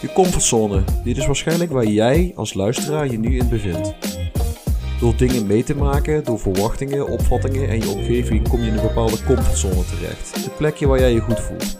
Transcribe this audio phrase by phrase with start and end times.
[0.00, 0.84] Je comfortzone.
[1.04, 3.94] Dit is waarschijnlijk waar jij als luisteraar je nu in bevindt.
[5.00, 8.86] Door dingen mee te maken, door verwachtingen, opvattingen en je omgeving kom je in een
[8.86, 10.44] bepaalde comfortzone terecht.
[10.44, 11.78] Het plekje waar jij je goed voelt.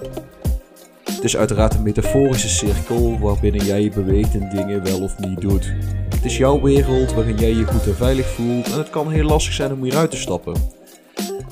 [1.04, 5.40] Het is uiteraard een metaforische cirkel waarbinnen jij je beweegt en dingen wel of niet
[5.40, 5.74] doet.
[6.16, 9.24] Het is jouw wereld waarin jij je goed en veilig voelt en het kan heel
[9.24, 10.54] lastig zijn om hieruit te stappen.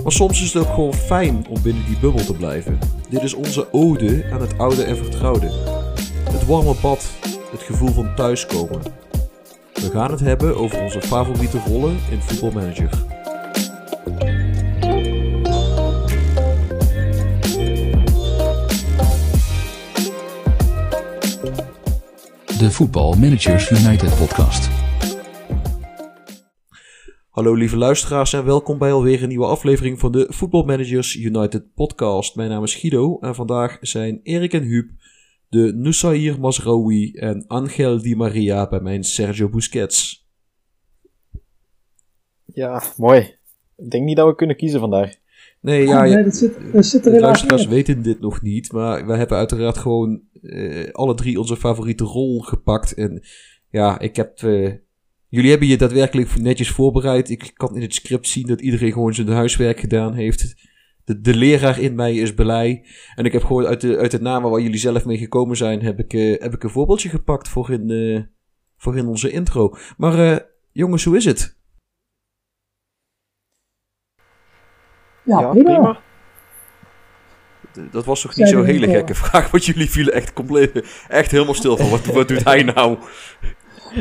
[0.02, 2.78] Maar soms is het ook gewoon fijn om binnen die bubbel te blijven.
[3.09, 5.50] Dit is onze ode aan het oude en vertrouwde.
[6.30, 7.06] Het warme bad,
[7.50, 8.82] het gevoel van thuiskomen.
[9.74, 13.03] We gaan het hebben over onze favoriete rollen in Football Manager.
[22.64, 24.68] De Football Managers United podcast.
[27.30, 31.74] Hallo lieve luisteraars en welkom bij alweer een nieuwe aflevering van de Football Managers United
[31.74, 32.37] podcast.
[32.37, 34.90] Mijn naam is Guido en vandaag zijn Erik en Huub,
[35.48, 40.29] de Nusair Masraoui en Angel Di Maria bij mijn Sergio Busquets.
[42.45, 43.20] Ja, mooi.
[43.76, 45.15] Ik denk niet dat we kunnen kiezen vandaag.
[45.65, 49.07] Nee, ja, nee, dat zit, dat zit er de luisteraars weten dit nog niet, maar
[49.07, 52.95] we hebben uiteraard gewoon eh, alle drie onze favoriete rol gepakt.
[52.95, 53.23] En
[53.70, 54.42] ja, ik heb...
[54.42, 54.73] eh,
[55.29, 57.30] jullie hebben je daadwerkelijk netjes voorbereid.
[57.30, 60.54] Ik kan in het script zien dat iedereen gewoon zijn huiswerk gedaan heeft.
[61.04, 62.87] De, de leraar in mij is blij.
[63.15, 65.82] En ik heb gewoon uit de, uit de namen waar jullie zelf mee gekomen zijn,
[65.82, 68.28] heb ik, eh, heb ik een voorbeeldje gepakt voor in,
[68.76, 69.76] voor in onze intro.
[69.97, 71.62] Maar jongens, hoe is het?
[75.25, 75.98] Ja, prima.
[77.91, 81.54] Dat was toch niet zo'n hele gekke vraag, want jullie vielen echt compleet, echt helemaal
[81.54, 82.98] stil van, wat, wat doet hij nou?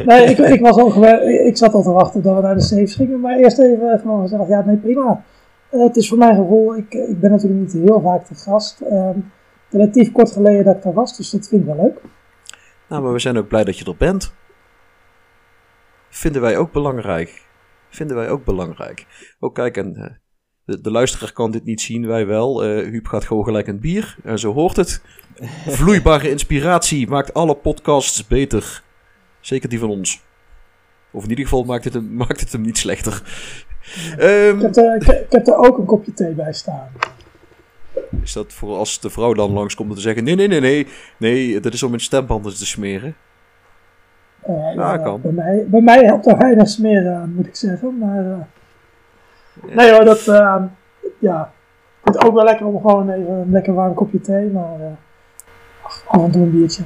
[0.06, 1.04] Nee, ik, ik, was al
[1.48, 3.20] ik zat al te wachten dat we naar de saves gingen.
[3.20, 5.24] Maar eerst even gewoon gezegd, ja, nee, prima.
[5.70, 8.82] Eh, het is voor mijn gevoel, ik, ik ben natuurlijk niet heel vaak te gast.
[8.82, 9.20] Ehm
[9.74, 12.02] relatief kort geleden dat ik daar was, dus dat vind ik wel leuk.
[12.88, 14.34] Nou, maar we zijn ook blij dat je er bent.
[16.10, 17.42] Vinden wij ook belangrijk.
[17.90, 19.06] Vinden wij ook belangrijk.
[19.40, 20.12] Oh, kijk, en eh,
[20.66, 22.64] de, de luisteraar kan dit niet zien, wij wel.
[22.64, 25.02] Eh Huub gaat gewoon gelijk een bier, en zo hoort het.
[25.78, 28.84] Vloeibare inspiratie maakt alle podcasts beter.
[29.40, 30.22] Zeker die van ons.
[31.12, 33.22] Of in ieder geval maakt het hem, maakt het hem niet slechter.
[34.18, 36.88] Ehm, Ik heb, er, ik, ik heb er ook een kopje thee bij staan.
[38.24, 40.24] is dat voor als de vrouw dan langskomt om te zeggen...
[40.24, 40.88] Nee, nee, nee, nee.
[41.18, 43.16] Nee, dat is om mijn stembanden te smeren.
[44.42, 45.22] Eh, Ja, kan.
[45.22, 47.98] Bij mij, bij mij helpt er weinig smeren aan, moet ik zeggen.
[47.98, 48.38] Maar, eh,
[49.62, 50.64] Nee hoor, dat, eh,
[51.20, 51.54] ja.
[52.04, 54.80] Ik vind het ook wel lekker om gewoon even een lekker warm kopje thee, maar
[54.80, 54.92] eh,
[55.84, 56.84] ach, af en toe een biertje.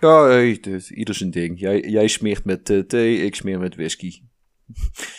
[0.00, 1.60] Ja, hey, dit- ieder zijn ding.
[1.60, 4.12] Jij, jij smeert met eh, thee, ik smeer met whisky.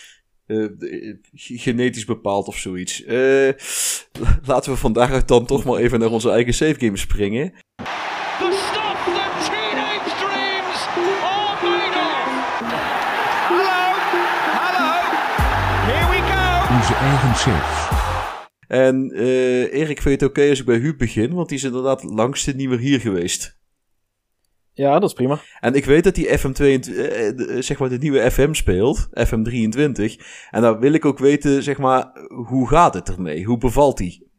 [0.46, 0.66] Eh,
[1.34, 3.04] genetisch bepaald of zoiets.
[3.04, 3.50] Eh,
[4.52, 7.54] laten we vandaag dan toch maar even naar onze eigen save game springen.
[16.84, 17.90] Onze eigen saves.
[18.68, 21.34] En eh Erik, vind je het oké als ik bij Huub begin?
[21.34, 23.58] Want die is inderdaad langste niet meer hier geweest.
[24.74, 25.40] Ja, dat is prima.
[25.60, 29.08] En ik weet dat die FM22, eh, eh, de- zeg maar de nieuwe FM speelt,
[29.14, 30.16] FM23.
[30.52, 32.12] En dan wil ik ook weten, zeg maar,
[32.48, 33.44] hoe gaat het ermee?
[33.46, 34.32] Hoe bevalt die?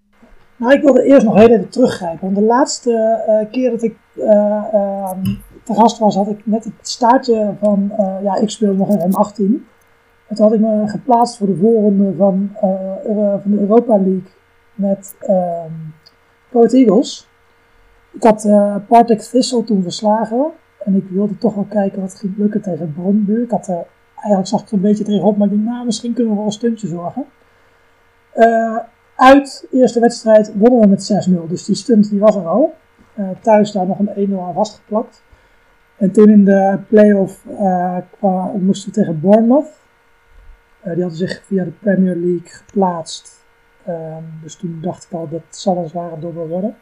[0.56, 2.20] Nou, ik wilde eerst nog heel even teruggrijpen.
[2.20, 5.22] Want de laatste eh, keer dat ik eh, ehm,
[5.64, 9.10] te gast was, had ik net het staartje van, eh, ja, ik speel nog in
[9.10, 9.72] M18.
[10.28, 12.92] En toen had ik me geplaatst voor de voorronde van, eh,
[13.42, 14.22] van de Europa League
[14.74, 15.70] met ehm
[16.50, 17.28] Coat Eagles.
[18.12, 20.46] Ik had eh Partick Thistle toen verslagen.
[20.84, 23.32] En ik wilde toch wel kijken wat ging lukken tegen Brondby.
[23.32, 26.12] Ik had er, eigenlijk zag ik er een beetje tegenop, maar ik dacht, nou, misschien
[26.14, 27.24] kunnen we wel een stuntje zorgen.
[28.32, 28.76] Eh,
[29.16, 31.46] uit eerste wedstrijd wonnen we met 6-0.
[31.48, 32.74] Dus die stunt die was er al.
[33.14, 35.22] Eh, thuis daar nog een 1-0 aan vastgeplakt.
[35.96, 39.82] En toen in de play-off eh, kwa- moesten we tegen Bournemouth.
[40.84, 43.44] Eh, die hadden zich via de Premier League geplaatst.
[43.84, 46.76] Ehm, dus toen dacht ik al dat zal een zware dobbel worden.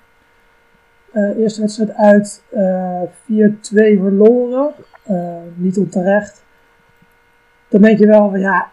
[1.12, 4.72] Eh, eerste wedstrijd uit eh 4-2 verloren.
[5.02, 6.42] Eh, niet onterecht.
[7.68, 8.70] Dan denk je wel ja,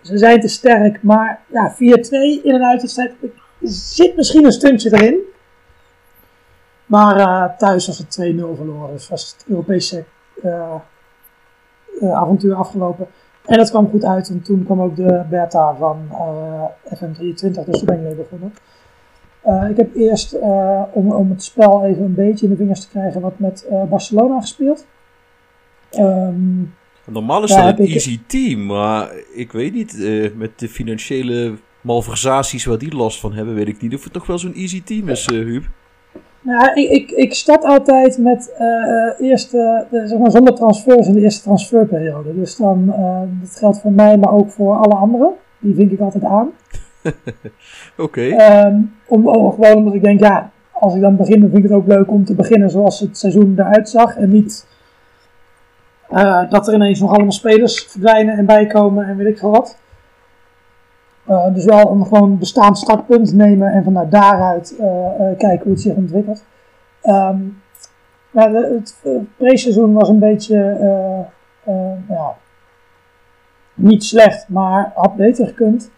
[0.00, 3.30] ze zijn te sterk, maar ja, 4-2 in een uitwedstrijd er
[3.68, 5.18] zit misschien een stuntje erin.
[6.86, 10.04] Maar thuis was het 2-0 verloren, dus was het Europese
[12.00, 13.08] avontuur afgelopen.
[13.50, 16.64] En dat kwam goed uit, en toen kwam ook de beta van eh,
[16.94, 18.52] FM23, dus toen ben ik mee begonnen.
[19.42, 22.80] Eh, ik heb eerst, eh, om, om het spel even een beetje in de vingers
[22.80, 24.86] te krijgen, wat met Barcelona gespeeld.
[25.90, 26.62] Ehm,
[27.06, 29.98] Normaal is Ja, dat een ik- easy team, maar ik weet niet,
[30.36, 34.26] met de financiële malversaties waar die last van hebben, weet ik niet of het toch
[34.26, 35.64] wel zo'n easy team is, eh Huub.
[36.42, 41.14] Nou, ik, ik, ik start altijd met eh eerste, de, zeg maar zonder transfers in
[41.14, 42.34] de eerste transferperiode.
[42.34, 45.30] Dus dan, eh, dat geldt voor mij, maar ook voor alle anderen.
[45.58, 46.50] Die vink ik altijd aan.
[47.96, 48.76] Oké, Ehm,
[49.06, 51.78] om, om- gewoon omdat ik denk, ja, als ik dan begin, dan vind ik het
[51.78, 54.16] ook leuk om te beginnen zoals het seizoen eruit zag.
[54.16, 54.66] En niet
[56.10, 59.78] eh, dat er ineens nog allemaal spelers verdwijnen en bijkomen en weet ik veel wat.
[61.30, 65.72] Eh, dus wel een gewoon bestaand startpunt nemen en vanuit daaruit eh, eh, kijken hoe
[65.72, 66.44] het zich ontwikkelt.
[67.02, 67.38] Ehm
[68.32, 68.96] het
[69.36, 71.26] pre-seizoen was een beetje
[73.74, 75.90] niet slecht, maar had beter gekund.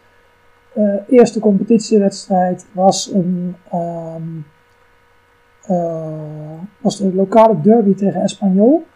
[1.08, 4.22] Eerste competitiewedstrijd was een ehm,
[5.62, 8.86] eh, was de lokale derby tegen Espanyol.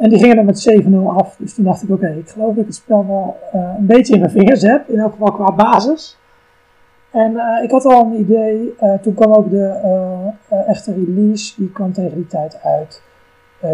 [0.00, 1.36] En die gingen er met 7-0 af.
[1.36, 4.14] Dus toen dacht ik, oké, ik geloof dat ik het spel wel eh, een beetje
[4.14, 4.88] in mijn vingers heb.
[4.88, 6.18] In elk geval qua basis.
[7.10, 8.74] En eh, ik had al een idee.
[8.78, 9.80] eh, toen kwam ook de
[10.66, 11.54] echte release.
[11.56, 13.02] Die kwam tegen die tijd uit.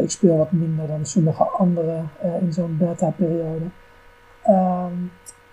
[0.02, 2.08] Ik speel wat minder dan sommige anderen
[2.40, 3.64] in zo'n beta-periode.
[4.42, 4.92] Ehm,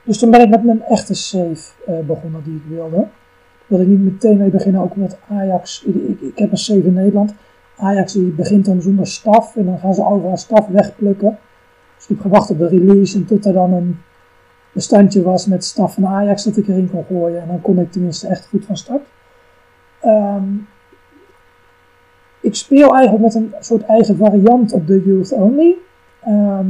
[0.03, 1.71] dus toen ben ik met mijn echte save
[2.05, 3.07] begonnen die ik wilde.
[3.67, 5.83] Ik niet meteen mee beginnen, ook met Ajax.
[5.83, 7.33] Ik, ik, ik heb een save in Nederland.
[7.77, 11.37] Ajax die begint dan zonder staf en dan gaan ze overal staf wegplukken.
[11.95, 13.99] Dus ik heb gewacht op de release en tot er dan een
[14.71, 17.41] bestandje was met staf van Ajax dat ik erin kon gooien.
[17.41, 19.01] En dan kon ik tenminste echt goed van start.
[19.99, 20.43] Ehm,
[22.41, 25.75] ik speel eigenlijk met een soort eigen variant op de Youth Only.
[26.23, 26.67] Ehm,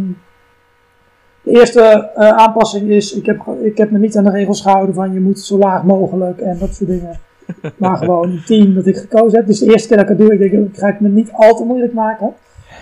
[1.44, 4.96] de eerste eh, aanpassing is, ik heb, ik heb me niet aan de regels gehouden
[4.96, 7.20] van je moet zo laag mogelijk en dat soort dingen.
[7.78, 9.48] Maar gewoon een team dat ik gekozen heb.
[9.48, 11.32] Dus de eerste keer dat ik het doe, ik denk, ik ga ik me niet
[11.32, 12.34] al te moeilijk maken.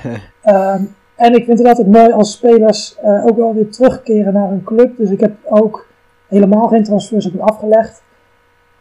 [0.42, 0.84] Ehm,
[1.16, 4.64] en ik vind het altijd mooi als spelers eh, ook wel weer terugkeren naar een
[4.64, 4.98] club.
[4.98, 5.88] Dus ik heb ook
[6.28, 8.04] helemaal geen transfers ik afgelegd.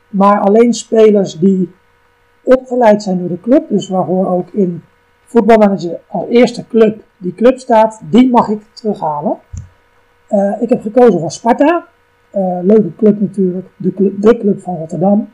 [0.09, 1.75] Maar alleen spelers die
[2.43, 3.69] opgeleid zijn door de club.
[3.69, 4.83] Dus waarvoor ook in
[5.25, 8.01] voetbalmanager als eerste club die club staat.
[8.11, 9.39] Die mag ik terughalen.
[10.27, 11.87] Eh, ik heb gekozen voor Sparta.
[12.31, 13.67] Eh, leuke club natuurlijk.
[13.77, 15.29] De club, de club van Rotterdam.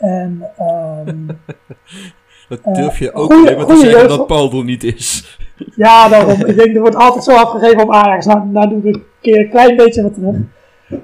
[0.00, 1.26] En ehm,
[2.48, 5.38] dat eh, durf je ook goeie- te zeggen dat Paul er niet is.
[5.76, 6.40] Ja, daarom.
[6.50, 8.26] Ik denk, er wordt altijd zo afgegeven op Ajax.
[8.26, 10.36] Nou, nou doe ik een keer een klein beetje wat terug.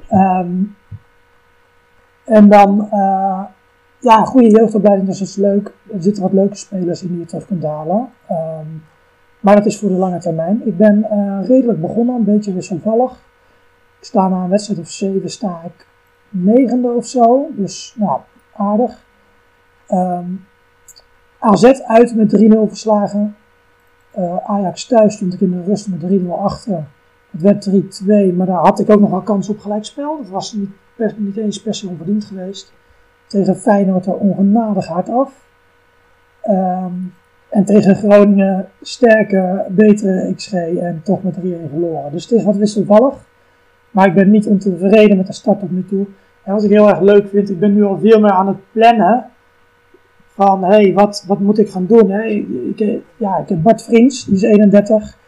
[0.09, 0.51] Ehm,
[2.25, 3.43] en dan, eh,
[4.01, 5.73] ja, goede jeugdopleiding, dus dat is leuk.
[5.93, 8.09] Er zitten wat leuke spelers in die je terug kunt halen.
[8.29, 8.67] Ehm,
[9.41, 10.63] maar dat is voor de lange termijn.
[10.65, 13.13] Ik ben eh, redelijk begonnen, een beetje wisselvallig.
[13.99, 15.87] Ik sta na een wedstrijd of zeven, sta ik
[16.29, 17.47] negende of zo.
[17.51, 18.21] Dus, nou,
[18.57, 19.05] aardig.
[19.87, 20.25] Ehm,
[21.39, 23.37] AZ uit met 3-0 verslagen.
[24.11, 26.85] Eh, Ajax thuis stond ik in de rust met 3-0 achter.
[27.31, 30.17] Het werd 3-2, maar daar had ik ook nog wel kans op gelijkspel.
[30.17, 30.71] Dat was niet,
[31.17, 32.73] niet eens per se onverdiend geweest.
[33.27, 35.33] Tegen Feyenoord er ongenadig hard af.
[36.43, 36.95] Ehm,
[37.49, 42.13] en tegen Groningen sterke, betere XG en toch met 3-1 verloren.
[42.13, 43.15] Dus het is wat wisselvallig.
[43.91, 46.07] Maar ik ben niet ontevreden met de start tot nu toe.
[46.47, 48.73] En wat ik heel erg leuk vind, ik ben nu al veel meer aan het
[48.73, 49.27] plannen
[50.27, 52.11] van hé, hey, wat, wat moet ik gaan doen?
[52.11, 55.19] Ik, ja, ik heb Bart Vriends, die is 31.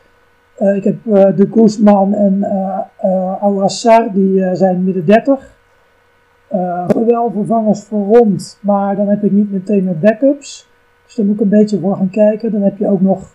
[0.55, 2.45] Eh, ik heb eh, de Guzman en
[3.41, 5.57] Ouassar, die zijn midden 30.
[6.49, 10.69] Eh, wel vervangers voor rond, maar dan heb ik niet meteen mijn backups.
[11.05, 12.53] Dus daar moet ik een beetje voor gaan kijken.
[12.53, 13.35] Dan heb je ook nog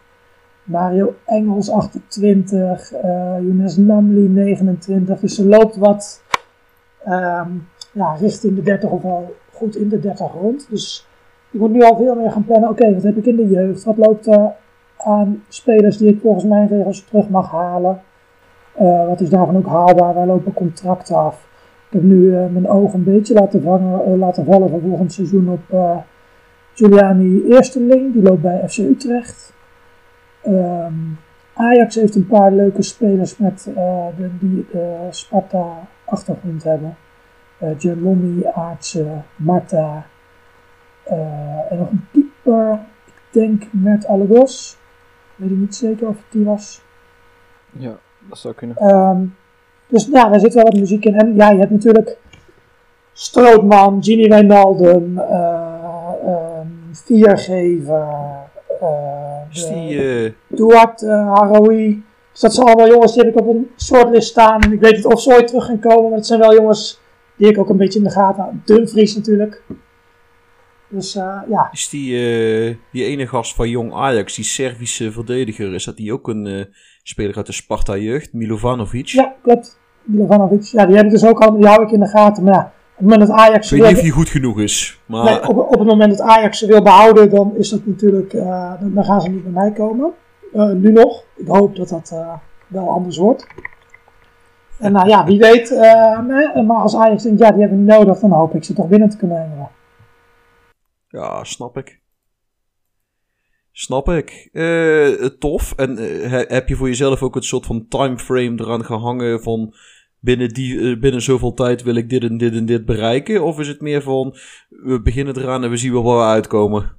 [0.63, 5.19] Mario Engels 28, eh Younes Namli 29.
[5.19, 6.24] Dus er loopt wat
[7.03, 7.50] ehm,
[7.93, 10.67] ja, richting de 30 of al goed in de 30 rond.
[10.69, 11.07] Dus
[11.51, 12.69] ik moet nu al veel meer gaan plannen.
[12.69, 13.83] Oké, wat heb ik in de jeugd?
[13.83, 14.51] Wat loopt er
[14.97, 18.01] aan spelers die ik volgens mijn regels terug mag halen?
[18.73, 20.13] Eh, wat is daarvan ook haalbaar?
[20.13, 21.47] Waar lopen contracten af?
[21.88, 25.13] Ik heb nu eh, mijn oog een beetje laten, vangen, eh, laten vallen voor volgend
[25.13, 25.97] seizoen op
[26.73, 28.13] Giuliani Eersteling.
[28.13, 29.53] Die loopt bij FC Utrecht.
[30.41, 30.93] Ehm,
[31.53, 33.69] Ajax heeft een paar leuke spelers met,
[34.17, 35.65] de, die de Sparta
[36.05, 36.95] achtergrond hebben.
[37.63, 40.05] Uh, Gelommi, Aartsen, Marta.
[41.03, 42.79] eh, en nog een keeper.
[43.05, 44.77] Ik denk Mert Allegos.
[45.36, 46.82] Weet ik niet zeker of het die was.
[47.72, 47.96] Ja,
[48.29, 48.77] dat zou kunnen.
[48.77, 49.22] Ehm,
[49.88, 51.15] dus ja, daar zit wel wat muziek in.
[51.20, 52.17] En ja, je hebt natuurlijk
[53.13, 55.70] Strootman, Gini Wijnaldum, eh
[56.25, 58.08] ehm Viergever,
[58.79, 62.03] eh, de- eh, Duarte, Haroui.
[62.32, 64.62] Dus dat zijn allemaal jongens die heb ik op een shortlist staan.
[64.62, 67.01] En ik weet niet of ze ooit terug gaan komen, maar het zijn wel jongens
[67.38, 68.62] die ik ook een beetje in de gaten.
[68.66, 69.62] Dumfries natuurlijk.
[70.94, 75.74] Dus eh, ja, is die, eh, die ene gast van Jong Ajax, die Servische verdediger,
[75.74, 76.66] is dat die ook een eh,
[77.04, 79.08] speler uit de Sparta-jeugd, Milovanovic.
[79.08, 79.80] Ja, klopt.
[80.04, 80.63] Milovanovic.
[80.63, 82.44] Ja, die heb ik dus ook al, die hou ik in de gaten.
[82.44, 83.72] Maar ja, op het moment dat Ajax...
[83.72, 85.24] Ik weet niet of hij goed genoeg is, maar...
[85.24, 88.32] Nee, op, op het moment dat Ajax ze wil behouden, dan is dat natuurlijk,
[88.94, 90.12] dan gaan ze niet bij mij komen.
[90.82, 91.24] Nu nog.
[91.36, 92.16] Ik hoop dat dat
[92.68, 93.48] wel anders wordt.
[94.80, 95.70] En nou ja, wie weet,
[96.27, 98.88] nee, maar als Ajax denkt, ja, die hebben we nodig, dan hoop ik ze toch
[98.88, 99.70] binnen te kunnen nemen.
[101.08, 102.01] Ja, snap ik.
[103.72, 104.50] Snap ik.
[104.51, 105.74] Uh, tof.
[105.75, 109.74] En uh, heb je voor jezelf ook een soort van timeframe eraan gehangen van
[110.20, 113.44] binnen, die, uh, binnen zoveel tijd wil ik dit en dit en dit bereiken?
[113.44, 114.36] Of is het meer van
[114.70, 116.92] we beginnen eraan en we zien wel waar we uitkomen?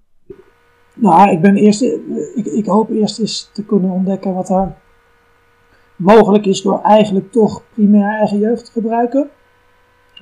[0.94, 1.82] Nou, ik, ben eerst,
[2.34, 4.76] ik, ik hoop eerst eens te kunnen ontdekken wat er
[5.96, 9.30] mogelijk is door eigenlijk toch primair eigen jeugd te gebruiken.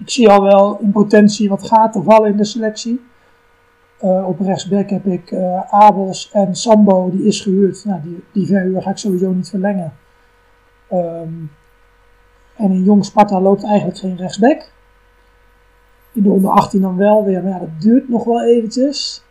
[0.00, 3.00] Ik zie al wel in potentie wat gaten vallen in de selectie.
[4.04, 7.84] Uh, op rechtsback heb ik uh, Abels en Sambo, die is gehuurd.
[7.84, 9.92] Nou, die, die verhuur ga ik sowieso niet verlengen.
[10.92, 11.50] Um,
[12.56, 14.70] en in Jong Sparta loopt eigenlijk geen rechtsback.
[16.12, 19.24] In de onder 18 dan wel weer, maar ja, dat duurt nog wel eventjes.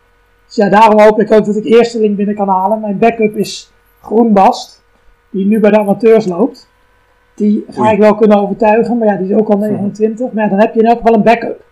[0.46, 2.80] Dus ja, daarom hoop ik ook dat ik eerste link binnen kan halen.
[2.80, 4.81] Mijn backup is Groenbast,
[5.32, 6.70] die nu bij de amateurs loopt.
[7.34, 7.92] Die ga Oei.
[7.92, 10.32] ik wel kunnen overtuigen, maar ja, die is ook al 29.
[10.32, 11.64] Maar ja, dan heb je in elk geval een backup.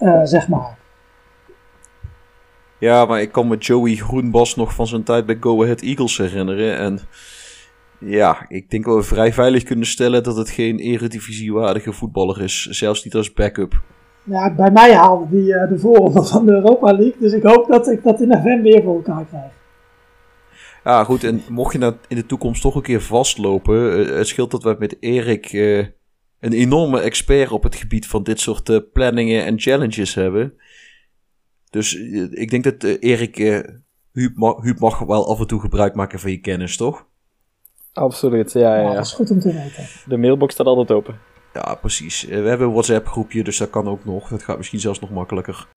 [0.00, 0.78] Uh, zeg maar.
[2.78, 6.18] Ja, maar ik kan me Joey Groenbas nog van zijn tijd bij Go Ahead Eagles
[6.18, 6.76] herinneren.
[6.76, 6.98] En
[7.98, 12.62] ja, ik denk dat we vrij veilig kunnen stellen dat het geen eredivisiewaardige voetballer is.
[12.62, 13.80] Zelfs niet als backup.
[14.22, 17.16] Ja, bij mij haalde die uh, de voorronde van de Europa League.
[17.18, 19.52] Dus ik hoop dat ik dat in november weer voor elkaar krijg.
[20.84, 21.24] Ja, goed.
[21.24, 24.00] En mocht je nou in de toekomst toch een keer vastlopen.
[24.00, 25.78] Uh, het scheelt dat we met Erik uh,
[26.40, 30.54] een enorme expert op het gebied van dit soort planningen en challenges hebben.
[31.70, 31.94] Dus
[32.30, 33.60] ik denk dat uh, Erik uh,
[34.12, 37.06] Huub, mag, Huub mag wel af en toe gebruik maken van je kennis, toch?
[37.92, 38.94] Absoluut, ja, ja, ja.
[38.94, 39.86] Dat is goed om te weten.
[40.06, 41.18] De mailbox staat altijd open.
[41.52, 42.24] Ja, precies.
[42.24, 44.28] Uh, we hebben een WhatsApp groepje, dus dat kan ook nog.
[44.28, 45.68] Dat gaat misschien zelfs nog makkelijker.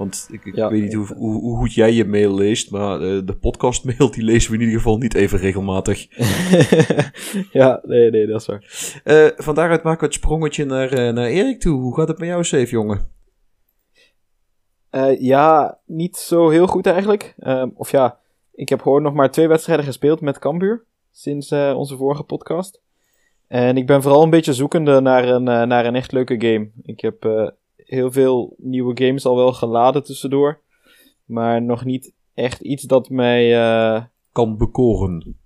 [0.00, 2.98] Want ik, ik ja, weet niet hoe, hoe, hoe, goed jij je mail leest, maar
[2.98, 6.06] de podcast mail die lezen we in ieder geval niet even regelmatig.
[7.52, 8.64] ja, nee, nee, dat is waar.
[9.36, 11.80] van daaruit maken we het sprongetje naar, naar Erik toe.
[11.80, 13.08] Hoe gaat het met jou, Safe, jongen?
[14.90, 17.34] Uh, ja, niet zo heel goed eigenlijk.
[17.38, 18.18] Uh, of ja,
[18.52, 20.84] ik heb gewoon nog maar twee wedstrijden gespeeld met Cambuur.
[21.10, 22.82] Sinds uh, onze vorige podcast.
[23.46, 26.70] En ik ben vooral een beetje zoekende naar een, naar een echt leuke game.
[26.82, 27.22] Ik heb
[27.90, 30.60] heel veel nieuwe games al wel geladen tussendoor.
[31.24, 33.50] Maar nog niet echt iets dat mij...
[34.32, 35.36] kan bekoren.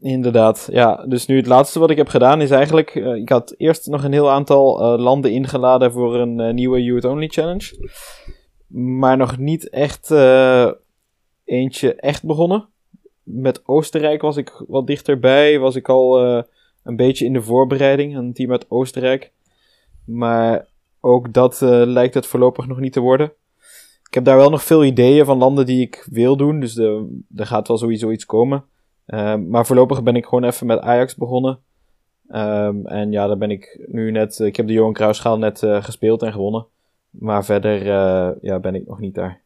[0.00, 1.06] Inderdaad, ja.
[1.06, 2.94] Dus nu het laatste wat ik heb gedaan is eigenlijk...
[2.94, 7.92] ik had eerst nog een heel aantal landen ingeladen voor een nieuwe Youth Only Challenge
[8.74, 10.10] maar nog niet echt
[11.44, 12.68] eentje echt begonnen.
[13.22, 15.58] Met Oostenrijk was ik wat dichterbij.
[15.58, 16.20] Was ik al
[16.82, 18.16] een beetje in de voorbereiding.
[18.16, 19.32] Een team uit Oostenrijk.
[20.04, 20.66] Maar
[21.04, 23.32] ook dat uh, lijkt het voorlopig nog niet te worden.
[24.06, 26.60] Ik heb daar wel nog veel ideeën van landen die ik wil doen.
[26.60, 28.64] Dus de, er gaat wel sowieso iets komen.
[29.48, 31.58] maar voorlopig ben ik gewoon even met Ajax begonnen.
[32.28, 34.38] Um, en ja, daar ben ik nu net.
[34.38, 36.66] Ik heb de Johan Cruijffschaal net gespeeld en gewonnen.
[37.10, 37.84] Maar verder
[38.42, 39.40] ja, ben ik nog niet daar.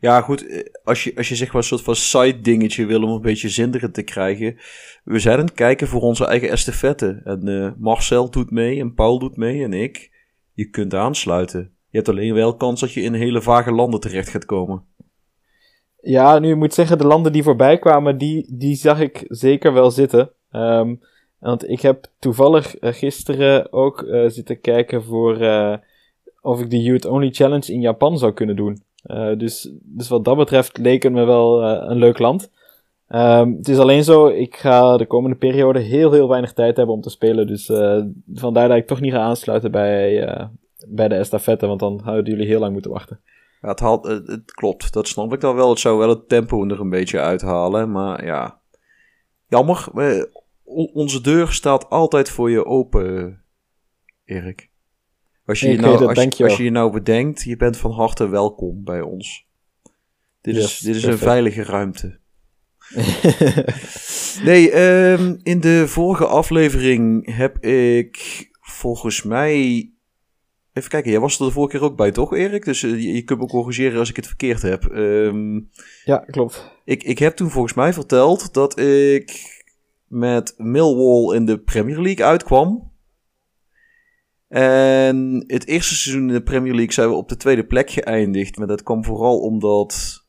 [0.00, 0.70] Ja, goed.
[0.84, 3.48] Als je, als je zeg maar een soort van side dingetje wil om een beetje
[3.48, 4.56] zinderen te krijgen.
[5.04, 7.20] We zijn aan het kijken voor onze eigen estafette.
[7.24, 10.11] En Marcel doet mee en Paul doet mee en ik.
[10.52, 11.60] Je kunt aansluiten.
[11.88, 14.84] Je hebt alleen wel kans dat je in hele vage landen terecht gaat komen.
[16.00, 19.90] Ja, nu moet zeggen, de landen die voorbij kwamen, die, die zag ik zeker wel
[19.90, 20.30] zitten.
[20.52, 21.00] Um,
[21.38, 25.36] want ik heb toevallig uh, gisteren ook uh, zitten kijken voor
[26.40, 28.82] of ik de Youth Only Challenge in Japan zou kunnen doen.
[29.38, 32.50] Dus, dus wat dat betreft leek het me wel een leuk land.
[33.14, 36.94] Um, het is alleen zo, ik ga de komende periode heel, heel weinig tijd hebben
[36.94, 37.46] om te spelen.
[37.46, 38.02] Dus uh,
[38.34, 40.48] vandaar dat ik toch niet ga aansluiten bij,
[40.88, 43.20] bij de estafette, want dan houden jullie heel lang moeten wachten.
[43.60, 45.68] Ja, het, haalt, het, het, klopt, dat snap ik dan wel.
[45.68, 48.60] Het zou wel het tempo er een beetje uithalen, maar ja.
[49.46, 49.88] Jammer,
[50.92, 53.40] onze deur staat altijd voor je open,
[54.24, 54.70] Erik.
[55.46, 58.28] Als je, je nou, als, je, als je je nou bedenkt, je bent van harte
[58.28, 59.46] welkom bij ons.
[60.40, 62.20] Dit yes, is, dit is een veilige ruimte.
[64.48, 69.86] nee, um, in de vorige aflevering heb ik volgens mij.
[70.72, 72.64] Even kijken, jij was er de vorige keer ook bij, toch, Erik?
[72.64, 74.84] Dus uh, je, je, kunt me corrigeren als ik het verkeerd heb.
[74.84, 75.70] Um,
[76.04, 76.70] ja, klopt.
[76.84, 79.60] Ik, ik heb toen volgens mij verteld dat ik
[80.06, 82.90] met Millwall in de Premier League uitkwam.
[84.48, 88.58] En het eerste seizoen in de Premier League zijn we op de tweede plek geëindigd.
[88.58, 90.21] Maar dat kwam vooral omdat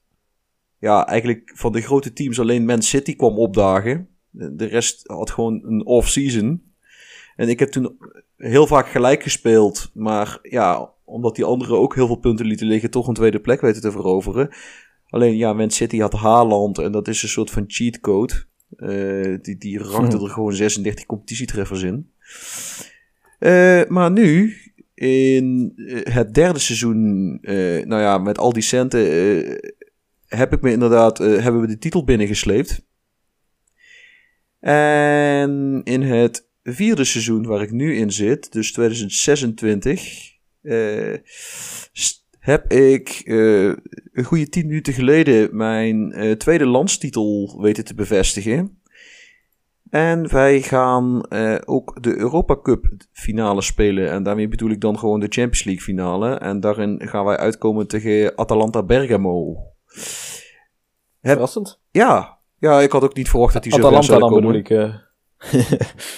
[0.84, 4.08] ja, eigenlijk van de grote teams alleen Man City kwam opdagen.
[4.30, 6.62] De rest had gewoon een off-season.
[7.36, 7.98] En ik heb toen
[8.38, 9.92] heel vaak gelijk gespeeld.
[9.94, 13.62] Maar ja, omdat die anderen ook heel veel punten lieten liggen, toch een tweede plek
[13.62, 14.50] weten te veroveren.
[15.08, 18.34] Alleen ja, Man City had Haaland en dat is een soort van cheat code.
[18.76, 22.10] Eh, die, die rankte er gewoon 36 competitietreffers in.
[23.40, 24.58] Eh, maar nu,
[24.94, 27.32] in eh, het derde seizoen,
[27.88, 29.02] nou ja, met al die centen,
[30.36, 32.86] heb ik me inderdaad, eh, hebben we de titel binnengesleept.
[34.60, 41.14] En in het vierde seizoen waar ik nu in zit, dus 2026, eh,
[42.40, 43.66] heb ik eh,
[44.14, 48.82] een goede tien minuten geleden mijn tweede landstitel weten te bevestigen.
[49.90, 51.32] En wij gaan
[51.66, 54.12] ook de Europa Cup finale spelen.
[54.12, 56.36] En daarmee bedoel ik dan gewoon de Champions League finale.
[56.36, 59.73] En daarin gaan wij uitkomen tegen Atalanta Bergamo.
[59.94, 61.80] Heb- Verrassend.
[61.92, 64.36] Ja, ja, ik had ook niet verwacht dat die zo ver dan komen.
[64.42, 64.70] bedoel ik.
[64.70, 64.96] eh.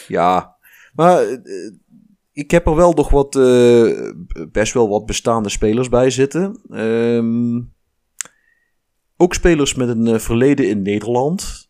[0.08, 0.56] Ja,
[0.94, 1.72] maar eh,
[2.32, 4.12] ik heb er wel nog wat, eh,
[4.52, 6.62] best wel wat bestaande spelers bij zitten.
[6.70, 7.62] Ehm,
[9.18, 11.64] ook spelers met een verleden in Nederland.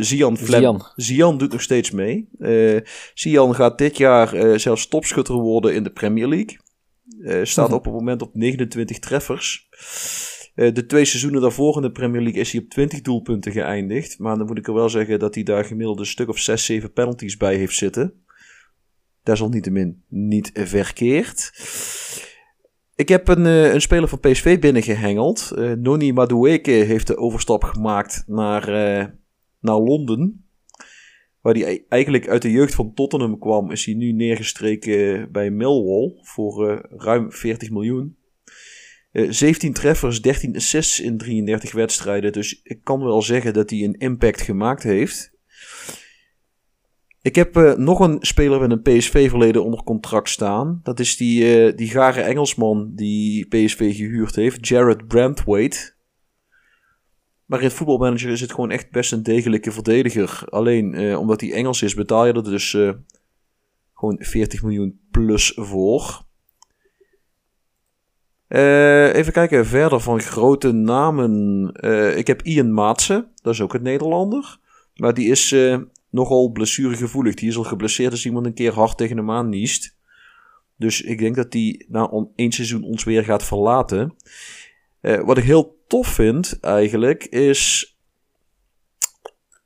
[0.00, 0.82] Zian, Flem Zian.
[0.94, 2.28] Zian doet nog steeds mee.
[2.38, 2.80] Eh
[3.14, 6.58] Zian gaat dit jaar eh, zelfs topschutter worden in de Premier League.
[7.46, 7.76] Staat Mhm.
[7.76, 9.68] op het moment op 29 treffers.
[10.58, 14.18] Eh, de twee seizoenen daarvoor in de Premier League is hij op 20 doelpunten geëindigd.
[14.18, 16.64] Maar dan moet ik er wel zeggen dat hij daar gemiddeld een stuk of 6,
[16.64, 18.12] 7 penalties bij heeft zitten.
[19.22, 21.50] Desalniettemin niet verkeerd.
[22.94, 25.50] Ik heb een, eh, een speler van PSV binnengehengeld.
[25.56, 28.66] Eh Noni Madueke heeft de overstap gemaakt naar,
[29.60, 30.44] naar Londen.
[31.40, 35.50] Waar hij ei- eigenlijk uit de jeugd van Tottenham kwam, is hij nu neergestreken bij
[35.50, 38.17] Millwall voor ruim 40 miljoen.
[39.10, 42.32] Eh, 17 treffers, 13 assists in 33 wedstrijden.
[42.32, 45.36] Dus ik kan wel zeggen dat hij een impact gemaakt heeft.
[47.22, 50.80] Ik heb eh, nog een speler met een PSV-verleden onder contract staan.
[50.82, 55.96] Dat is die, eh, die gare Engelsman die PSV gehuurd heeft, Jared Brandwaite.
[57.48, 60.42] Maar in voetbalmanager is het gewoon echt best een degelijke verdediger.
[60.48, 62.92] Alleen eh, omdat hij Engels is, betaal je er dus eh,
[63.94, 66.26] gewoon 40 miljoen plus voor.
[68.48, 71.72] Eh, even kijken, verder van grote namen.
[71.72, 74.58] Eh, ik heb Ian Maatsen, dat is ook een Nederlander.
[74.94, 75.78] Maar die is eh,
[76.10, 77.34] nogal blessuregevoelig.
[77.34, 79.96] Die is al geblesseerd als iemand een keer hard tegen hem aan niest.
[80.76, 84.14] Dus ik denk dat die na één seizoen ons weer gaat verlaten.
[85.00, 87.96] Wat ik heel tof vind eigenlijk is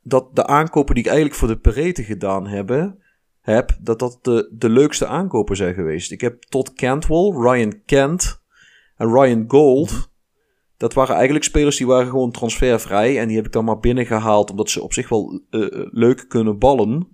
[0.01, 2.99] dat de aankopen die ik eigenlijk voor de Perete gedaan hebben,
[3.41, 6.11] heb, dat dat de, de leukste aankopen zijn geweest.
[6.11, 8.42] Ik heb Todd Cantwell, Ryan Kent
[9.03, 10.11] en Ryan Gold.
[10.77, 13.19] Dat waren eigenlijk spelers die waren gewoon transfervrij.
[13.19, 16.25] En die heb ik dan maar binnengehaald omdat ze op zich wel eh, eh, leuk
[16.27, 17.07] kunnen ballen.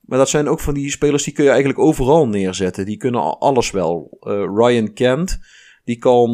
[0.00, 2.84] Maar dat zijn ook van die spelers die kun je eigenlijk overal neerzetten.
[2.84, 4.16] Die kunnen alles wel.
[4.20, 5.38] Eh, Ryan Kent,
[5.84, 6.30] die kan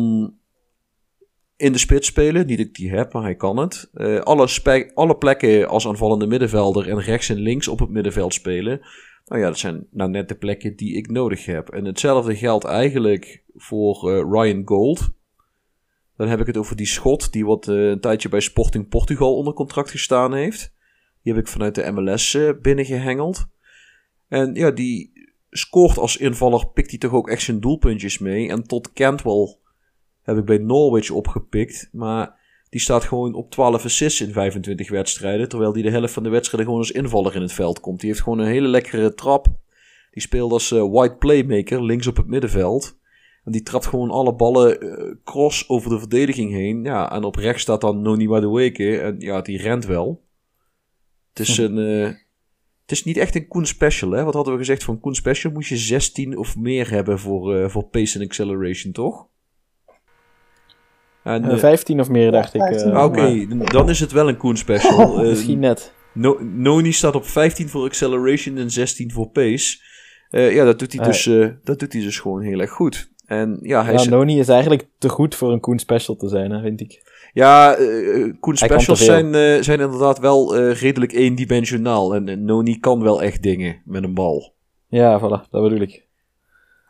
[1.56, 2.46] in de spits spelen.
[2.46, 3.90] Niet dat ik die heb, maar hij kan het.
[4.22, 8.80] Alle, alle plekken als aanvallende middenvelder en rechts en links op het middenveld spelen.
[9.26, 11.68] Nou ja, dat zijn nou net de plekken die ik nodig heb.
[11.68, 15.10] En hetzelfde geldt eigenlijk voor eh, Ryan Gold.
[16.16, 19.36] Dan heb ik het over die schot die wat eh, een tijdje bij Sporting Portugal
[19.36, 20.74] onder contract gestaan heeft.
[21.22, 23.46] Die heb ik vanuit de MLS eh, binnengehengeld.
[24.28, 25.12] En ja, die
[25.50, 28.48] scoort als invaller, pikt hij toch ook echt zijn doelpuntjes mee.
[28.48, 29.56] En tot Cantwell
[30.22, 31.88] heb ik bij Norwich opgepikt.
[31.92, 32.40] Maar
[32.76, 35.48] die staat gewoon op 12 assists in 25 wedstrijden.
[35.48, 38.00] Terwijl die de helft van de wedstrijden gewoon als invaller in het veld komt.
[38.00, 39.46] Die heeft gewoon een hele lekkere trap.
[40.10, 42.98] Die speelt als eh, white playmaker links op het middenveld.
[43.44, 46.82] En die trapt gewoon alle ballen eh, cross over de verdediging heen.
[46.84, 49.00] Ja, en op rechts staat dan Noni Madueke.
[49.00, 50.24] En ja, die rent wel.
[51.32, 51.78] Het is een...
[51.78, 52.14] eh,
[52.82, 54.24] het is niet echt een Koen Special, hè?
[54.24, 54.84] Wat hadden we gezegd?
[54.84, 59.26] Van Koen Special moest je 16 of meer hebben voor, voor pace en acceleration, toch?
[61.26, 62.60] En, Eh, 15 of meer, dacht ik.
[62.60, 62.92] 15.
[62.92, 65.18] eh, Oké, dan is het wel een Koen Special.
[65.20, 65.92] Eh, Misschien net.
[66.12, 69.78] No- Noni staat op 15 voor acceleration en 16 voor pace.
[70.30, 73.10] Eh, ja, dat doet, hij dus, eh, dat doet hij dus gewoon heel erg goed.
[73.26, 76.28] En ja, hij Ja, is, Noni is eigenlijk te goed voor een Koen Special te
[76.28, 77.02] zijn, hè, vind ik.
[77.32, 82.14] ja eh, Koen Specials zijn, eh, zijn inderdaad wel eh, redelijk eendimensionaal.
[82.14, 84.54] En, en Noni kan wel echt dingen met een bal.
[84.88, 86.05] Ja, voilà, dat bedoel ik.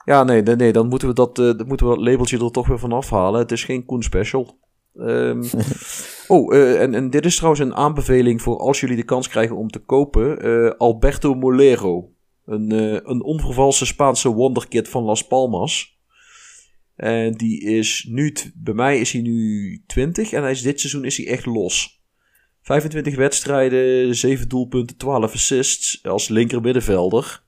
[0.06, 2.50] Ja, nee, nee, nee dan moeten we dat, eh, dan moeten we dat labeltje er
[2.50, 3.40] toch weer van afhalen.
[3.40, 4.58] Het is geen Koen Special.
[4.94, 5.44] Ehm,
[6.34, 9.56] oh, eh, en, en dit is trouwens een aanbeveling voor als jullie de kans krijgen
[9.56, 10.40] om te kopen.
[10.40, 12.10] Eh, Alberto Molero.
[12.44, 12.70] Een,
[13.10, 15.98] een onvervalse Spaanse wonderkid van Las Palmas.
[16.96, 21.04] En die is nu, bij mij is hij nu 20 en hij is, dit seizoen
[21.04, 22.02] is hij echt los.
[22.62, 27.45] 25 wedstrijden, 7 doelpunten, 12 assists als linker middenvelder.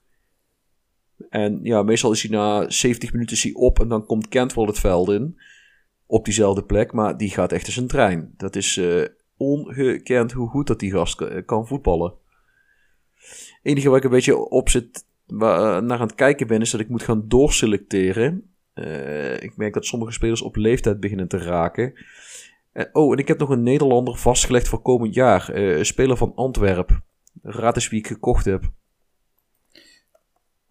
[1.29, 4.79] En ja, meestal is hij na 70 minuten is op en dan komt Cantwell het
[4.79, 5.39] veld in.
[6.05, 8.33] Op diezelfde plek, maar die gaat echt als een trein.
[8.37, 9.01] Dat is eh,
[9.37, 12.13] ongekend hoe goed dat die gast k- kan voetballen.
[13.63, 16.71] Enige waar ik een beetje op zit, waar, eh, naar aan het kijken ben, is
[16.71, 18.51] dat ik moet gaan doorselecteren.
[18.73, 21.93] Eh, ik merk dat sommige spelers op leeftijd beginnen te raken.
[22.71, 25.49] Eh, oh, en ik heb nog een Nederlander vastgelegd voor komend jaar.
[25.49, 27.01] Eh, een speler van Antwerp.
[27.41, 28.71] Raad eens wie ik gekocht heb.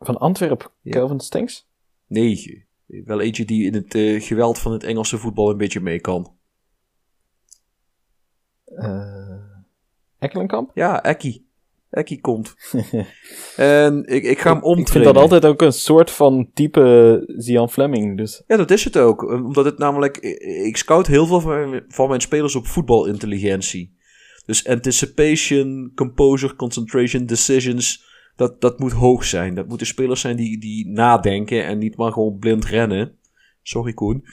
[0.01, 0.91] Van Antwerpen, Ja.
[0.91, 1.69] Kelvin Stenks?
[2.07, 6.01] Nee, wel eentje die in het eh, geweld van het Engelse voetbal een beetje mee
[6.01, 6.37] kan.
[8.65, 9.37] Eh
[10.19, 10.71] Ekkelenkamp?
[10.75, 11.47] Ja, Ekkie.
[11.91, 12.55] Ekkie komt.
[13.57, 15.13] en ik, ik ga hem Ik vind omtrainen.
[15.15, 18.17] dat altijd ook een soort van type Zian Fleming.
[18.17, 19.23] Dus Ja, dat is het ook.
[19.23, 20.17] Eh, Omdat het namelijk...
[20.17, 23.97] eh, Ik scout heel veel van mijn, van mijn spelers op voetbalintelligentie.
[24.47, 28.07] Dus anticipation, composure, concentration, decisions...
[28.39, 29.55] Dat, dat moet hoog zijn.
[29.55, 33.19] Dat moeten spelers zijn die, die nadenken en niet maar gewoon blind rennen.
[33.63, 34.25] Sorry, Koen.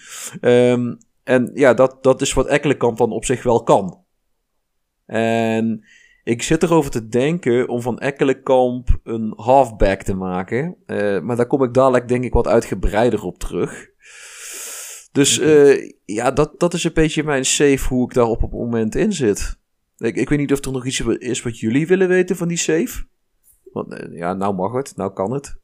[0.41, 4.03] Ehm, en ja, dat, dat is wat Ekkelenkamp dan op zich wel kan.
[5.05, 5.85] En
[6.23, 10.75] ik zit erover te denken om van Ekkelenkamp een halfback te maken.
[10.85, 13.89] Eh, maar daar kom ik dadelijk denk ik wat uitgebreider op terug.
[15.11, 18.51] Dus eh, ja, dat, dat is een beetje mijn safe hoe ik daar op het
[18.51, 19.57] moment in zit.
[19.97, 22.57] Ik, ik weet niet of er nog iets is wat jullie willen weten van die
[22.57, 23.05] safe.
[23.75, 25.57] Want eh, ja, nou mag het, nou kan het.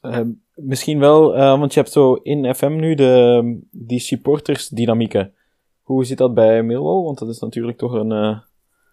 [0.00, 0.20] eh,
[0.54, 5.34] misschien wel, eh, want je hebt zo in FM nu de, die supportersdynamieken.
[5.82, 7.02] Hoe zit dat bij Millwall?
[7.04, 8.38] Want dat is natuurlijk toch een eh,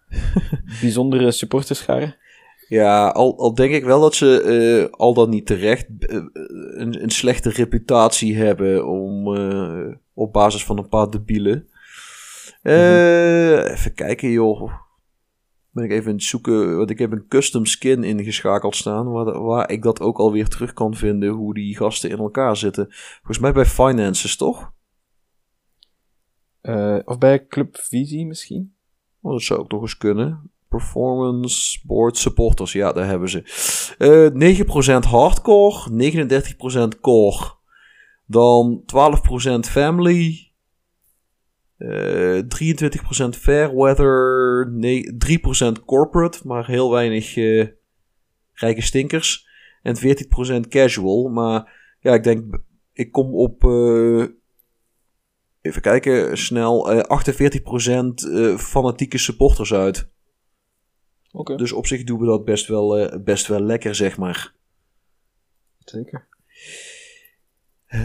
[0.80, 2.16] bijzondere supporterschare.
[2.68, 7.50] Ja, al, al denk ik wel dat ze al dan niet terecht een, een slechte
[7.50, 9.28] reputatie hebben om,
[10.14, 11.68] op basis van een paar debielen.
[12.62, 14.72] Eh, Even kijken joh.
[15.72, 19.42] Ben ik even aan het zoeken, want ik heb een custom skin ingeschakeld staan, waar,
[19.42, 22.86] waar ik dat ook alweer terug kan vinden, hoe die gasten in elkaar zitten.
[22.90, 24.72] Volgens mij bij Finances, toch?
[26.60, 28.74] Eh, of bij Club Visie misschien?
[29.20, 30.50] Oh, dat zou ook nog eens kunnen.
[30.68, 32.72] Performance, board, supporters.
[32.72, 33.42] Ja, daar hebben ze.
[33.98, 37.58] Eh 9% hardcore, 39% core.
[38.26, 40.49] Dan 12% family.
[41.80, 44.70] Eh 23% fair weather.
[44.70, 45.16] Nee,
[45.78, 47.66] 3% corporate, maar heel weinig eh,
[48.52, 49.48] rijke stinkers.
[49.82, 51.28] En 14% casual.
[51.28, 52.58] Maar ja, ik denk,
[52.92, 53.64] ik kom op.
[53.64, 54.24] eh,
[55.60, 56.90] Even kijken, snel.
[56.92, 60.08] eh 48% eh, fanatieke supporters uit.
[61.32, 64.54] Oké, Dus op zich doen we dat best wel, eh, best wel lekker, zeg maar.
[65.78, 66.28] zeker.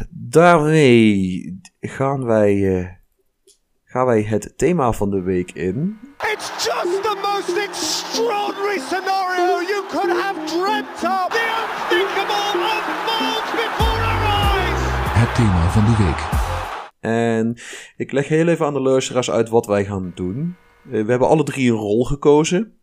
[0.09, 2.89] Daarmee gaan wij, eh,
[3.95, 5.99] gaan wij het thema van de week in.
[6.17, 11.27] It's just the most extraordinary scenario you could have dreamt of.
[11.29, 14.79] The unthinkable unfolds before our eyes.
[15.21, 16.21] Het thema van de week.
[16.99, 17.55] En
[17.97, 20.55] ik leg heel even aan de luisteraars uit wat wij gaan doen.
[20.85, 22.79] Eh, we hebben alle drie een rol gekozen.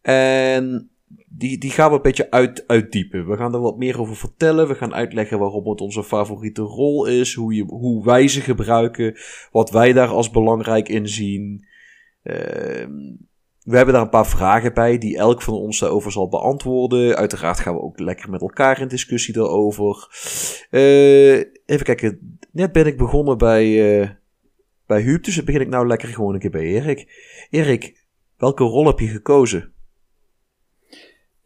[0.00, 0.90] En
[1.28, 3.28] die, die gaan we een beetje uit, uitdiepen.
[3.28, 4.68] We gaan er wat meer over vertellen.
[4.68, 7.34] We gaan uitleggen waarom het onze favoriete rol is.
[7.34, 9.16] Hoe, je, hoe wij ze gebruiken.
[9.50, 11.66] Wat wij daar als belangrijk in zien.
[12.22, 12.92] Ehm,
[13.62, 17.16] we hebben daar een paar vragen bij die elk van ons daarover zal beantwoorden.
[17.16, 20.08] Uiteraard gaan we ook lekker met elkaar in discussie daarover.
[20.70, 21.36] Eh,
[21.66, 22.38] even kijken.
[22.52, 24.08] Net ben ik begonnen bij, eh
[24.86, 27.06] bij Huub, dus dan begin ik nou lekker gewoon een keer bij Erik.
[27.50, 29.72] Erik, welke rol heb je gekozen?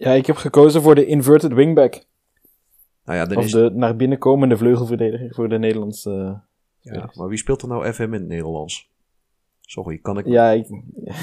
[0.03, 2.05] Ja, ik heb gekozen voor de inverted wingback.
[3.05, 3.51] Nou ja, dan Of is...
[3.51, 6.41] de naar binnen komende vleugelverdediger voor de Nederlandse...
[6.81, 8.91] Ja, maar wie speelt er nou FM in het Nederlands?
[9.61, 10.27] Sorry, kan ik...
[10.27, 10.67] ja, ik,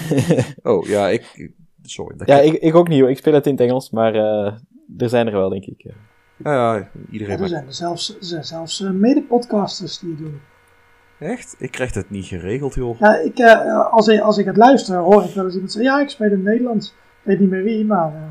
[0.71, 1.51] Oh, ja, ik...
[1.81, 2.17] Sorry.
[2.17, 3.09] dat ja ik, ik ook niet hoor.
[3.09, 4.53] Ik speel het in het Engels, maar eh,
[4.97, 5.81] er zijn er wel, denk ik.
[5.81, 5.93] ja,
[6.37, 7.51] ja, Ja, iedereen er maakt...
[7.51, 10.39] zijn er zelfs, er zijn zelfs eh, mede-podcasters die het doen.
[11.19, 11.55] Echt?
[11.57, 12.99] Ik krijg dat niet geregeld, joh.
[12.99, 15.91] Ja, ik, eh, als, ik, als ik het luister, hoor ik wel eens iemand zeggen:
[15.91, 16.89] Ja, ik speel in het Nederlands.
[16.89, 18.21] Ik weet niet meer wie, maar eh,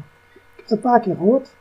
[0.68, 1.56] het een paar keer gehoord.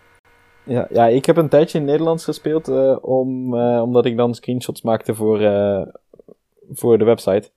[0.63, 4.35] Ja, ja, ik heb een tijdje in Nederlands gespeeld, eh, om, eh, omdat ik dan
[4.35, 5.81] screenshots maakte voor, eh,
[6.69, 7.49] voor de website.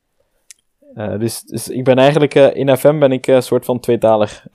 [0.94, 4.46] Eh, dus, dus ik ben eigenlijk, eh, in FM ben ik een soort van tweetalig.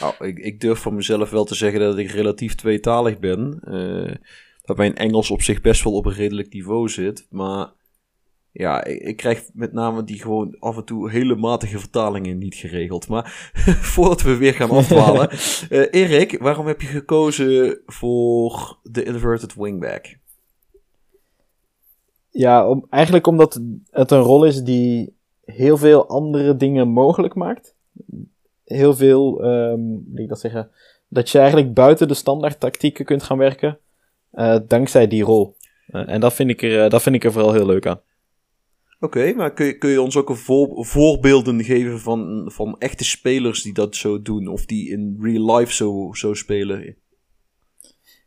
[0.00, 3.60] Nou, ik, ik durf van mezelf wel te zeggen dat ik relatief tweetalig ben.
[3.64, 4.14] Eh,
[4.64, 7.26] dat mijn Engels op zich best wel op een redelijk niveau zit.
[7.30, 7.68] Maar
[8.52, 12.54] ja, ik, ik krijg met name die gewoon af en toe hele matige vertalingen niet
[12.54, 13.08] geregeld.
[13.08, 13.52] Maar
[13.94, 15.30] voordat we weer gaan afdwalen.
[15.70, 20.16] eh Erik, waarom heb je gekozen voor de inverted wingback?
[22.30, 23.60] Ja, om, eigenlijk omdat
[23.90, 27.74] het een rol is die heel veel andere dingen mogelijk maakt.
[28.64, 30.70] Heel veel, hoe ik dat zeggen,
[31.08, 33.78] dat je eigenlijk buiten de standaard tactieken kunt gaan werken,
[34.30, 35.56] eh, dankzij die rol.
[35.86, 38.00] En dat vind, ik er, eh, dat vind ik er vooral heel leuk aan.
[39.00, 43.04] Oké, maar kun je, kun je ons ook een voor- voorbeelden geven van, van echte
[43.04, 44.46] spelers die dat zo doen?
[44.48, 46.96] Of die in real life zo, zo spelen?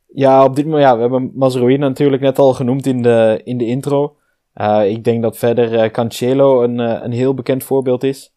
[0.07, 3.57] Ja, op dit moment, ja, we hebben Mazraoui natuurlijk net al genoemd in de, in
[3.57, 4.15] de intro.
[4.53, 8.33] Eh, ik denk dat verder eh, Cancelo een, eh, een heel bekend voorbeeld is.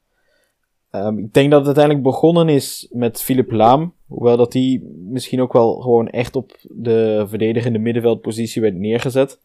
[0.90, 3.94] Ehm, ik denk dat het uiteindelijk begonnen is met Philip Laam.
[4.06, 9.40] Hoewel dat hij misschien ook wel gewoon echt op de verdedigende middenveldpositie werd neergezet.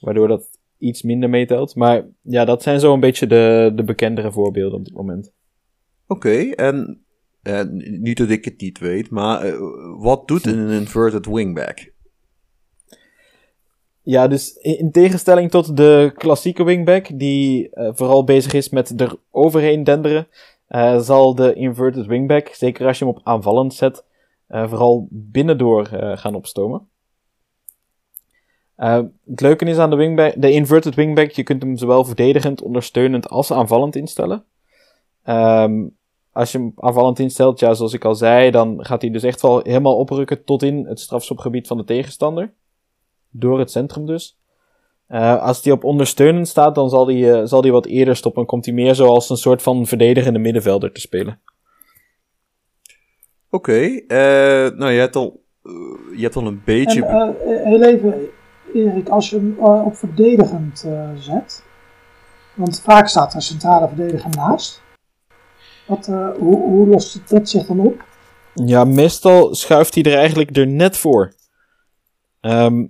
[0.00, 0.48] Waardoor dat
[0.84, 1.74] iets minder meetelt.
[1.74, 5.32] Maar ja, dat zijn zo een beetje de, de bekendere voorbeelden op dit moment.
[6.06, 7.04] Oké, en
[7.42, 7.62] eh,
[8.00, 9.54] niet dat ik het niet weet, maar eh,
[9.98, 11.92] wat doet een inverted wingback?
[14.02, 19.00] Ja, dus in, in tegenstelling tot de klassieke wingback, die eh, vooral bezig is met
[19.00, 20.26] er overheen denderen,
[20.98, 24.04] zal de inverted wingback, zeker als je hem op aanvallend zet,
[24.48, 26.88] vooral binnendoor gaan opstomen.
[28.76, 32.62] Eh, het leuke is aan de, wingback, de inverted wingback, je kunt hem zowel verdedigend,
[32.62, 34.44] ondersteunend als aanvallend instellen.
[35.22, 35.86] Ehm,
[36.32, 39.42] als je hem aanvallend instelt, ja, zoals ik al zei, dan gaat hij dus echt
[39.42, 42.52] wel helemaal oprukken tot in het strafschopgebied van de tegenstander
[43.30, 44.38] door het centrum dus.
[45.06, 48.40] Eh, als die op ondersteunend staat, dan zal die, eh, zal die wat eerder stoppen.
[48.40, 51.40] En komt hij meer zoals een soort van verdedigende middenvelder te spelen.
[53.50, 55.42] Oké, eh, nou je hebt al,
[56.16, 57.04] je hebt al een beetje...
[57.04, 58.30] En heel even,
[58.74, 61.62] Erik, als je hem eh, op verdedigend eh, zet,
[62.54, 64.82] want vaak staat er een centrale verdediger naast.
[65.86, 68.04] Wat, eh, hoe, hoe lost dat zich dan op?
[68.54, 71.34] Ja, meestal schuift hij er eigenlijk er net voor.
[72.40, 72.86] Ehm,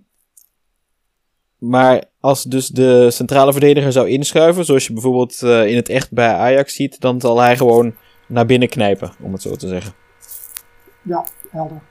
[1.58, 6.32] maar als dus de centrale verdediger zou inschuiven, zoals je bijvoorbeeld in het echt bij
[6.32, 7.94] Ajax ziet, dan zal hij gewoon
[8.26, 9.94] naar binnen knijpen, om het zo te zeggen.
[11.02, 11.82] Ja, helder.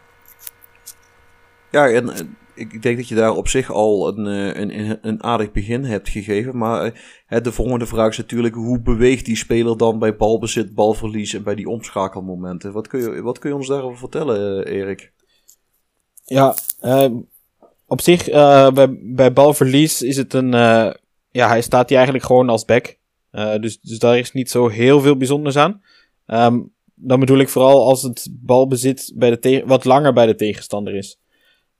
[1.73, 2.19] Ja, en eh,
[2.55, 6.09] ik denk dat je daar op zich al een, eh, een, een, aardig begin hebt
[6.09, 6.57] gegeven.
[6.57, 6.91] Maar eh,
[7.25, 11.43] hè, de volgende vraag is natuurlijk: hoe beweegt die speler dan bij balbezit, balverlies en
[11.43, 12.73] bij die omschakelmomenten?
[12.73, 15.11] Wat kun je, wat kun je ons daarover vertellen, Erik?
[16.25, 17.11] Ja, eh,
[17.87, 18.29] op zich,
[19.03, 20.51] bij, balverlies is het een.
[21.31, 22.97] ja, hij staat hier eigenlijk gewoon als back.
[23.31, 25.81] Dus, dus daar is niet zo heel veel bijzonders aan.
[26.25, 26.59] Ehm,
[26.95, 31.22] dan bedoel ik vooral als het balbezit bij de wat langer bij de tegenstander is.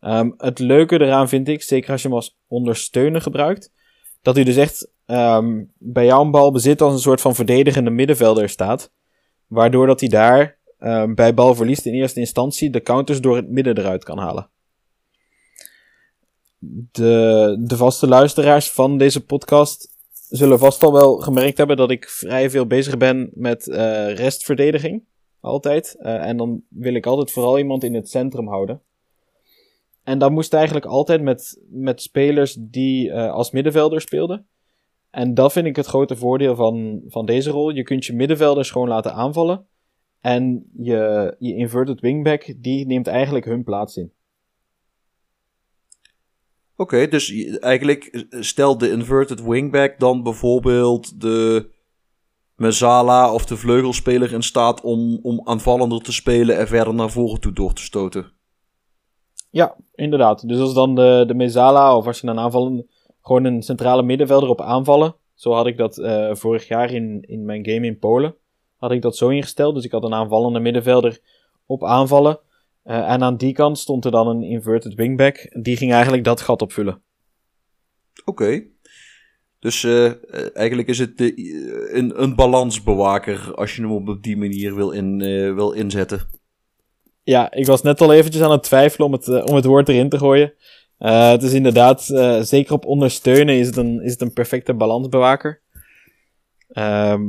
[0.03, 3.71] Ehm, het leuke eraan vind ik, zeker als je hem als ondersteuner gebruikt,
[4.21, 8.91] dat hij dus echt ehm, bij jouw balbezit als een soort van verdedigende middenvelder staat.
[9.47, 13.77] Waardoor dat hij daar ehm, bij balverlies in eerste instantie de counters door het midden
[13.77, 14.49] eruit kan halen.
[16.91, 19.95] De, de vaste luisteraars van deze podcast
[20.29, 25.03] zullen vast al wel gemerkt hebben dat ik vrij veel bezig ben met eh, restverdediging.
[25.39, 25.95] Altijd.
[25.99, 28.81] Eh, en dan wil ik altijd vooral iemand in het centrum houden.
[30.03, 34.47] En dat moest eigenlijk altijd met, met spelers die eh, als middenvelder speelden.
[35.09, 37.69] En dat vind ik het grote voordeel van, van deze rol.
[37.69, 39.65] Je kunt je middenvelders gewoon laten aanvallen.
[40.21, 44.11] En je, je inverted wingback, die neemt eigenlijk hun plaats in.
[46.75, 51.69] Oké, dus eigenlijk eh, stelt de inverted wingback dan bijvoorbeeld de
[52.55, 57.39] Mezzala of de vleugelspeler in staat om, om aanvallender te spelen en verder naar voren
[57.39, 58.31] toe door te stoten.
[59.53, 60.47] Ja, inderdaad.
[60.47, 62.87] Dus als dan de, de Mezala of als je dan aanvallen,
[63.21, 65.15] gewoon een centrale middenvelder op aanvallen.
[65.33, 68.35] Zo had ik dat eh, vorig jaar in, in mijn game in Polen.
[68.77, 69.75] Had ik dat zo ingesteld.
[69.75, 71.19] Dus ik had een aanvallende middenvelder
[71.65, 72.39] op aanvallen.
[72.83, 75.49] Eh, en aan die kant stond er dan een inverted wingback.
[75.61, 77.01] Die ging eigenlijk dat gat opvullen.
[78.25, 78.63] Oké.
[79.59, 80.11] Dus eh,
[80.55, 81.33] eigenlijk is het de,
[81.93, 86.41] een, een balansbewaker als je hem op die manier wil, in, eh, wil inzetten.
[87.23, 89.89] Ja, ik was net al eventjes aan het twijfelen om het, eh, om het woord
[89.89, 90.53] erin te gooien.
[90.97, 94.73] Eh, het is inderdaad, eh, zeker op ondersteunen is het een, is het een perfecte
[94.73, 95.61] balansbewaker.
[96.69, 97.21] Ehm,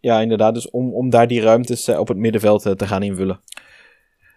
[0.00, 3.40] ja, inderdaad, dus om, om daar die ruimtes op het middenveld te gaan invullen.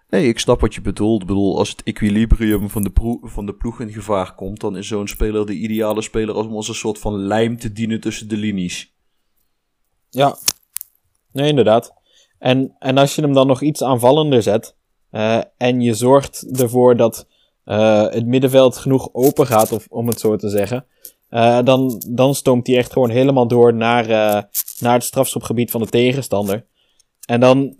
[0.09, 1.21] Nee, ik snap wat je bedoelt.
[1.21, 4.87] Ik bedoel, als het equilibrium van de, van de ploeg in gevaar komt, dan is
[4.87, 8.37] zo'n speler de ideale speler om als een soort van lijm te dienen tussen de
[8.37, 8.95] linies.
[10.09, 10.37] Ja,
[11.31, 12.00] nee, inderdaad.
[12.41, 14.75] En, en als je hem dan nog iets aanvallender zet,
[15.09, 17.27] eh, en je zorgt ervoor dat
[17.63, 20.85] eh, het middenveld genoeg open gaat, of, om het zo te zeggen,
[21.29, 24.07] eh, dan, dan stoomt hij echt gewoon helemaal door naar,
[24.79, 26.65] naar het strafschopgebied van de tegenstander.
[27.25, 27.75] En dan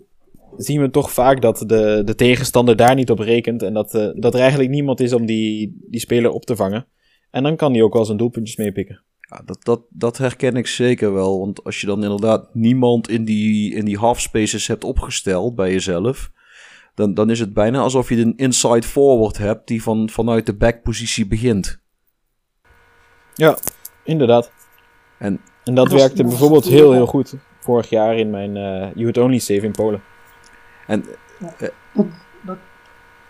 [0.56, 4.34] zien we toch vaak dat de, de tegenstander daar niet op rekent en dat, dat
[4.34, 6.86] er eigenlijk niemand is om die, die speler op te vangen.
[7.30, 9.02] En dan kan hij ook wel zijn doelpuntjes meepikken.
[9.32, 11.38] Ja, dat, dat, dat herken ik zeker wel.
[11.38, 15.72] Want als je dan inderdaad niemand in die, in die half spaces hebt opgesteld bij
[15.72, 16.30] jezelf.
[16.94, 20.54] Dan, dan is het bijna alsof je een inside forward hebt die van, vanuit de
[20.54, 21.80] backpositie begint.
[23.34, 23.58] Ja,
[24.04, 24.52] inderdaad.
[25.18, 27.34] En, En dat Dat werkte dat bijvoorbeeld heel, heel goed.
[27.60, 30.02] Vorig jaar in mijn eh You Would Only Save in Polen.
[30.86, 31.04] en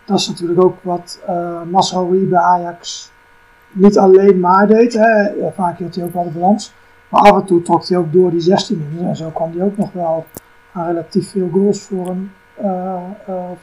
[0.05, 3.11] Dat is natuurlijk ook wat uh, Masraoui bij Ajax
[3.73, 4.93] niet alleen maar deed.
[4.93, 5.31] Hè.
[5.53, 6.73] Vaak hield hij ook wel de balans.
[7.09, 9.07] Maar af en toe trok hij ook door die 16 minuten.
[9.07, 10.25] En zo kwam hij ook nog wel
[10.73, 12.31] aan relatief veel goals voor een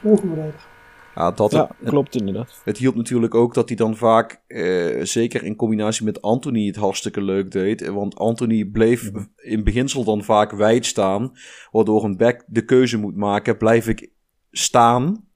[0.00, 0.68] vleugelverdediger.
[1.14, 2.60] ja, dat, Ja, het, klopt inderdaad.
[2.64, 6.76] het hielp natuurlijk ook dat hij dan vaak, eh, zeker in combinatie met Anthony, het
[6.76, 7.88] hartstikke leuk deed.
[7.88, 11.32] Want Anthony bleef in beginsel dan vaak wijd staan.
[11.70, 14.10] Waardoor een back de keuze moet maken: blijf ik
[14.50, 15.28] staan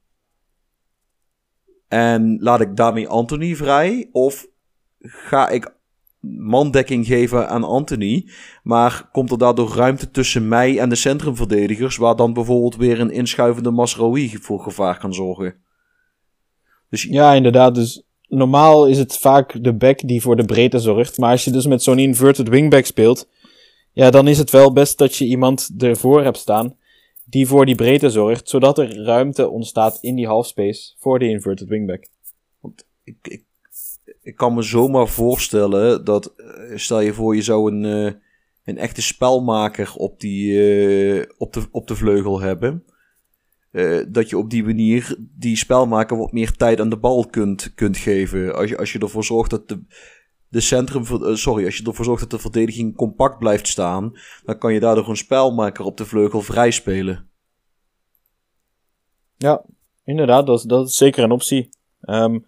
[1.89, 4.09] en laat ik daarmee Anthony vrij?
[4.13, 4.47] Of
[5.05, 5.75] ga ik
[6.21, 8.29] mandekking geven aan Anthony?
[8.63, 13.11] Maar komt er daardoor ruimte tussen mij en de centrumverdedigers, waar dan bijvoorbeeld weer een
[13.11, 15.55] inschuivende Masraoui voor gevaar kan zorgen?
[16.89, 17.75] Dus Ja, inderdaad.
[17.75, 21.19] Dus normaal is het vaak de back die voor de breedte zorgt.
[21.19, 23.29] Maar als je dus met zo'n inverted wingback speelt,
[23.93, 26.77] ja, dan is het wel best dat je iemand ervoor hebt staan
[27.25, 31.69] die voor die breedte zorgt, zodat er ruimte ontstaat in die halfspace voor die inverted
[31.69, 32.07] wingback.
[33.05, 33.44] ik, ik,
[34.25, 38.13] ik kan me zomaar voorstellen dat, eh, stel je voor, je zou een, eh,
[38.65, 42.85] een echte spelmaker op, die, eh, op, de, op de vleugel hebben.
[44.09, 47.97] Dat je op die manier die spelmaker wat meer tijd aan de bal kunt, kunt
[47.97, 48.55] geven.
[48.55, 49.69] Als je, als je ervoor zorgt dat
[50.49, 51.05] de, centrum,
[51.37, 54.13] sorry, als je ervoor zorgt dat de verdediging compact blijft staan,
[54.45, 57.29] dan kan je daardoor een spelmaker op de vleugel vrij spelen.
[59.37, 59.65] Ja,
[60.05, 61.69] inderdaad, dat is, dat is zeker een optie.
[62.01, 62.39] Ehm,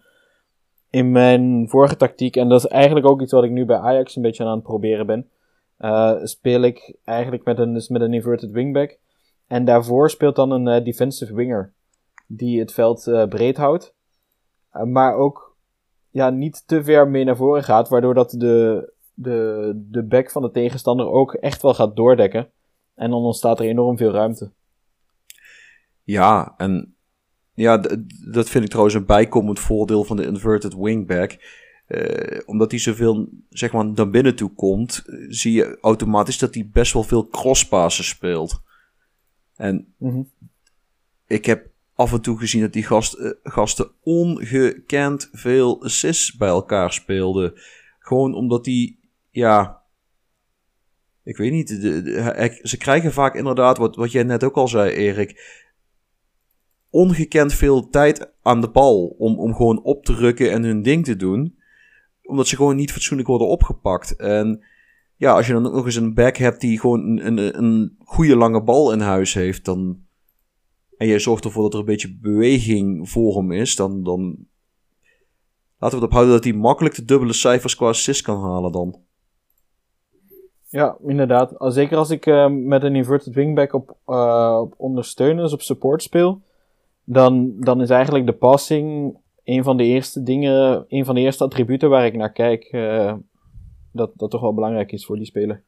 [0.89, 4.15] in mijn vorige tactiek, en dat is eigenlijk ook iets wat ik nu bij Ajax
[4.15, 5.29] een beetje aan het proberen ben,
[5.77, 8.97] eh, speel ik eigenlijk met een, dus met een inverted wingback.
[9.47, 11.73] En daarvoor speelt dan een eh, defensive winger,
[12.27, 13.95] die het veld eh, breed houdt,
[14.71, 15.55] maar ook
[16.09, 20.41] ja, niet te ver mee naar voren gaat, waardoor dat de, de, de back van
[20.41, 22.51] de tegenstander ook echt wel gaat doordekken.
[22.95, 24.51] En dan ontstaat er enorm veel ruimte.
[26.03, 26.96] Ja, en
[27.57, 27.77] ja,
[28.31, 31.37] dat vind ik trouwens een bijkomend voordeel van de inverted wingback.
[31.87, 36.53] Eh, omdat hij zoveel, zeg maar, naar binnen toe komt, eh, zie je automatisch dat
[36.53, 38.61] hij best wel veel crosspassen speelt.
[39.55, 40.21] En Mhm.
[41.27, 46.47] ik heb af en toe gezien dat die gast, eh, gasten ongekend veel assists bij
[46.49, 47.53] elkaar speelden.
[47.99, 49.81] Gewoon omdat die, ja,
[51.23, 54.91] ik weet niet, de, ze krijgen vaak inderdaad, wat, wat jij net ook al zei,
[54.91, 55.65] Erik,
[56.89, 61.05] ongekend veel tijd aan de bal om, om gewoon op te rukken en hun ding
[61.05, 61.57] te doen.
[62.23, 64.15] Omdat ze gewoon niet fatsoenlijk worden opgepakt.
[64.15, 64.63] En
[65.15, 67.97] ja, als je dan ook nog eens een back hebt die gewoon een, een, een
[67.99, 70.05] goede lange bal in huis heeft, dan.
[70.97, 74.03] En je zorgt ervoor dat er een beetje beweging voor hem is, dan.
[74.03, 74.47] dan
[75.79, 78.99] laten we het ophouden dat hij makkelijk de dubbele cijfers qua assist kan halen dan.
[80.69, 81.55] Ja, inderdaad.
[81.57, 86.03] Zeker als ik eh, met een inverted wingback op, eh, op ondersteunen, dus op support
[86.03, 86.41] speel,
[87.09, 91.43] dan, dan is eigenlijk de passing een van de eerste dingen, een van de eerste
[91.43, 92.63] attributen waar ik naar kijk.
[92.63, 93.15] eh,
[93.91, 95.63] dat, dat toch wel belangrijk is voor die speler.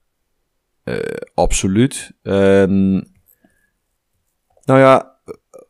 [1.34, 2.12] Absoluut.
[2.22, 2.94] En,
[4.66, 5.20] nou ja,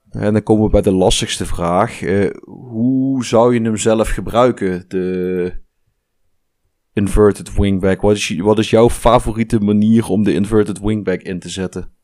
[0.09, 2.01] en dan komen we bij de lastigste vraag.
[2.01, 5.53] Eh, hoe zou je hem zelf gebruiken, de
[6.93, 8.01] inverted wingback?
[8.01, 11.97] Wat is, wat is jouw favoriete manier om de inverted wingback in te zetten?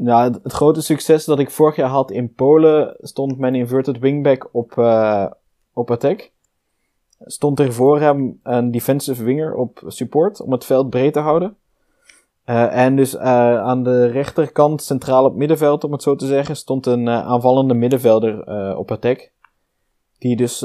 [0.00, 4.48] Nou, het, grote succes dat ik vorig jaar had in Polen stond mijn inverted wingback
[4.52, 5.26] op, eh,
[5.72, 6.30] op attack.
[7.20, 11.56] Stond er voor hem een defensive winger op support om het veld breed te houden.
[12.44, 16.56] Eh, en dus eh, aan de rechterkant, centraal op middenveld om het zo te zeggen,
[16.56, 19.30] stond een aanvallende middenvelder op attack.
[20.18, 20.60] Die dus,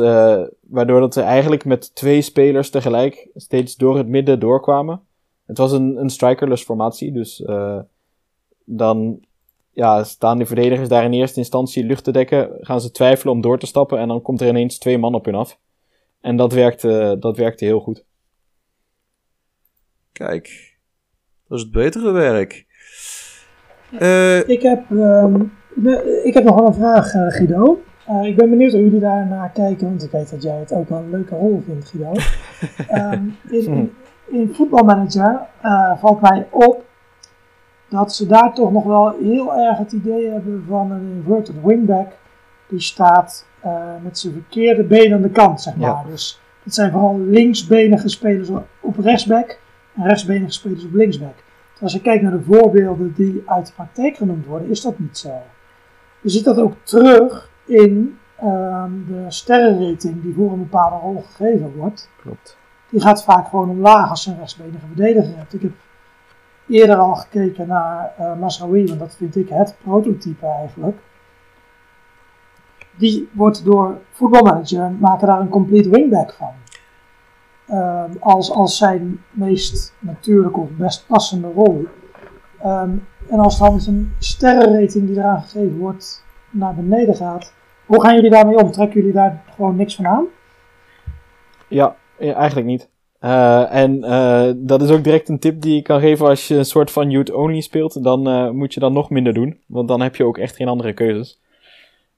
[0.68, 5.02] waardoor dat er eigenlijk met twee spelers tegelijk steeds door het midden doorkwamen.
[5.46, 7.44] Het was een, een strikerless formatie, dus
[8.66, 9.20] dan
[9.72, 13.42] ja, staan de verdedigers daar in eerste instantie lucht te dekken, gaan ze twijfelen om
[13.42, 15.60] door te stappen en dan komt er ineens twee man op hun af.
[16.22, 18.06] En dat werkte, dat werkte heel goed.
[20.12, 20.78] Kijk,
[21.48, 22.66] dat is het betere werk.
[24.00, 25.44] Eh, Ik heb, ehm,
[25.76, 27.82] de- ik heb nog wel een vraag, eh, Guido.
[28.08, 30.74] Eh, ik ben benieuwd hoe jullie daar naar kijken, want ik weet dat jij het
[30.74, 32.12] ook wel een leuke rol vindt, Guido.
[32.88, 33.92] Ehm, in, in,
[34.32, 35.40] in voetbalmanager
[36.00, 36.86] valt mij op
[37.94, 42.12] dat ze daar toch nog wel heel erg het idee hebben van een inverted wingback.
[42.68, 43.72] Die staat eh,
[44.04, 45.90] met zijn verkeerde been aan de kant, zeg maar.
[45.90, 46.04] Ja.
[46.10, 49.60] Dus Dat zijn vooral linksbenige spelers op rechtsback
[49.96, 51.36] en rechtsbenige spelers op linksback.
[51.36, 55.00] Terwijl als je kijkt naar de voorbeelden die uit de praktijk genoemd worden, is dat
[55.00, 55.32] niet zo.
[56.22, 61.76] Je ziet dat ook terug in ehm, de sterrenrating die voor een bepaalde rol gegeven
[61.76, 62.10] wordt.
[62.22, 62.58] Klopt.
[62.90, 65.54] Die gaat vaak gewoon omlaag als je een rechtsbenige verdediger hebt.
[65.54, 65.72] Ik heb
[66.68, 70.98] eerder al gekeken naar uh, want dat vind ik het prototype eigenlijk.
[72.98, 76.54] Die wordt door voetbalmanager maken daar een complete wingback van.
[77.68, 81.88] Ehm, als, als zijn meest natuurlijke of best passende rol.
[82.60, 82.92] Ehm,
[83.30, 87.54] en als dan een sterrenrating die eraan gegeven wordt naar beneden gaat,
[87.86, 88.72] hoe gaan jullie daarmee om?
[88.72, 90.26] Trekken jullie daar gewoon niks van aan?
[91.68, 92.90] Ja, eigenlijk niet.
[93.24, 96.56] Uh, en uh, dat is ook direct een tip die ik kan geven als je
[96.56, 98.04] een soort van youth only speelt.
[98.04, 99.60] Dan uh, moet je dat nog minder doen.
[99.68, 101.40] Want dan heb je ook echt geen andere keuzes.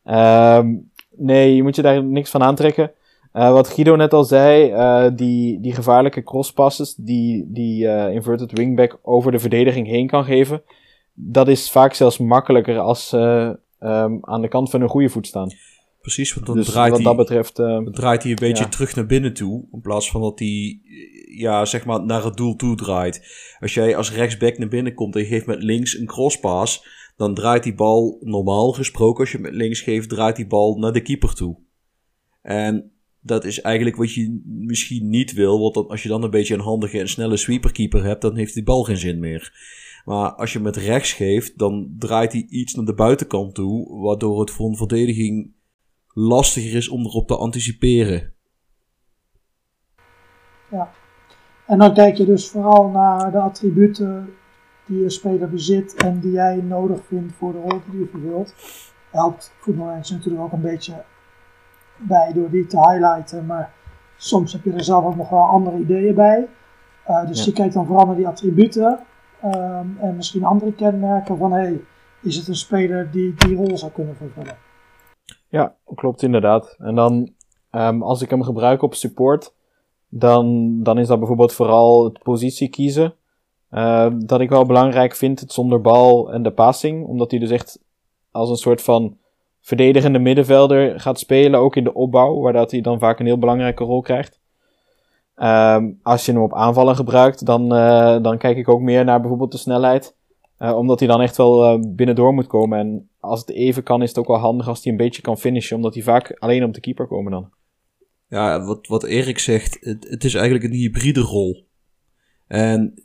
[0.04, 0.74] Ehm,
[1.16, 2.92] nee, je moet je daar niks van aantrekken.
[3.32, 4.74] wat Guido net al zei,
[5.16, 10.62] die, die gevaarlijke crosspasses die, die inverted wingback over de verdediging heen kan geven.
[11.14, 15.28] Dat is vaak zelfs makkelijker als ze um, aan de kant van een goede voet
[15.28, 15.50] staan.
[16.06, 17.60] Precies, want dan Dus draait, wat hij, dat betreft...
[17.60, 18.70] eh, draait hij een beetje ja.
[18.70, 19.68] terug naar binnen toe.
[19.72, 20.80] In plaats van dat hij
[21.28, 23.28] ja, zeg maar naar het doel toe draait.
[23.60, 26.88] Als jij als rechtsback naar binnen komt en je geeft met links een crosspaas.
[27.18, 29.20] Dan draait die bal normaal gesproken.
[29.20, 31.58] Als je met links geeft, draait die bal naar de keeper toe.
[32.42, 35.60] En dat is eigenlijk wat je misschien niet wil.
[35.60, 38.54] Want dan, als je dan een beetje een handige en snelle sweeperkeeper hebt, dan heeft
[38.54, 39.54] die bal geen zin meer.
[40.06, 44.00] Maar als je met rechts geeft, dan draait hij iets naar de buitenkant toe.
[44.02, 45.54] Waardoor het voor een verdediging
[46.18, 48.34] lastiger is om erop te anticiperen.
[51.66, 54.34] En dan kijk je dus vooral naar de attributen
[54.86, 58.54] die een speler bezit en die jij nodig vindt voor de rol die hij vervult.
[59.12, 61.04] Helpt voetbalmanager natuurlijk ook een beetje
[61.98, 63.74] bij door die te highlighten, maar
[64.18, 66.48] soms heb je er zelf ook nog wel andere ideeën bij.
[67.10, 67.46] Uh, dus Ja.
[67.46, 69.00] je kijkt dan vooral naar die attributen
[69.42, 71.82] ehm, en misschien andere kenmerken van hey,
[72.22, 74.58] is het een speler die die rol zou kunnen vervullen.
[75.48, 76.76] Ja, klopt inderdaad.
[76.78, 77.34] En dan,
[77.70, 79.54] ehm, als ik hem gebruik op support,
[80.10, 83.14] dan, dan is dat bijvoorbeeld vooral het positie kiezen.
[83.70, 87.06] Ehm, dat ik wel belangrijk vind, het zonder bal en de passing.
[87.06, 87.80] Omdat hij dus echt
[88.32, 89.18] als een soort van
[89.62, 93.40] verdedigende middenvelder gaat spelen, ook in de opbouw, waar dat hij dan vaak een heel
[93.40, 94.40] belangrijke rol krijgt.
[95.36, 99.20] Ehm, als je hem op aanvallen gebruikt, dan, eh, dan kijk ik ook meer naar
[99.20, 100.15] bijvoorbeeld de snelheid.
[100.58, 102.80] Eh, omdat hij dan echt wel eh, binnendoor moet komen.
[102.80, 105.38] En als het even kan, is het ook wel handig als hij een beetje kan
[105.38, 105.76] finishen.
[105.76, 107.50] Omdat hij vaak alleen op de keeper komen dan.
[108.30, 111.68] Ja, wat, wat Erik zegt, het, het is eigenlijk een hybride rol.
[112.48, 113.04] En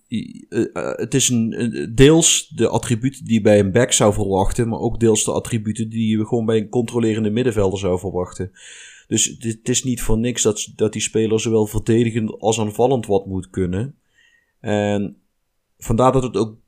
[0.48, 0.64] eh,
[0.96, 5.00] het is een, deels de attributen die je bij een back zou verwachten, maar ook
[5.00, 8.50] deels de attributen die je gewoon bij een controlerende middenvelder zou verwachten.
[9.06, 13.26] Dus het is niet voor niks dat, dat die speler zowel verdedigend als aanvallend wat
[13.26, 13.94] moet kunnen.
[14.60, 15.16] En
[15.78, 16.59] vandaar dat het ook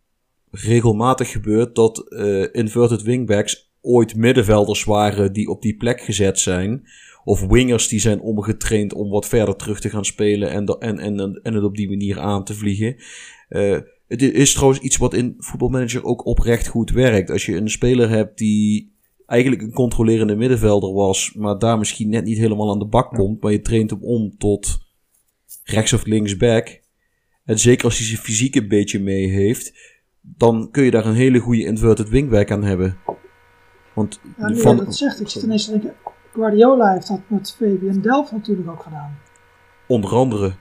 [0.52, 6.86] regelmatig gebeurt dat eh, inverted wingbacks ooit middenvelders waren die op die plek gezet zijn.
[7.24, 11.40] Of wingers die zijn omgetraind om wat verder terug te gaan spelen en, en, en,
[11.42, 12.96] en het op die manier aan te vliegen.
[13.48, 13.78] Eh,
[14.08, 17.30] het is trouwens iets wat in voetbalmanager ook oprecht goed werkt.
[17.30, 18.94] Als je een speler hebt die
[19.26, 23.42] eigenlijk een controlerende middenvelder was, maar daar misschien net niet helemaal aan de bak komt,
[23.42, 24.78] maar je traint hem om tot
[25.64, 26.80] rechts of links back.
[27.44, 29.91] En zeker als hij zijn fysiek een beetje mee heeft,
[30.22, 32.96] dan kun je daar een hele goede inverted wingback aan hebben.
[33.92, 35.94] Want Ja, nu van, je dat zegt, ik zit ineens te denken,
[36.32, 39.18] Guardiola heeft dat met Fabian Delft natuurlijk ook gedaan.
[39.86, 40.52] onder andere.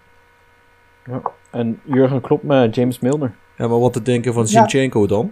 [1.52, 3.36] En Jurgen Klopp met James Milner.
[3.58, 4.50] Ja, maar wat te denken van Ja.
[4.50, 5.32] Zinchenko dan?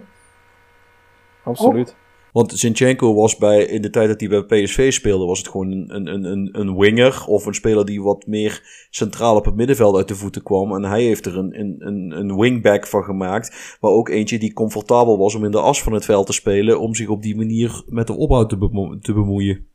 [1.42, 1.94] Absoluut.
[2.32, 5.70] Want Zinchenko was bij, in de tijd dat hij bij PSV speelde, was het gewoon
[5.70, 7.24] een, een, een- een, winger.
[7.26, 10.74] Of een speler die wat meer centraal op het middenveld uit de voeten kwam.
[10.74, 13.76] En hij heeft er een, een, een, een wingback van gemaakt.
[13.80, 16.80] Maar ook eentje die comfortabel was om in de as van het veld te spelen.
[16.80, 19.66] Om zich op die manier met de opbouw te, bemo- te bemoeien.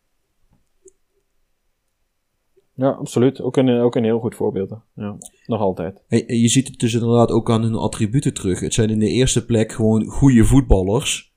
[2.76, 3.42] Ja, absoluut.
[3.42, 4.70] Ook een, ook een heel goed voorbeeld.
[4.96, 6.04] Ja, nog altijd.
[6.08, 8.60] En je ziet het dus inderdaad ook aan hun attributen terug.
[8.60, 11.34] Het zijn in de eerste plek gewoon goede voetballers.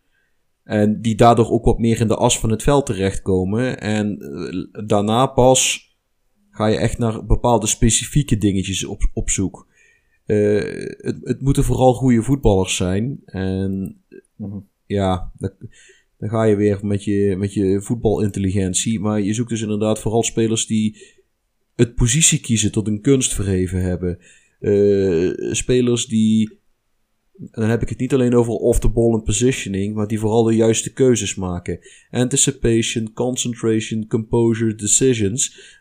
[0.68, 3.80] En die daardoor ook wat meer in de as van het veld terechtkomen.
[3.80, 5.88] En eh, daarna pas
[6.50, 9.66] ga je echt naar bepaalde specifieke dingetjes op, op zoek.
[10.26, 10.36] Eh,
[10.98, 13.20] het, het moeten vooral goede voetballers zijn.
[13.24, 14.02] En
[14.38, 14.58] Mhm.
[14.86, 15.52] ja, dan,
[16.18, 19.00] dan ga je weer met je, met je voetbalintelligentie.
[19.00, 20.96] Maar je zoekt dus inderdaad vooral spelers die
[21.76, 24.18] het positie kiezen tot een kunst verheven hebben.
[24.60, 26.57] Eh, spelers die.
[27.38, 30.18] En dan heb ik het niet alleen over off the ball en positioning, maar die
[30.18, 31.78] vooral de juiste keuzes maken.
[32.10, 35.76] Anticipation, concentration, composure, decisions.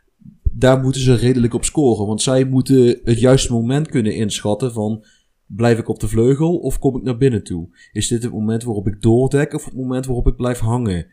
[0.52, 2.08] daar moeten ze redelijk op scoren.
[2.08, 5.06] Want zij moeten het juiste moment kunnen inschatten van...
[5.50, 7.70] Blijf ik op de vleugel of kom ik naar binnen toe?
[7.92, 11.08] Is dit het moment waarop ik doordek of het moment waarop ik blijf hangen?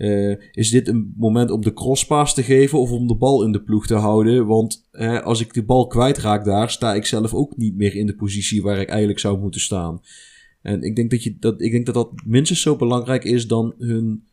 [0.00, 3.52] Uh, is dit een moment om de crosspaas te geven of om de bal in
[3.52, 4.46] de ploeg te houden?
[4.46, 8.06] Want uh, als ik de bal kwijtraak daar, sta ik zelf ook niet meer in
[8.06, 10.00] de positie waar ik eigenlijk zou moeten staan.
[10.62, 13.74] En ik denk dat, je, dat, ik denk dat dat minstens zo belangrijk is dan
[13.78, 14.24] hun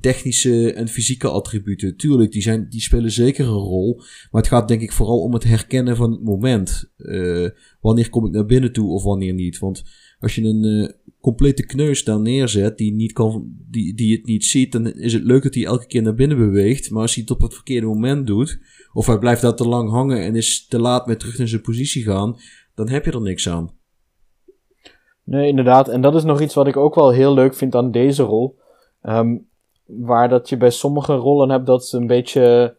[0.00, 1.96] technische en fysieke attributen.
[1.96, 3.96] Tuurlijk, die, zijn, die spelen zeker een rol.
[4.30, 6.92] Maar het gaat denk ik vooral om het herkennen van het moment.
[6.98, 7.48] Uh,
[7.80, 9.58] wanneer kom ik naar binnen toe of wanneer niet.
[9.58, 9.82] Want
[10.18, 10.88] als je een uh,
[11.22, 15.22] complete kneus daar neerzet die, niet kan, die, die het niet ziet, dan is het
[15.22, 16.90] leuk dat hij elke keer naar binnen beweegt.
[16.90, 18.58] Maar als hij het op het verkeerde moment doet,
[18.92, 21.62] of hij blijft daar te lang hangen en is te laat met terug naar zijn
[21.62, 22.36] positie gaan,
[22.74, 23.70] dan heb je er niks aan.
[25.24, 25.88] Nee, inderdaad.
[25.88, 28.58] En dat is nog iets wat ik ook wel heel leuk vind aan deze rol.
[29.02, 29.48] Um,
[29.84, 32.76] waar dat je bij sommige rollen hebt dat ze een beetje,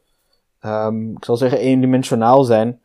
[0.65, 2.81] um, ik zal zeggen, eendimensionaal zijn.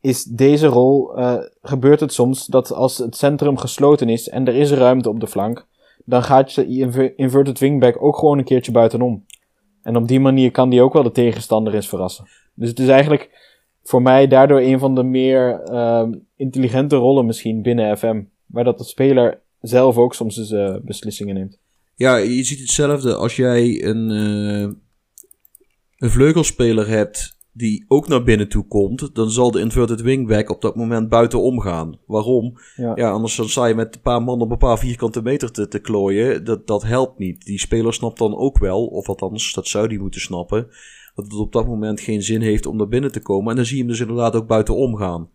[0.00, 4.54] Is deze rol, uh, gebeurt het soms dat als het centrum gesloten is en er
[4.54, 5.66] is ruimte op de flank,
[6.04, 9.24] dan gaat je inverted wingback ook gewoon een keertje buitenom.
[9.82, 12.28] En op die manier kan die ook wel de tegenstander eens verrassen.
[12.54, 13.30] Dus het is eigenlijk
[13.82, 18.22] voor mij daardoor een van de meer uh, intelligente rollen misschien binnen FM.
[18.46, 21.58] Waar dat de speler zelf ook soms eens uh, beslissingen neemt.
[21.94, 24.72] Ja, je ziet hetzelfde als jij een, uh,
[25.96, 30.60] een vleugelspeler hebt die ook naar binnen toe komt, dan zal de inverted wingback op
[30.60, 31.98] dat moment buiten omgaan.
[32.06, 32.58] Waarom?
[32.76, 35.52] Ja, ja anders dan sta je met een paar man op een paar vierkante meter
[35.52, 36.44] te, te klooien.
[36.44, 37.44] Dat, dat helpt niet.
[37.44, 40.66] Die speler snapt dan ook wel, of althans, dat zou die moeten snappen,
[41.14, 43.50] dat het op dat moment geen zin heeft om naar binnen te komen.
[43.50, 45.30] En dan zie je hem dus inderdaad ook buiten omgaan.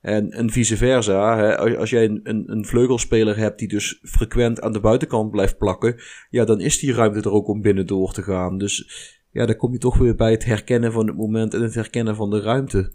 [0.00, 1.36] En, en vice versa.
[1.36, 5.58] Hè, als jij een, een, een, vleugelspeler hebt die dus frequent aan de buitenkant blijft
[5.58, 5.96] plakken,
[6.30, 8.58] ja, dan is die ruimte er ook om binnen door te gaan.
[8.58, 8.88] Dus
[9.36, 12.16] ja, dan kom je toch weer bij het herkennen van het moment en het herkennen
[12.16, 12.92] van de ruimte.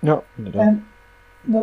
[0.00, 0.66] Ja, inderdaad.
[0.66, 0.84] En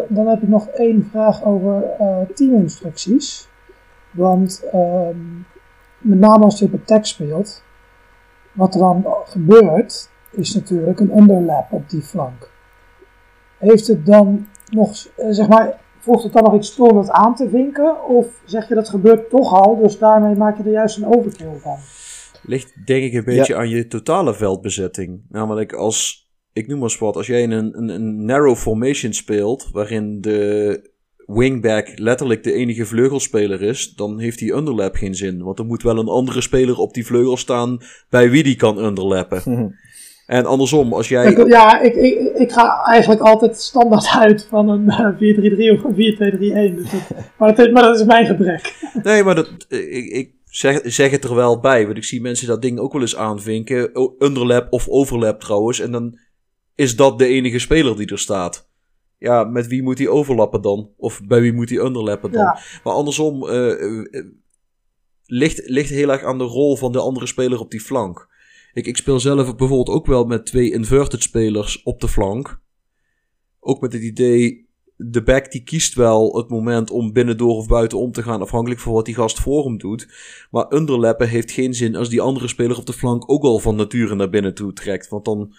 [0.09, 3.49] dan heb ik nog één vraag over uh, teaminstructies.
[4.11, 5.09] Want uh,
[5.97, 7.63] met name als je op het tekst speelt,
[8.51, 12.49] wat er dan gebeurt, is natuurlijk een underlap op die flank
[13.57, 17.09] heeft het dan nog, eh, zeg maar, voegt het dan nog iets toe om dat
[17.09, 18.05] aan te vinken?
[18.05, 21.55] Of zeg je dat gebeurt toch al, dus daarmee maak je er juist een overkill
[21.55, 21.77] van?
[22.47, 25.21] Ligt denk ik een beetje aan je totale veldbezetting.
[25.29, 29.69] Namelijk als, ik noem maar eens wat, als jij een, een, een narrow formation speelt,
[29.71, 30.91] waarin de
[31.25, 35.43] wingback letterlijk de enige vleugelspeler is, dan heeft die underlap geen zin.
[35.43, 38.77] Want er moet wel een andere speler op die vleugel staan bij wie die kan
[38.77, 39.41] underlappen.
[40.27, 41.45] En andersom, als jij...
[41.47, 46.73] ja, ik, ik, ik ga eigenlijk altijd standaard uit van een 4-3-3 eh, of een
[46.73, 46.75] 4-2-3-1.
[46.75, 46.91] Dus
[47.37, 48.73] maar, dat, maar dat is mijn gebrek.
[49.03, 51.85] Nee, maar dat, ik, ik zeg, zeg het er wel bij.
[51.85, 53.91] Want ik zie mensen dat ding ook wel eens aanvinken.
[54.19, 55.79] Underlap of overlap trouwens.
[55.79, 56.19] En dan
[56.75, 58.69] is dat de enige speler die er staat.
[59.17, 60.89] Ja, met wie moet hij overlappen dan?
[60.97, 62.57] Of bij wie moet hij underlappen dan?
[62.83, 64.05] Maar andersom uh,
[65.25, 68.27] ligt, ligt heel erg aan de rol van de andere speler op die flank.
[68.73, 72.61] Ik, ik speel zelf bijvoorbeeld ook wel met twee inverted spelers op de flank.
[73.59, 74.66] Ook met het idee,
[74.97, 78.79] de back die kiest wel het moment om binnendoor of buiten om te gaan, afhankelijk
[78.79, 80.07] van wat die gast voor hem doet.
[80.51, 83.75] Maar underlappen heeft geen zin als die andere speler op de flank ook al van
[83.75, 85.07] nature naar binnen toe trekt.
[85.09, 85.53] Want dan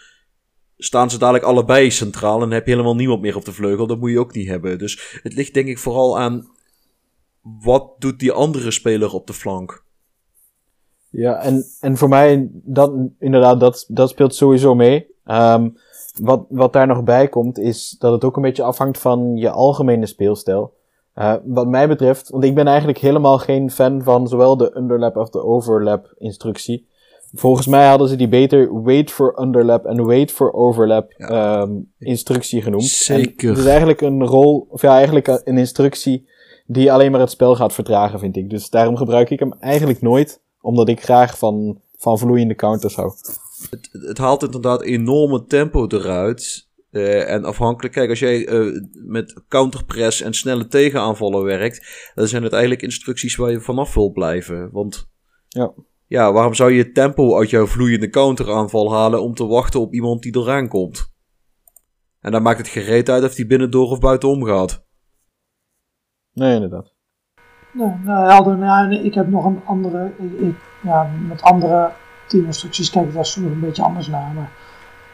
[0.77, 3.87] staan ze dadelijk allebei centraal en heb je helemaal niemand meer op de vleugel.
[3.87, 4.79] Dat moet je ook niet hebben.
[4.79, 6.49] Dus het ligt denk ik vooral aan
[7.43, 9.85] wat doet die andere speler op de flank.
[11.11, 15.07] Ja, en, en voor mij, dat, inderdaad, dat, dat speelt sowieso mee.
[15.25, 15.77] Um,
[16.21, 19.51] wat, wat daar nog bij komt, is dat het ook een beetje afhangt van je
[19.51, 20.77] algemene speelstijl.
[21.15, 25.17] Uh, wat mij betreft, want ik ben eigenlijk helemaal geen fan van zowel de underlap
[25.17, 26.89] of de overlap instructie.
[27.35, 31.61] Volgens mij hadden ze die beter wait for underlap en wait for overlap ja.
[31.61, 32.85] um, instructie genoemd.
[32.85, 33.49] Zeker.
[33.49, 36.29] het is eigenlijk een rol, of ja, eigenlijk een instructie
[36.67, 38.51] die alleen maar het spel gaat vertragen, vind ik.
[38.51, 43.13] Dus daarom gebruik ik hem eigenlijk nooit omdat ik graag van, van vloeiende counters hou.
[43.71, 46.69] Het, het haalt inderdaad enorme tempo eruit.
[46.91, 52.43] Uh, en afhankelijk, kijk, als jij uh, met counterpress en snelle tegenaanvallen werkt, dan zijn
[52.43, 54.71] het eigenlijk instructies waar je vanaf wil blijven.
[54.73, 55.09] Want
[55.49, 55.73] ja,
[56.07, 60.23] ja waarom zou je tempo uit jouw vloeiende counteraanval halen om te wachten op iemand
[60.23, 61.13] die eraan komt?
[62.21, 64.85] En dan maakt het gereed uit of die binnendoor of buitenom gaat.
[66.33, 66.95] Nee, inderdaad.
[67.73, 68.59] Nee, nou, helder.
[68.59, 70.13] Nou, ik heb nog een andere.
[70.39, 71.93] Ik, ja, met andere
[72.29, 74.33] teaminstructies kijk ik daar soms een beetje anders naar.
[74.35, 74.51] Maar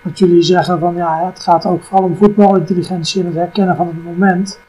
[0.03, 3.87] wat jullie zeggen van ja, het gaat ook vooral om voetbalintelligentie en het herkennen van
[3.87, 4.61] het moment.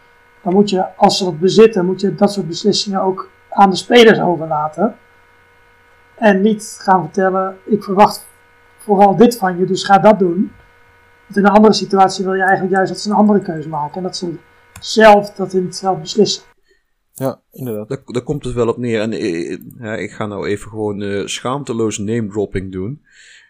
[0.42, 3.76] Dan moet je, als ze dat bezitten, moet je dat soort beslissingen ook aan de
[3.76, 4.96] spelers overlaten.
[6.16, 8.28] En niet gaan vertellen, ik verwacht
[8.78, 10.52] vooral dit van je, dus ga dat doen.
[11.26, 13.96] Want in een andere situatie wil je eigenlijk juist dat ze een andere keuze maken.
[13.96, 14.36] En dat ze
[14.80, 16.44] zelf dat in het zelf beslissen.
[17.18, 18.04] Ja, inderdaad.
[18.08, 19.02] Daar, komt het wel op neer.
[19.02, 23.02] En eh, ja, ik ga nou even gewoon eh, schaamteloos name dropping doen.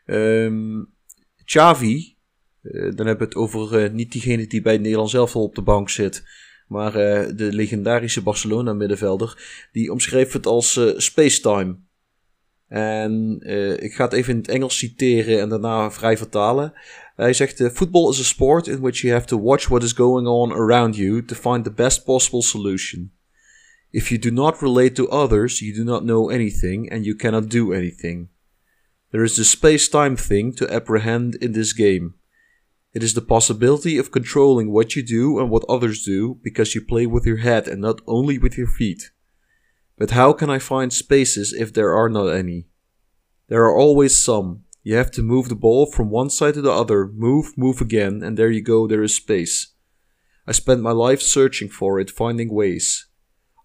[0.05, 0.84] Ehm
[1.45, 2.16] Xavi,
[2.61, 5.61] eh, dan hebben we het over niet diegene die bij Nederland zelf al op de
[5.61, 6.24] bank zit.
[6.68, 6.91] Maar
[7.36, 9.68] de legendarische Barcelona middenvelder.
[9.72, 11.78] Die omschreef het als spacetime.
[12.68, 13.39] En
[13.80, 16.74] ik ga het even in het Engels citeren en daarna vrij vertalen.
[17.16, 20.28] Hij zegt: Football is a sport in which you have to watch what is going
[20.28, 23.11] on around you to find the best possible solution.
[23.96, 27.48] If you do not relate to others, you do not know anything and you cannot
[27.48, 28.28] do anything.
[29.12, 32.16] There is the space time thing to apprehend in this game.
[32.93, 36.82] It is the possibility of controlling what you do and what others do because you
[36.82, 39.12] play with your head and not only with your feet.
[39.98, 42.68] But how can I find spaces if there are not any?
[43.48, 44.66] There are always some.
[44.84, 48.22] You have to move the ball from one side to the other, move, move again,
[48.22, 49.68] and there you go, there is space.
[50.46, 53.05] I spent my life searching for it, finding ways.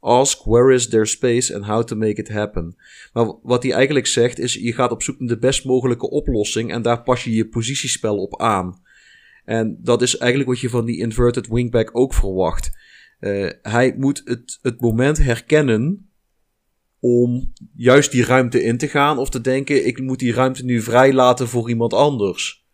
[0.01, 2.77] Ask where is there space and how to make it happen.
[3.13, 6.73] Maar wat hij eigenlijk zegt is, je gaat op zoek naar de best mogelijke oplossing
[6.73, 8.81] en daar pas je je positiespel op aan.
[9.45, 12.71] En dat is eigenlijk wat je van die inverted wingback ook verwacht.
[13.19, 16.11] Eh, hij moet het, het moment herkennen
[17.01, 20.81] om juist die ruimte in te gaan of te denken, ik moet die ruimte nu
[20.81, 22.67] vrij laten voor iemand anders.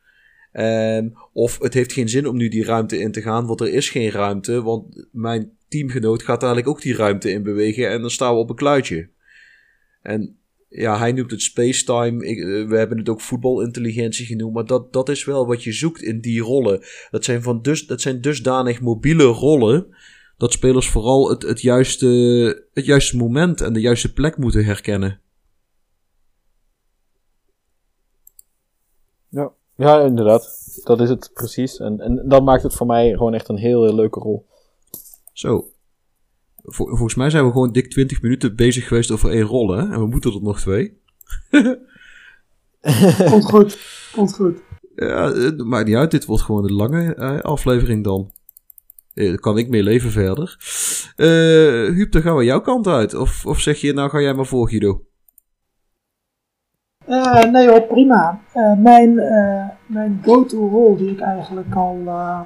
[0.52, 3.72] Ehm, of het heeft geen zin om nu die ruimte in te gaan, want er
[3.72, 8.10] is geen ruimte, want mijn teamgenoot gaat eigenlijk ook die ruimte in bewegen en dan
[8.10, 9.08] staan we op een kluitje.
[10.02, 10.36] En
[10.68, 15.08] ja, hij noemt het spacetime, eh, we hebben het ook voetbalintelligentie genoemd, maar dat, dat
[15.08, 16.82] is wel wat je zoekt in die rollen.
[17.10, 19.86] Dat zijn, van dus, dat zijn dusdanig mobiele rollen,
[20.36, 22.06] dat spelers vooral het, het, juiste,
[22.72, 25.20] het juiste moment en de juiste plek moeten herkennen.
[29.28, 29.52] Ja.
[29.76, 30.64] ja, inderdaad.
[30.84, 31.78] Dat is het precies.
[31.78, 34.46] En, en dat maakt het voor mij gewoon echt een heel leuke rol.
[35.36, 35.70] Zo.
[36.62, 39.78] Vol- volgens mij zijn we gewoon dik 20 minuten bezig geweest over één rol, hè?
[39.92, 41.00] En we moeten er nog twee.
[43.30, 43.78] Komt goed,
[44.12, 44.58] komt goed.
[44.94, 46.10] Ja, het maakt niet uit.
[46.10, 48.32] Dit wordt gewoon een lange eh, aflevering dan.
[49.14, 50.56] Eh, Daar kan ik mee leven verder.
[51.16, 53.14] Eh Huub, dan gaan we jouw kant uit.
[53.14, 55.04] Of, of zeg je, nou ga jij maar voor, Guido.
[57.06, 58.40] Eh, nee hoor, prima.
[58.52, 62.40] Eh, mijn eh, mijn go-to rol die ik eigenlijk al eh,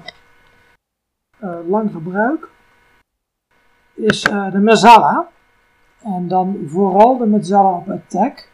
[1.39, 2.49] eh, lang gebruik,
[4.01, 5.29] is eh, de Mezzala.
[6.03, 8.49] En dan vooral de Mezzala op attack.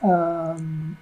[0.00, 0.92] Ehm,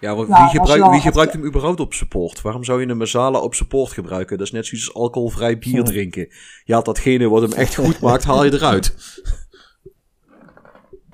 [0.00, 2.42] Ja, want Ja, wie, dan wie gebruikt hem überhaupt op support?
[2.42, 4.38] Waarom zou je een Mazala op support gebruiken?
[4.38, 6.28] Dat is net zoiets als alcoholvrij bier drinken.
[6.64, 8.94] Je haalt datgene wat hem echt goed maakt, haal je eruit.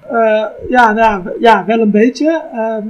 [0.04, 2.42] Eh, ja, nou, ja, wel een beetje.
[2.52, 2.86] Ehm,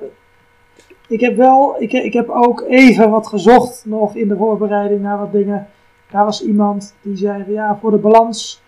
[1.08, 5.18] ik heb wel, ik, ik heb ook even wat gezocht nog in de voorbereiding naar
[5.18, 5.66] wat dingen.
[6.10, 8.62] Daar was iemand die zei, ja, voor de balans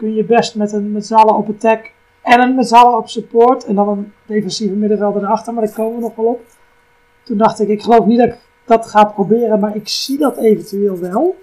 [0.00, 1.92] kun je best met een met zalen op attack
[2.22, 5.94] en een met zalen op support en dan een defensieve middenvelder erachter, maar daar komen
[5.94, 6.40] we nog wel op.
[7.22, 10.36] Toen dacht ik, ik geloof niet dat ik dat ga proberen, maar ik zie dat
[10.36, 11.36] eventueel wel.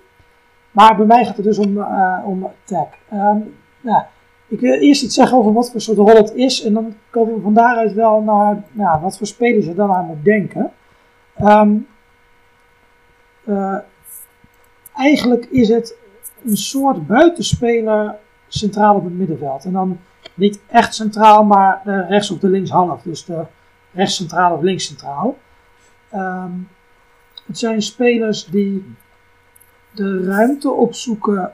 [0.72, 2.94] Maar bij mij gaat het dus om, eh, om attack.
[3.82, 4.08] Ja,
[4.48, 6.64] ik wil eerst iets zeggen over wat voor soort rol het is.
[6.64, 10.06] En dan komen we van daaruit wel naar nou, wat voor spelers je dan aan
[10.06, 10.72] moet denken.
[11.36, 11.76] Ehm,
[13.44, 13.78] eh,
[14.96, 15.98] eigenlijk is het
[16.44, 18.16] een soort buitenspeler
[18.48, 19.66] centraal op het middenveld.
[19.66, 20.00] En dan
[20.34, 23.02] niet echt centraal, maar de rechts of de linkshalf.
[23.02, 23.44] Dus de
[23.92, 25.38] rechts centraal of links centraal.
[26.10, 26.52] Ehm,
[27.46, 28.96] het zijn spelers die
[29.92, 31.52] de ruimte opzoeken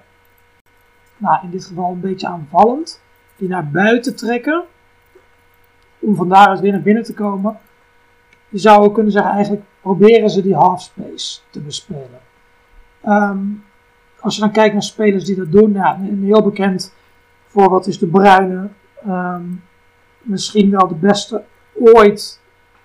[1.18, 3.02] nou, in dit geval een beetje aanvallend,
[3.36, 4.64] die naar buiten trekken,
[6.00, 7.58] om van daaruit weer naar binnen te komen.
[8.50, 12.20] Je zou ook kunnen zeggen, eigenlijk proberen ze die halfspace te bespelen.
[13.02, 13.39] Ehm,
[14.24, 16.93] als je dan kijkt naar spelers die dat doen, een heel bekend
[17.45, 18.69] voorbeeld is de Bruyne.
[19.03, 19.43] Ehm,
[20.21, 21.43] misschien wel de beste
[21.74, 22.39] ooit,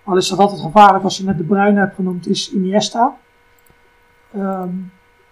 [0.04, 3.16] al is dat altijd gevaarlijk als je net de Bruyne hebt genoemd, is Iniesta.
[4.32, 4.70] Ehm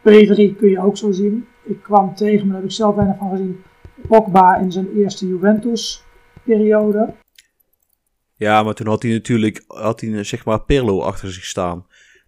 [0.03, 1.47] Pedri kun je ook zo zien.
[1.63, 3.63] Ik kwam tegen, maar daar heb ik zelf weinig van gezien.
[4.09, 7.15] Pogba in zijn eerste Juventus-periode.
[8.35, 11.87] Ja, maar toen had hij natuurlijk had hij, zeg maar Perlo achter zich staan.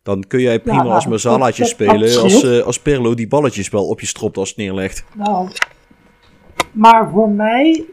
[0.08, 3.68] Dan kun jij prima nou, als dat- Mazalaatje spelen als, eh, als Perlo die balletjes
[3.68, 5.04] wel op je stropt als het neerlegt.
[5.14, 5.48] Nou,
[6.72, 7.84] maar voor mij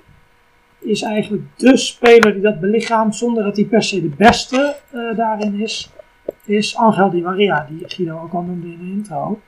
[0.80, 5.18] is eigenlijk de speler die dat belichaamt, zonder dat hij per se de beste eh,
[5.18, 5.92] daarin is,
[6.46, 9.40] is Angel Di Maria, die Guido ook al noemde in de intro.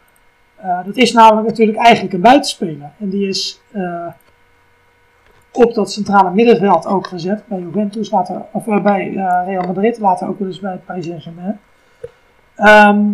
[0.56, 2.92] Eh, dat is namelijk natuurlijk eigenlijk een buitenspeler.
[3.00, 3.62] En die is
[5.52, 7.44] op dat centrale middenveld ook gezet.
[7.48, 9.12] Bij Juventus later, of bij
[9.46, 11.60] Real Madrid, later ook wel eens bij Paris Saint-Germain.
[12.58, 13.14] Ehm,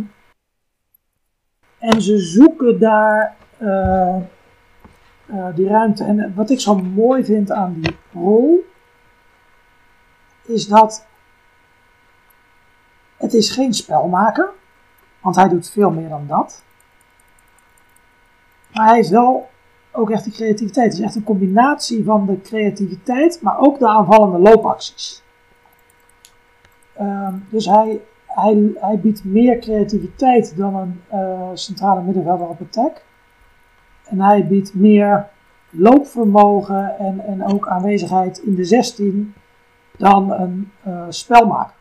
[1.80, 4.16] en ze zoeken daar eh,
[5.26, 6.04] eh, die ruimte.
[6.04, 8.66] En wat ik zo mooi vind aan die rol,
[10.46, 11.06] is dat
[13.18, 14.50] het is geen spelmaker,
[15.20, 16.64] want hij doet veel meer dan dat.
[18.74, 19.50] Maar hij heeft wel
[19.92, 20.92] ook echt die creativiteit.
[20.92, 25.24] Het is echt een combinatie van de creativiteit, maar ook de aanvallende loopacties.
[26.94, 28.02] Ehm, dus hij,
[28.34, 33.04] hij, hij biedt meer creativiteit dan een eh, centrale middenvelder op attack.
[34.04, 35.28] En hij biedt meer
[35.70, 39.34] loopvermogen en, en ook aanwezigheid in de 16
[39.98, 41.76] dan een eh, spelmaker.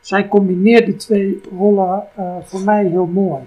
[0.00, 3.42] Zij combineert die twee rollen eh, voor mij heel mooi.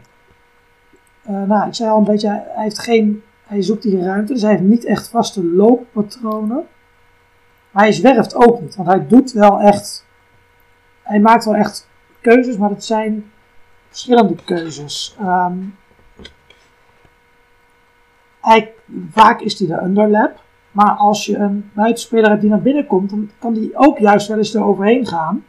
[1.28, 4.52] Nou, ik zei al een beetje, hij, heeft geen, hij zoekt die ruimte, dus hij
[4.52, 6.66] heeft niet echt vaste looppatronen.
[7.72, 10.06] Maar hij zwerft ook niet, want hij doet wel echt,
[11.12, 11.88] hij maakt wel echt
[12.22, 13.32] keuzes, maar het zijn
[13.88, 15.16] verschillende keuzes.
[15.20, 15.57] Ehm,
[18.39, 18.74] hij,
[19.12, 23.09] vaak is hij de underlap, maar als je een buitenspeler hebt die naar binnen komt,
[23.09, 25.45] dan kan die ook juist wel eens eroverheen gaan.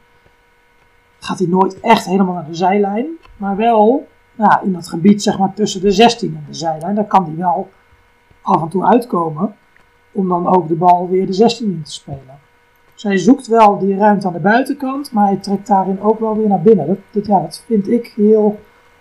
[1.19, 3.07] Gaat hij nooit echt helemaal naar de zijlijn,
[3.37, 6.95] maar wel ja, in dat gebied zeg maar, tussen de 16 en de zijlijn.
[6.95, 7.71] Daar kan hij wel
[8.43, 9.57] af en toe uitkomen
[10.13, 12.42] om dan ook de bal weer de 16 in te spelen.
[13.03, 16.49] Hij zoekt wel die ruimte aan de buitenkant, maar hij trekt daarin ook wel weer
[16.49, 16.87] naar binnen.
[16.87, 18.61] Dat, dat, ja, dat vind ik heel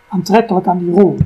[0.09, 1.17] aantrekkelijk aan die rol.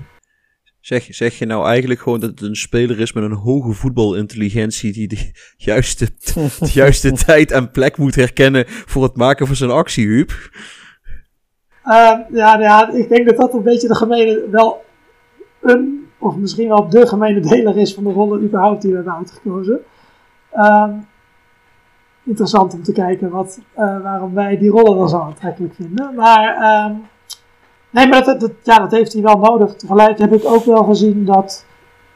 [0.80, 4.94] Zeg, zeg je nou eigenlijk gewoon dat het een speler is met een hoge voetbalintelligentie
[4.94, 6.06] die de juiste,
[6.60, 10.32] de juiste tijd en plek moet herkennen voor het maken van zijn actie, Huub?
[11.86, 14.84] Uh, ja, ja, ik denk dat dat een beetje de gemene, wel
[15.62, 19.16] een, of misschien wel de gemene deler is van de rollen überhaupt die we hebben
[19.16, 19.80] uitgekozen.
[20.54, 20.90] Uh,
[22.26, 26.16] interessant om te kijken wat, uh, waarom wij die rollen dan zo aantrekkelijk vinden.
[26.16, 26.98] Maar, uh,
[27.90, 29.76] nee, maar dat, dat, ja, dat heeft hij wel nodig.
[29.76, 31.66] Tegelijk heb ik ook wel gezien dat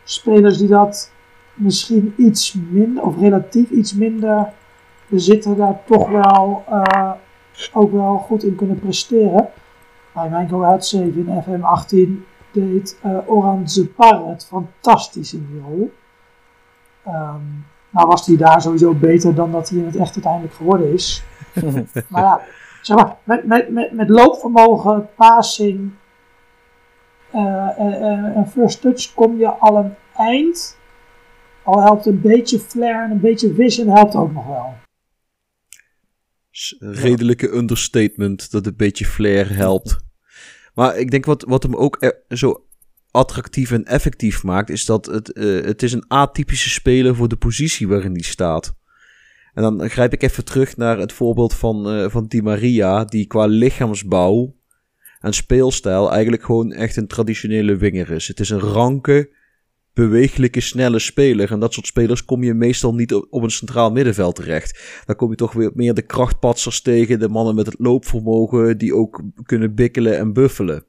[0.04, 1.12] spelers die dat
[1.54, 4.50] misschien iets minder, of relatief iets minder
[5.08, 7.12] bezitten, daar toch wel uh,
[7.74, 9.50] ook wel goed in kunnen presteren.
[10.14, 15.94] Bij mijn Ahead 7 in FM18 deed uh, Oran Zepar het fantastisch in die rol.
[17.08, 20.94] Um, nou was hij daar sowieso beter dan dat hij in het echt uiteindelijk geworden
[20.94, 21.24] is.
[22.10, 22.42] maar ja,
[22.82, 25.92] zeg maar, met, met, met, met loopvermogen, passing
[27.36, 30.78] uh, en, en first touch kom je al een eind.
[31.64, 34.74] Al helpt een beetje flair en een beetje vision helpt ook nog wel
[36.80, 39.98] redelijke understatement dat een beetje flair helpt.
[40.74, 42.66] Maar ik denk wat, wat hem ook zo
[43.12, 47.36] attractief en effectief maakt, is dat het, uh, het is een atypische speler voor de
[47.36, 48.78] positie waarin hij staat.
[49.54, 53.28] En dan grijp ik even terug naar het voorbeeld van, uh, van Di Maria, die
[53.28, 54.56] qua lichaamsbouw
[55.20, 58.28] en speelstijl eigenlijk gewoon echt een traditionele winger is.
[58.28, 59.30] Het is een ranke,
[59.94, 61.52] bewegelijke, snelle speler.
[61.52, 65.02] En dat soort spelers kom je meestal niet op een centraal middenveld terecht.
[65.06, 68.96] Dan kom je toch weer meer de krachtpatsers tegen, de mannen met het loopvermogen, die
[68.96, 70.86] ook kunnen bikkelen en buffelen.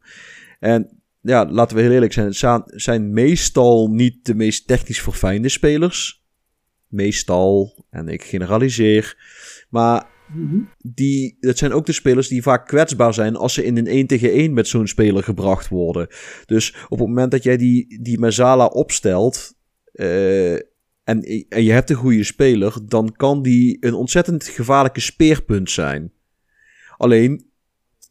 [0.59, 5.49] En ja, laten we heel eerlijk zijn, het zijn meestal niet de meest technisch verfijnde
[5.49, 6.25] spelers.
[6.89, 9.17] Meestal, en ik generaliseer.
[9.69, 10.07] Maar
[10.79, 14.07] die, dat zijn ook de spelers die vaak kwetsbaar zijn als ze in een 1
[14.07, 16.07] tegen 1 met zo'n speler gebracht worden.
[16.47, 19.55] Dus op het moment dat jij die, die Mazala opstelt
[19.93, 20.53] uh,
[21.05, 26.13] en, en je hebt een goede speler, dan kan die een ontzettend gevaarlijke speerpunt zijn.
[26.97, 27.50] Alleen,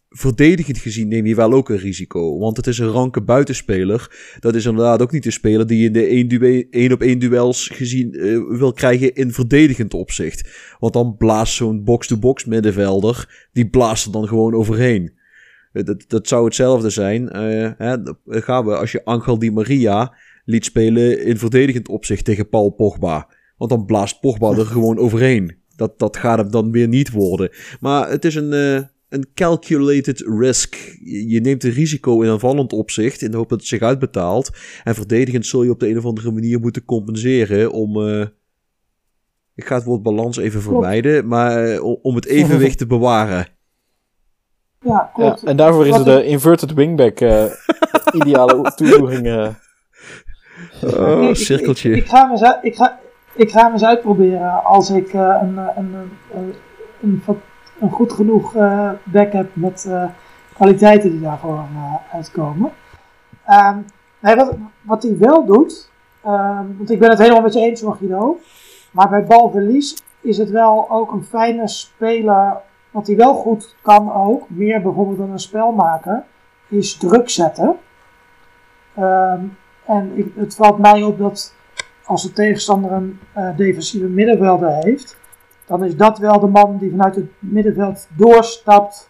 [0.09, 2.37] verdedigend gezien neem je wel ook een risico.
[2.39, 4.35] Want het is een ranke buitenspeler.
[4.39, 7.67] Dat is inderdaad ook niet de speler die je in de 1 op 1 duels
[7.67, 10.49] gezien uh, wil krijgen in verdedigend opzicht.
[10.79, 15.17] Want dan blaast zo'n box-to-box middenvelder, die blaast er dan gewoon overheen.
[15.71, 17.21] Dat, dat zou hetzelfde zijn.
[17.21, 22.49] Uh, hè, gaan we als je Angel Di Maria liet spelen in verdedigend opzicht tegen
[22.49, 23.27] Paul Pogba.
[23.57, 25.57] Want dan blaast Pogba er gewoon overheen.
[25.75, 27.49] Dat, dat gaat hem dan weer niet worden.
[27.79, 30.75] Maar het is een, een calculated risk.
[31.25, 34.49] Je neemt een risico in aanvallend opzicht in de hoop dat het zich uitbetaalt.
[34.83, 37.97] En verdedigend zul je op de een of andere manier moeten compenseren om.
[37.97, 38.25] Uh,
[39.55, 43.47] ik ga het woord balans even vermijden, maar uh, om het evenwicht te bewaren.
[44.81, 45.41] Ja, klopt.
[45.41, 47.43] Ja, en daarvoor is de inverted wingback uh,
[48.21, 49.55] ideale toevoeging.
[50.83, 51.89] Oh, cirkeltje.
[51.89, 52.99] Ik, ik, ik, ga eens, ik, ga,
[53.35, 55.93] ik ga hem eens uitproberen als ik een, een,
[56.33, 56.53] een,
[57.01, 57.21] een,
[57.79, 60.03] een goed genoeg uh, backup met uh,
[60.53, 62.71] kwaliteiten die daarvoor uh, uitkomen.
[63.49, 63.85] Um,
[64.19, 65.91] nee, wat, wat hij wel doet,
[66.25, 68.39] um, want ik ben het helemaal met je eens, Guido.
[68.91, 72.57] Maar bij balverlies is het wel ook een fijne speler.
[72.91, 76.23] Wat hij wel goed kan ook, meer bijvoorbeeld dan een spelmaker,
[76.67, 77.75] is druk zetten.
[78.95, 79.41] Ehm,
[79.85, 81.53] en het valt mij op dat
[82.03, 85.17] als de tegenstander een eh, defensieve middenvelder heeft,
[85.69, 89.09] dan is dat wel de man die vanuit het middenveld doorstapt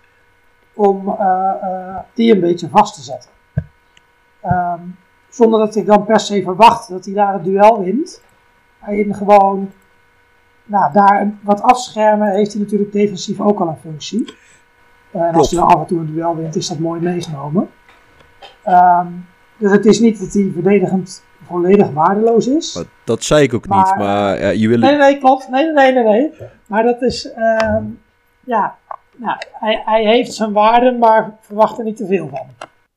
[0.74, 3.30] om eh, eh, die een beetje vast te zetten.
[4.42, 4.80] Ehm,
[5.30, 8.22] zonder dat ik dan per se verwacht dat hij daar het duel wint.
[8.88, 9.72] In gewoon
[10.66, 14.34] nou, daar wat afschermen heeft hij natuurlijk defensief ook al een functie.
[15.12, 17.70] En als hij dan af en toe een duel wint, is dat mooi meegenomen.
[18.64, 19.08] Ehm,
[19.58, 22.76] dus het is niet dat hij verdedigend volledig waardeloos is.
[22.76, 24.78] Maar dat zei ik ook Maar, niet, maar ja, je wil...
[24.78, 25.50] Nee, nee, klopt.
[25.50, 26.32] Nee, nee, nee, nee.
[26.68, 27.84] Maar dat is, ehm,
[28.46, 28.78] ja,
[29.18, 32.48] nou, hij, hij heeft zijn waarde, maar verwacht er niet te veel van.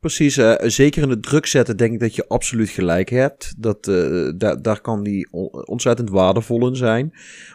[0.00, 3.54] Precies, eh, zeker in het druk zetten denk ik dat je absoluut gelijk hebt.
[3.58, 7.10] Dat, eh, daar, daar kan die on- ontzettend waardevol in zijn.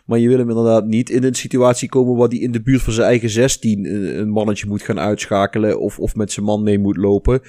[0.05, 2.81] Maar je wil hem inderdaad niet in een situatie komen waar hij in de buurt
[2.81, 6.63] van zijn eigen 16 een, een mannetje moet gaan uitschakelen of, of met zijn man
[6.63, 7.41] mee moet lopen.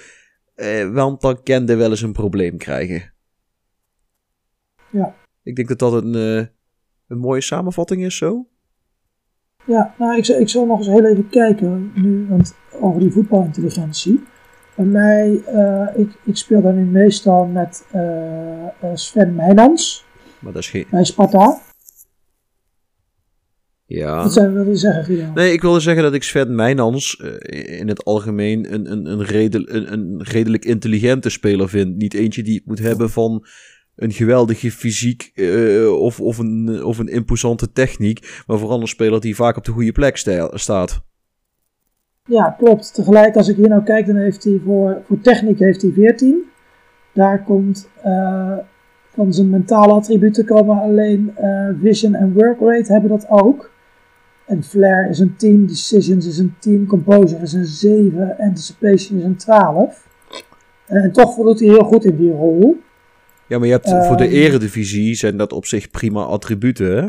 [0.54, 3.12] Eh, want dan kan hij wel eens een probleem krijgen.
[4.90, 5.14] Ja.
[5.42, 6.46] Ik denk dat dat een, eh,
[7.08, 8.46] een mooie samenvatting is zo.
[9.66, 13.10] Ja, nou, ik, zal- ik zal nog eens heel even kijken nu, want over die
[13.10, 14.22] voetbalintelligentie.
[14.76, 20.04] Bij mij, eh, ik, ik speel dan nu meestal met eh, Sven Meijnans
[20.38, 20.86] Maar dat is geen...
[20.90, 21.60] bij Sparta.
[23.86, 24.22] Ja.
[24.22, 25.32] Wat zou- je zeggen, Guido?
[25.32, 29.68] Nee, ik wilde zeggen dat ik Sven eh, in het algemeen een, een, een, redel,
[29.68, 31.96] een, een redelijk intelligente speler vind.
[31.96, 33.46] Niet eentje die het moet hebben van
[33.98, 38.42] een geweldige fysiek eh, of, of, een, of een imposante techniek.
[38.46, 41.00] Maar vooral een speler die vaak op de goede plek sta- staat.
[42.24, 42.94] Ja, klopt.
[42.94, 46.44] Tegelijk, als ik hier nou kijk, dan heeft hij voor, voor techniek heeft hij 14.
[47.12, 48.56] Daar komt eh,
[49.14, 53.70] van zijn mentale attributen komen alleen eh, vision en work rate hebben dat ook.
[54.46, 59.24] En flair is een 10, decisions is een 10, composure is een 7, anticipation is
[59.24, 60.06] een 12.
[60.86, 62.76] Eh, en toch voldoet hij heel goed in die rol.
[63.48, 64.32] Ja, maar je hebt voor de Ehm.
[64.34, 67.08] eredivisie zijn dat op zich prima attributen, hè?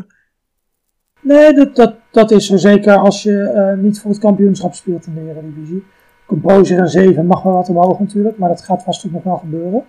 [1.21, 5.05] Nee, dat, dat, dat is er zeker als je eh, niet voor het kampioenschap speelt
[5.05, 5.83] in de Eredivisie.
[6.25, 9.37] Composure een 7 mag wel wat omhoog natuurlijk, maar dat gaat vast ook nog wel
[9.37, 9.83] gebeuren.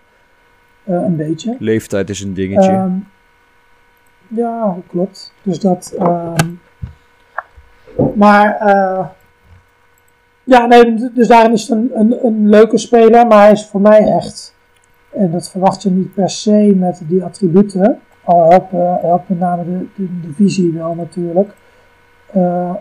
[0.85, 1.57] Eh, een beetje.
[1.59, 2.71] Leeftijd is een dingetje.
[2.71, 2.93] Ehm,
[4.29, 5.35] ja, klopt.
[5.43, 5.95] Dus dat.
[5.99, 6.49] ehm,
[8.15, 8.57] maar.
[8.57, 9.07] eh,
[10.45, 13.81] ja, nee, dus daarin is het een, een, een leuke speler, maar hij is voor
[13.81, 14.55] mij echt.
[15.11, 18.01] En dat verwacht je niet per se met die attributen.
[18.25, 19.89] Al helpen, helpt met name de,
[20.21, 21.55] de, visie wel natuurlijk.
[22.33, 22.75] Eh,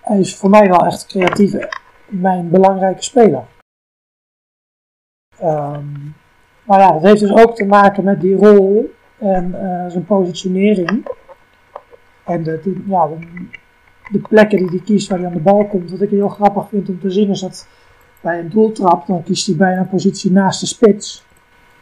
[0.00, 1.54] hij is voor mij wel echt creatief
[2.06, 3.44] mijn belangrijke speler.
[5.38, 5.84] Ehm,
[6.64, 11.06] maar ja, dat heeft dus ook te maken met die rol en eh, zijn positionering.
[12.24, 12.82] En de, de,
[14.10, 15.90] de plekken die hij kiest waar hij aan de bal komt.
[15.90, 17.68] Wat ik heel grappig vind om te zien is dat
[18.20, 21.24] bij een doeltrap, dan kiest hij bijna een positie naast de spits.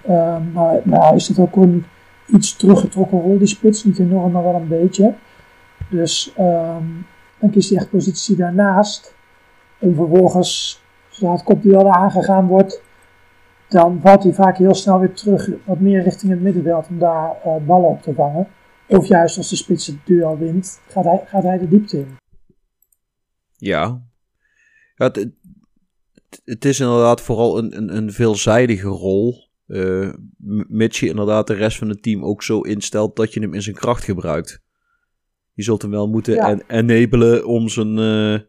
[0.07, 1.85] Ehm, maar nou is dat ook een
[2.27, 3.85] iets teruggetrokken rol, die spits.
[3.85, 5.15] Niet enorm, maar wel een beetje.
[5.91, 6.85] Dus ehm,
[7.39, 9.15] dan kiest hij echt positie daarnaast.
[9.79, 12.83] En vervolgens, zodra het kopduel aangegaan wordt,
[13.69, 17.37] dan valt hij vaak heel snel weer terug, wat meer richting het middenveld om daar
[17.45, 18.47] eh, ballen op te vangen.
[18.89, 22.17] Of juist als de spits het duel wint, gaat hij, gaat hij de diepte in.
[23.57, 24.01] Ja.
[24.95, 25.35] het, het-
[26.45, 29.49] het is inderdaad vooral een, een, een veelzijdige rol.
[29.77, 33.55] M- mits je inderdaad de rest van het team ook zo instelt dat je hem
[33.55, 34.63] in zijn kracht gebruikt.
[35.53, 36.49] Je zult hem wel moeten Ja.
[36.49, 37.99] en enabelen om zijn.
[37.99, 38.41] eh,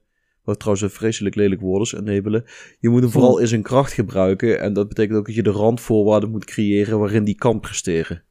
[0.43, 2.43] wat trouwens een vreselijk lelijk woord is, enabelen.
[2.79, 4.59] Je moet hem vooral in zijn kracht gebruiken.
[4.59, 8.23] En dat betekent ook dat je de randvoorwaarden moet creëren waarin die kan presteren.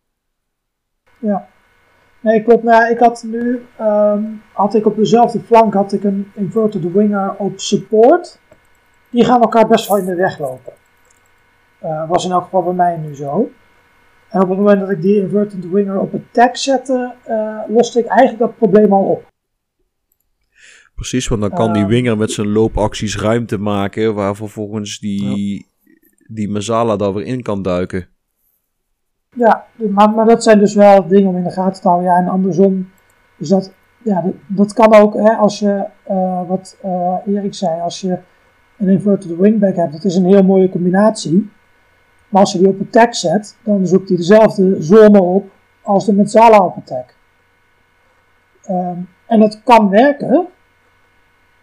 [1.18, 1.49] Ja.
[2.22, 2.62] Nee, klopt.
[2.62, 4.22] Nou, ik had nu, ehm,
[4.53, 8.41] had ik op dezelfde flank had ik een inverted winger op support.
[9.11, 10.72] Die gaan elkaar best wel in de weg lopen.
[11.81, 13.51] Eh, was in elk geval bij mij nu zo.
[14.28, 18.07] En op het moment dat ik die inverted winger op attack zette, eh, loste ik
[18.07, 19.28] eigenlijk dat probleem al op.
[20.95, 21.91] Precies, want dan kan die Ehm.
[21.91, 24.14] winger met zijn loopacties ruimte maken.
[24.14, 25.66] Waar vervolgens die,
[26.28, 28.09] die Mazala daar weer in kan duiken.
[29.37, 32.11] Ja, maar, maar dat zijn dus wel dingen om in de gaten te houden.
[32.11, 32.91] Ja, en andersom,
[33.37, 33.72] dus dat,
[34.05, 38.18] ja, dat, dat kan ook hè, als je, eh, wat eh, Erik zei, als je
[38.78, 41.51] een inverted wingback hebt, dat is een heel mooie combinatie.
[42.31, 45.51] Maar als je die op attack zet, dan zoekt hij dezelfde zone op
[45.83, 47.14] als de Metzala op attack.
[48.62, 50.47] Ehm, en dat kan werken,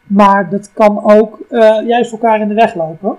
[0.03, 3.17] maar dat kan ook eh, juist elkaar in de weg lopen.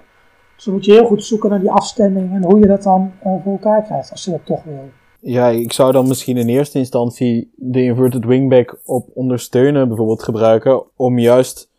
[0.55, 3.13] Dus dan moet je heel goed zoeken naar die afstemming en hoe je dat dan
[3.19, 4.89] eh, voor elkaar krijgt, als je dat toch wil.
[5.21, 10.83] Ja, ik zou dan misschien in eerste instantie de inverted wingback op ondersteunen bijvoorbeeld gebruiken.
[10.97, 11.71] Om juist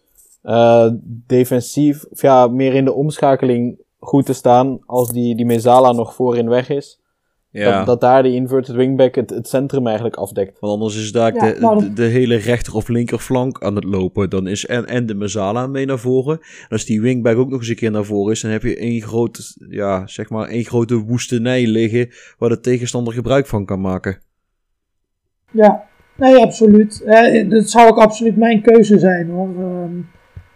[0.44, 5.92] uh, defensief, of ja, meer in de omschakeling goed te staan als die, die Mezala
[5.92, 7.00] nog voorin weg is.
[7.52, 7.78] Ja.
[7.78, 10.60] Dat, dat daar die inverted wingback het, het centrum eigenlijk afdekt.
[10.60, 13.84] Want anders is daar Ja, de, nou, de, de hele rechter of linkerflank aan het
[13.84, 14.30] lopen.
[14.30, 16.38] Dan is en, en de Mazala mee naar voren.
[16.40, 18.78] En als die wingback ook nog eens een keer naar voren is, dan heb je
[18.78, 23.82] één groot, ja, zeg maar, één grote woestenij liggen waar de tegenstander gebruik van kan
[23.82, 24.22] maken.
[25.52, 25.84] Ja,
[26.16, 27.04] nee, absoluut.
[27.04, 29.50] Eh, dat zou ook absoluut mijn keuze zijn hoor.
[29.50, 29.92] Ehm,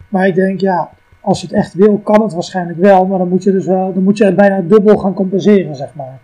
[0.10, 3.06] maar ik denk, ja, als je het echt wil, kan het waarschijnlijk wel.
[3.06, 6.22] Maar dan moet je dus wel, dan moet je bijna dubbel gaan compenseren, zeg maar.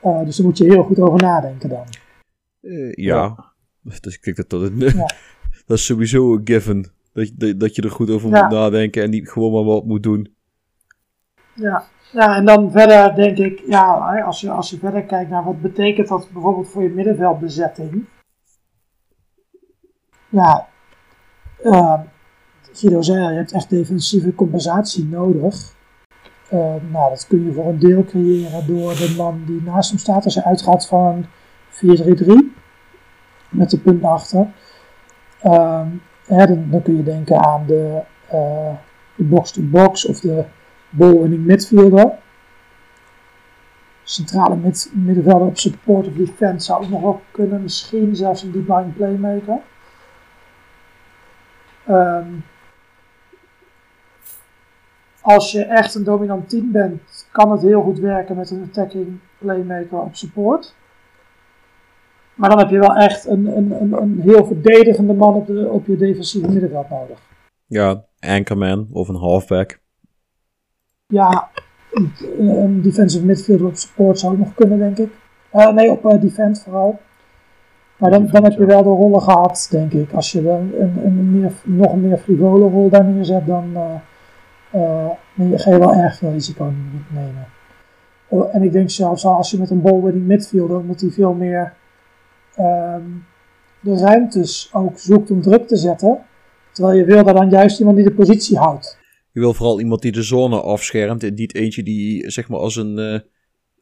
[0.00, 1.84] Eh, dus daar moet je heel goed over nadenken dan.
[2.60, 3.52] Eh, ja.
[3.82, 5.06] Dus ik denk dat dat, Ja.
[5.66, 6.92] dat is sowieso een given.
[7.12, 8.42] Dat, je- dat, dat je er goed over Ja.
[8.42, 10.34] moet nadenken en niet gewoon maar wat moet doen.
[11.54, 15.30] Ja, ja en dan verder denk ik, ja, hè, als je, als je verder kijkt
[15.30, 18.04] naar wat betekent dat bijvoorbeeld voor je middenveldbezetting.
[20.28, 20.66] Ja,
[21.62, 22.00] eh,
[22.72, 25.76] Guido zei je hebt echt defensieve compensatie nodig.
[26.48, 29.98] Eh, nou, dat kun je voor een deel creëren door de man die naast hem
[29.98, 31.26] staat, als je uitgaat van
[31.70, 32.54] 4-3-3,
[33.48, 34.46] met de punt achter.
[35.40, 35.88] Ehm,
[36.70, 38.74] dan, kun je denken aan de eh,
[39.16, 40.44] box-to-box of de
[40.90, 42.12] ball-winning midfielder.
[44.02, 47.62] Centrale mid middenvelder op support of defense zou ook nog wel kunnen.
[47.62, 49.58] Misschien zelfs een deep line playmaker.
[51.86, 52.26] Ehm,
[55.34, 59.18] als je echt een dominant team bent, kan het heel goed werken met een attacking
[59.38, 60.74] playmaker op support.
[62.34, 65.68] Maar dan heb je wel echt een, een, een, een heel verdedigende man op, de,
[65.70, 67.18] op je defensieve middenveld nodig.
[67.66, 69.80] Ja, anchorman of een halfback.
[71.06, 71.48] Ja,
[72.38, 75.12] een, defensive midfielder op support zou ook nog kunnen, denk ik.
[75.50, 77.00] Eh, nee, op eh, defense vooral.
[77.96, 80.12] Maar dan, dan heb je wel de rollen gehad, denk ik.
[80.12, 83.94] Als je dan een, een meer, nog een meer frivole rol daar neerzet, dan eh,
[84.70, 86.72] dan ga je wel erg veel risico
[87.08, 87.46] nemen.
[88.28, 91.32] Oh, en ik denk zelfs al als je met een ball-winning midfielder, moet hij veel
[91.32, 91.74] meer
[92.54, 93.02] ehm,
[93.80, 96.18] de ruimtes ook zoekt om druk te zetten.
[96.72, 98.98] Terwijl je wil daar dan juist iemand die de positie houdt.
[99.32, 102.76] Je wil vooral iemand die de zone afschermt en niet eentje die zeg maar als
[102.76, 103.20] een, eh,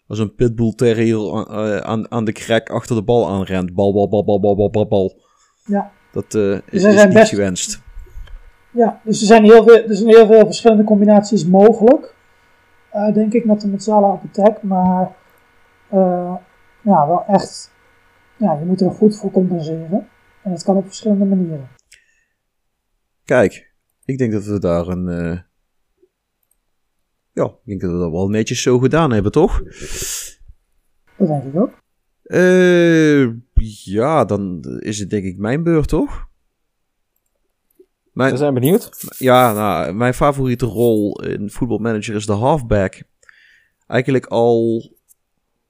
[0.06, 3.74] als een pitbull terrier aan, eh, aan, aan de krek achter de bal aanrent.
[3.74, 5.20] Bal, bal, bal, bal, bal, bal, bal, bal.
[5.64, 5.92] Ja.
[6.12, 7.80] Dat eh, is, er is niet gewenst.
[8.76, 12.14] Ja, dus er zijn heel veel, er zijn heel veel verschillende combinaties mogelijk.
[12.90, 14.62] eh, denk ik, met de Metzala op attack.
[14.62, 15.16] Maar
[15.90, 16.34] eh,
[16.82, 17.70] ja, wel echt,
[18.36, 20.08] ja, je moet er goed voor compenseren.
[20.42, 21.68] En dat kan op verschillende manieren.
[23.24, 23.74] Kijk,
[24.04, 25.08] ik denk dat we daar een...
[25.08, 25.38] eh,
[27.32, 29.62] Ja, ik denk dat we dat wel netjes zo gedaan hebben, toch?
[31.16, 31.72] Dat denk ik ook.
[33.84, 36.25] Ja, dan is het denk ik mijn beurt, toch?
[38.16, 38.90] Mijn, We zijn benieuwd.
[39.18, 43.02] Ja, nou, mijn favoriete rol in voetbalmanager is de halfback.
[43.86, 44.90] Eigenlijk al,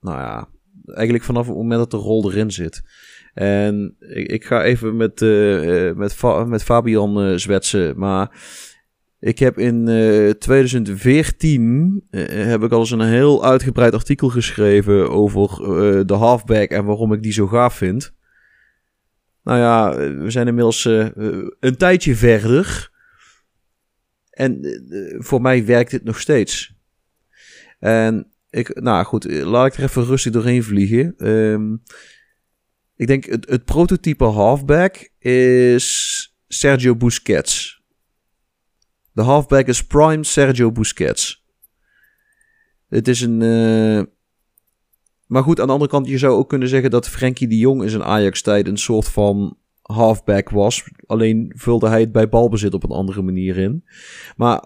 [0.00, 0.48] nou ja,
[0.86, 2.82] eigenlijk vanaf het moment dat de rol erin zit.
[3.34, 8.30] En ik, ik ga even met, eh, eh, met, Fa- met Fabian eh, zwetsen, maar
[9.20, 15.10] ik heb in eh, 2014 eh, heb ik al eens een heel uitgebreid artikel geschreven
[15.10, 15.48] over
[16.06, 18.14] de halfback en waarom ik die zo gaaf vind.
[19.46, 21.08] Nou ja, we zijn inmiddels eh,
[21.60, 22.90] een tijdje verder.
[24.30, 26.74] En eh, eh, voor mij werkt dit nog steeds.
[27.78, 31.14] En ik, nou goed, laat ik er even rustig doorheen vliegen.
[31.16, 31.72] Ehm,
[32.96, 37.82] ik denk het, het prototype halfback is Sergio Busquets.
[39.12, 41.44] De halfback is prime Sergio Busquets.
[42.88, 43.40] Het is een.
[45.26, 47.82] Maar goed, aan de andere kant, je zou ook kunnen zeggen dat Frenkie de Jong
[47.82, 50.84] in zijn Ajax-tijd een soort van halfback was.
[51.06, 53.84] Alleen vulde hij het bij balbezit op een andere manier in.
[54.36, 54.64] Maar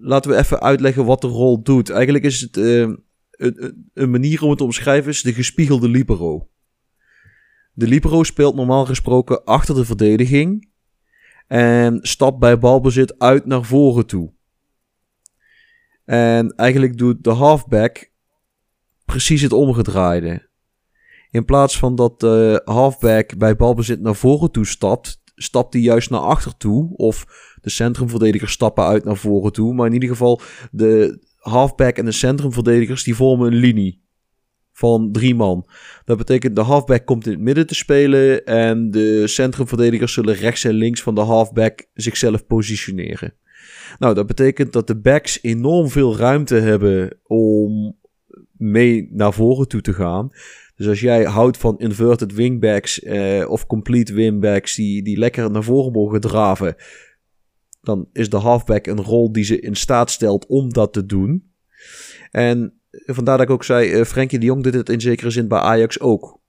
[0.00, 1.90] laten we even uitleggen wat de rol doet.
[1.90, 2.80] Eigenlijk is het eh,
[3.30, 6.48] een- een manier om het te omschrijven, is de gespiegelde libero.
[7.72, 10.70] De libero speelt normaal gesproken achter de verdediging
[11.46, 14.32] en stapt bij balbezit uit naar voren toe.
[16.04, 18.10] En eigenlijk doet de halfback
[19.18, 20.48] precies het omgedraaide.
[21.30, 26.10] In plaats van dat de halfback bij balbezit naar voren toe stapt, stapt hij juist
[26.10, 26.96] naar achter toe.
[26.96, 27.26] Of
[27.60, 29.74] de centrumverdedigers stappen uit naar voren toe.
[29.74, 30.40] Maar in ieder geval,
[30.70, 34.02] de halfback en de centrumverdedigers die vormen een linie
[34.72, 35.68] van drie man.
[36.04, 40.64] Dat betekent de halfback komt in het midden te spelen en de centrumverdedigers zullen rechts
[40.64, 43.34] en links van de halfback zichzelf positioneren.
[43.98, 47.96] Nou, dat betekent dat de backs enorm veel ruimte hebben om
[48.58, 50.30] mee naar voren toe te gaan.
[50.76, 55.62] Dus als jij houdt van inverted wingbacks eh, of complete wingbacks die, die lekker naar
[55.62, 56.76] voren mogen draven,
[57.80, 61.52] dan is de halfback een rol die ze in staat stelt om dat te doen.
[62.30, 62.72] En
[63.06, 65.58] vandaar dat ik ook zei, uh, Frenkie de Jong deed het in zekere zin bij
[65.58, 66.40] Ajax ook.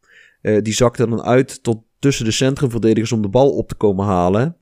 [0.42, 4.06] Uh, die zakte dan uit tot tussen de centrumverdedigers om de bal op te komen
[4.06, 4.58] halen.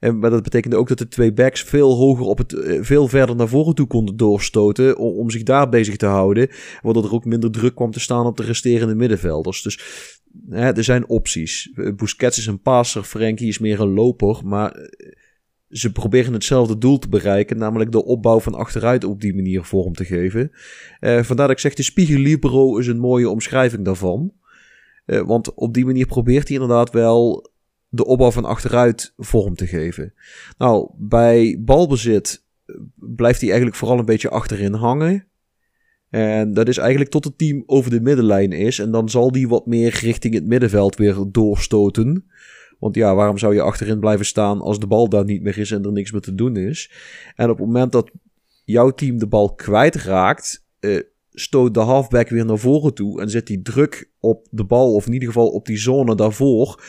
[0.00, 3.08] En, maar dat betekende ook dat de twee backs veel hoger op het, uh, veel
[3.08, 4.98] verder naar voren toe konden doorstoten.
[4.98, 6.48] Om, zich daar bezig te houden.
[6.82, 9.62] Waardoor er ook minder druk kwam te staan op de resterende middenvelders.
[9.62, 9.80] Dus
[10.48, 11.72] hè, er zijn opties.
[11.96, 14.40] Busquets is een passer, Frenkie is meer een loper.
[14.44, 14.90] Maar
[15.68, 19.92] ze proberen hetzelfde doel te bereiken, namelijk de opbouw van achteruit op die manier vorm
[19.94, 20.50] te geven.
[21.00, 24.32] Uh, vandaar dat ik zeg, de Spiegel Libero is een mooie omschrijving daarvan.
[25.06, 27.50] Uh, want op die manier probeert hij inderdaad wel
[27.90, 30.14] de opbouw van achteruit vorm te geven.
[30.58, 35.28] Nou, bij balbezit eh, blijft hij eigenlijk vooral een beetje achterin hangen.
[36.10, 38.78] En dat is eigenlijk tot het team over de middenlijn is.
[38.78, 42.30] En dan zal die wat meer richting het middenveld weer doorstoten.
[42.78, 45.70] Want ja, waarom zou je achterin blijven staan als de bal daar niet meer is
[45.70, 46.90] en er niks meer te doen is?
[47.34, 48.10] En op het moment dat
[48.64, 51.00] jouw team de bal kwijtraakt, uh,
[51.32, 55.06] stoot de halfback weer naar voren toe en zet hij druk op de bal, of
[55.06, 56.82] in ieder geval op die zone daarvoor.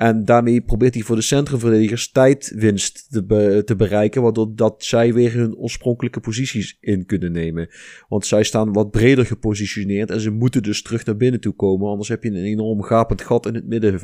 [0.00, 5.32] En daarmee probeert hij voor de centrumverdedigers tijdwinst te, te bereiken, waardoor dat zij weer
[5.32, 7.68] hun oorspronkelijke posities in kunnen nemen.
[8.08, 11.88] Want zij staan wat breder gepositioneerd en ze moeten dus terug naar binnen toe komen,
[11.88, 14.00] anders heb je een enorm gapend gat in het midden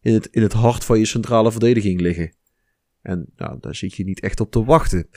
[0.00, 2.32] in het, in het hart van je centrale verdediging liggen.
[3.02, 5.08] En nou, daar zit je niet echt op te wachten.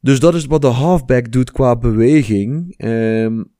[0.00, 2.74] Dus dat is wat de halfback doet qua beweging.
[2.84, 3.54] Um,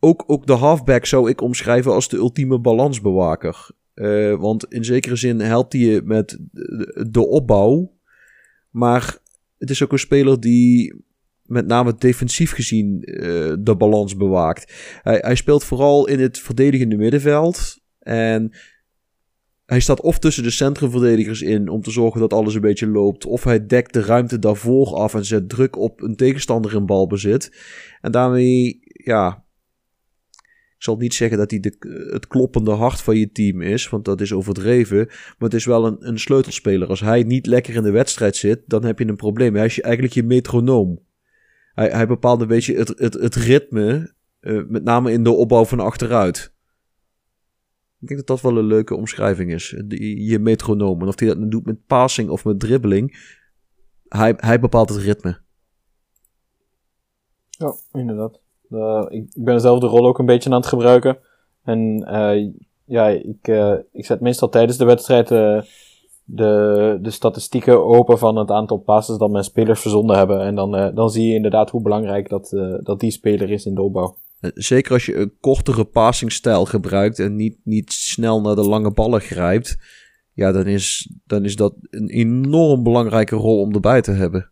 [0.00, 3.70] ook, ook de halfback zou ik omschrijven als de ultieme balansbewaker.
[3.94, 6.38] Uh, want in zekere zin helpt hij je met
[7.10, 7.96] de opbouw.
[8.70, 9.18] Maar
[9.58, 10.94] het is ook een speler die
[11.42, 14.72] met name defensief gezien uh, de balans bewaakt.
[15.02, 17.78] Hij, hij speelt vooral in het verdedigende middenveld.
[17.98, 18.52] En
[19.66, 23.26] hij staat of tussen de centrumverdedigers in om te zorgen dat alles een beetje loopt.
[23.26, 27.56] Of hij dekt de ruimte daarvoor af en zet druk op een tegenstander in balbezit.
[28.00, 29.46] En daarmee, ja.
[30.78, 34.04] Ik zal niet zeggen dat hij de, het kloppende hart van je team is, want
[34.04, 35.06] dat is overdreven.
[35.06, 36.88] Maar het is wel een, een sleutelspeler.
[36.88, 39.54] Als hij niet lekker in de wedstrijd zit, dan heb je een probleem.
[39.54, 41.00] Hij is eigenlijk je metronoom.
[41.74, 45.64] Hij, hij bepaalt een beetje het, het, het ritme, uh, met name in de opbouw
[45.64, 46.52] van achteruit.
[48.00, 49.70] Ik denk dat dat wel een leuke omschrijving is.
[50.28, 51.00] je metronoom.
[51.00, 53.34] En of hij dat nu doet met passing of met dribbeling.
[54.08, 55.40] Hij, hij bepaalt het ritme.
[57.48, 58.46] Ja, inderdaad.
[58.70, 61.18] Uh, ik ben zelf de rol ook een beetje aan het gebruiken.
[61.64, 62.52] En uh,
[62.84, 68.50] ja, ik, uh, ik zet meestal tijdens de wedstrijd de, de statistieken open van het
[68.50, 70.40] aantal passes dat mijn spelers verzonden hebben.
[70.40, 72.48] En dan, dan zie je inderdaad hoe belangrijk dat,
[72.82, 74.16] dat die speler is in de opbouw.
[74.40, 78.92] Eh, zeker als je een kortere passingstijl gebruikt en niet, niet snel naar de lange
[78.92, 79.76] ballen grijpt.
[80.32, 84.50] Ja, dan is, dan is dat een enorm belangrijke rol om erbij te hebben.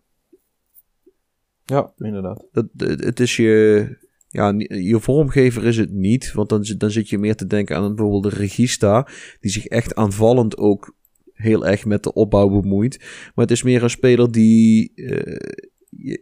[1.65, 2.45] Ja, inderdaad.
[2.53, 3.89] Dat, het is je,
[4.29, 6.33] ja, je vormgever is het niet.
[6.33, 9.09] Want dan, dan zit je meer te denken aan bijvoorbeeld de regista.
[9.41, 10.95] Die zich echt aanvallend ook
[11.33, 12.99] heel erg met de opbouw bemoeit.
[13.35, 15.37] Maar het is meer een speler die, uh,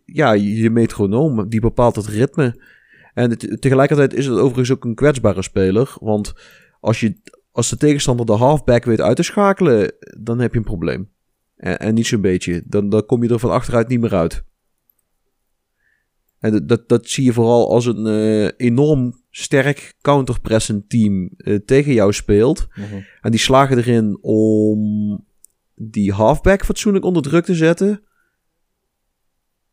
[0.05, 2.63] ja, je metronoom, die bepaalt het ritme.
[3.15, 5.97] En tegelijkertijd is het overigens ook een kwetsbare speler.
[6.01, 6.33] Want
[6.81, 7.17] als, je,
[7.53, 11.11] als de tegenstander de halfback weet uit te schakelen, dan heb je een probleem.
[11.57, 12.63] En, en niet zo'n beetje.
[12.67, 14.45] Dan, dan kom je er van achteruit niet meer uit.
[16.45, 21.93] En dat, dat zie je vooral als een uh, enorm sterk counterpressend team uh, tegen
[21.93, 22.67] jou speelt.
[22.75, 23.01] Mhm.
[23.21, 25.25] En die slagen erin om
[25.75, 28.03] die halfback fatsoenlijk onder druk te zetten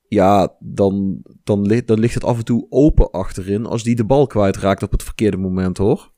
[0.08, 4.06] ja, dan, dan, ligt, dan ligt het af en toe open achterin als die de
[4.06, 6.12] bal kwijtraakt op het verkeerde moment, hoor.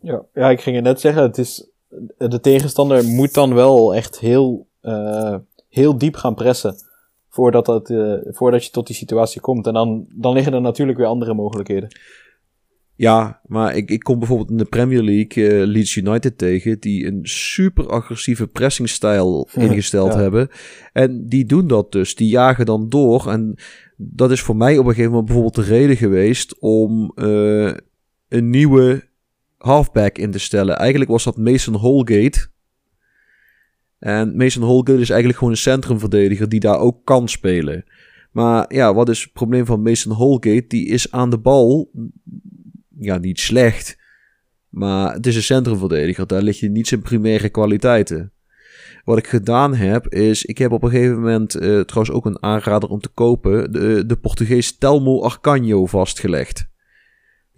[0.00, 1.70] Ja, ja ik ging je net zeggen, het is,
[2.18, 5.36] de tegenstander moet dan wel echt heel, uh,
[5.68, 6.89] heel diep gaan pressen
[7.30, 9.66] voordat, dat, uh, voordat je tot die situatie komt.
[9.66, 11.88] En dan, dan liggen er natuurlijk weer andere mogelijkheden.
[12.94, 17.06] Ja, maar ik, ik kom bijvoorbeeld in de Premier League uh, Leeds United tegen, die
[17.06, 20.48] een super agressieve pressingstijl ingesteld hebben.
[20.92, 22.14] En die doen dat dus.
[22.14, 23.30] Die jagen dan door.
[23.30, 23.54] En
[23.96, 27.72] dat is voor mij op een gegeven moment bijvoorbeeld de reden geweest om uh,
[28.28, 29.08] een nieuwe
[29.58, 30.76] halfback in te stellen.
[30.76, 32.48] Eigenlijk was dat Mason Holgate.
[34.00, 37.84] En Mason Holgate is eigenlijk gewoon een centrumverdediger die daar ook kan spelen.
[38.30, 40.64] Maar ja, wat is het probleem van Mason Holgate?
[40.68, 41.90] Die is aan de bal
[42.98, 43.98] ja, niet slecht.
[44.68, 46.26] Maar het is een centrumverdediger.
[46.26, 48.32] Daar ligt je niet zijn primaire kwaliteiten.
[49.04, 50.44] Wat ik gedaan heb, is...
[50.44, 53.72] Ik heb op een gegeven moment eh, trouwens ook een aanrader om te kopen.
[53.72, 56.69] De, de Portugees Telmo Arcanho vastgelegd.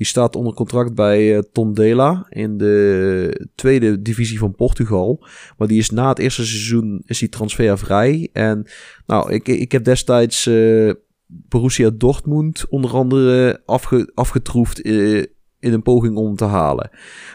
[0.02, 5.24] Die staat onder contract bij uh, Tondela in de tweede divisie van Portugal.
[5.58, 8.28] Maar die is na het eerste seizoen is die transfervrij.
[8.32, 8.66] En
[9.06, 10.92] nou, ik, ik heb destijds uh,
[11.26, 15.18] Borussia Dortmund onder andere afge, afgetroefd uh,
[15.58, 16.90] in een poging om te halen.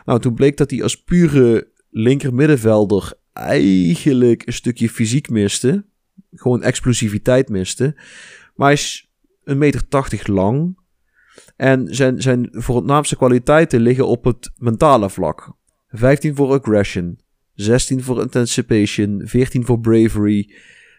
[0.05, 5.85] Nou, toen bleek dat hij als pure linker middenvelder eigenlijk een stukje fysiek miste.
[6.31, 7.95] Gewoon explosiviteit miste.
[8.55, 9.09] Maar hij is
[9.43, 10.85] een meter tachtig lang.
[11.57, 15.55] En zijn, zijn voornaamste kwaliteiten liggen op het mentale vlak.
[15.89, 17.19] 15 voor aggression,
[17.53, 20.53] 16 voor anticipation, 14 voor bravery,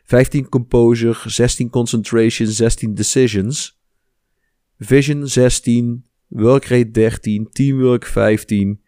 [0.05, 3.79] 15 composure, 16 concentration, 16 decisions.
[4.79, 8.81] Vision 16, workrate 13, teamwork 15.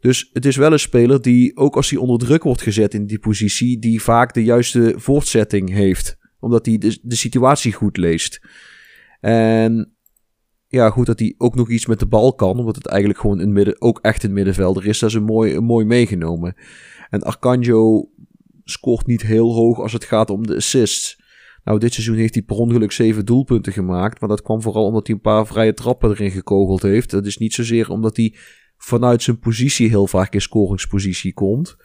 [0.00, 3.06] Dus het is wel een speler die, ook als hij onder druk wordt gezet in
[3.06, 6.18] die positie, die vaak de juiste voortzetting heeft.
[6.40, 8.40] Omdat hij de, de situatie goed leest.
[9.20, 9.91] En
[10.72, 12.58] ja, goed dat hij ook nog iets met de bal kan.
[12.58, 14.98] Omdat het eigenlijk gewoon in midden, ook echt een middenvelder is.
[14.98, 16.54] Dat is een mooi, een mooi meegenomen.
[17.10, 18.10] En Arcanjo
[18.64, 21.20] scoort niet heel hoog als het gaat om de assists.
[21.64, 24.20] Nou, dit seizoen heeft hij per ongeluk zeven doelpunten gemaakt.
[24.20, 27.10] Maar dat kwam vooral omdat hij een paar vrije trappen erin gekogeld heeft.
[27.10, 28.36] Dat is niet zozeer omdat hij
[28.76, 31.76] vanuit zijn positie heel vaak in scoringspositie komt.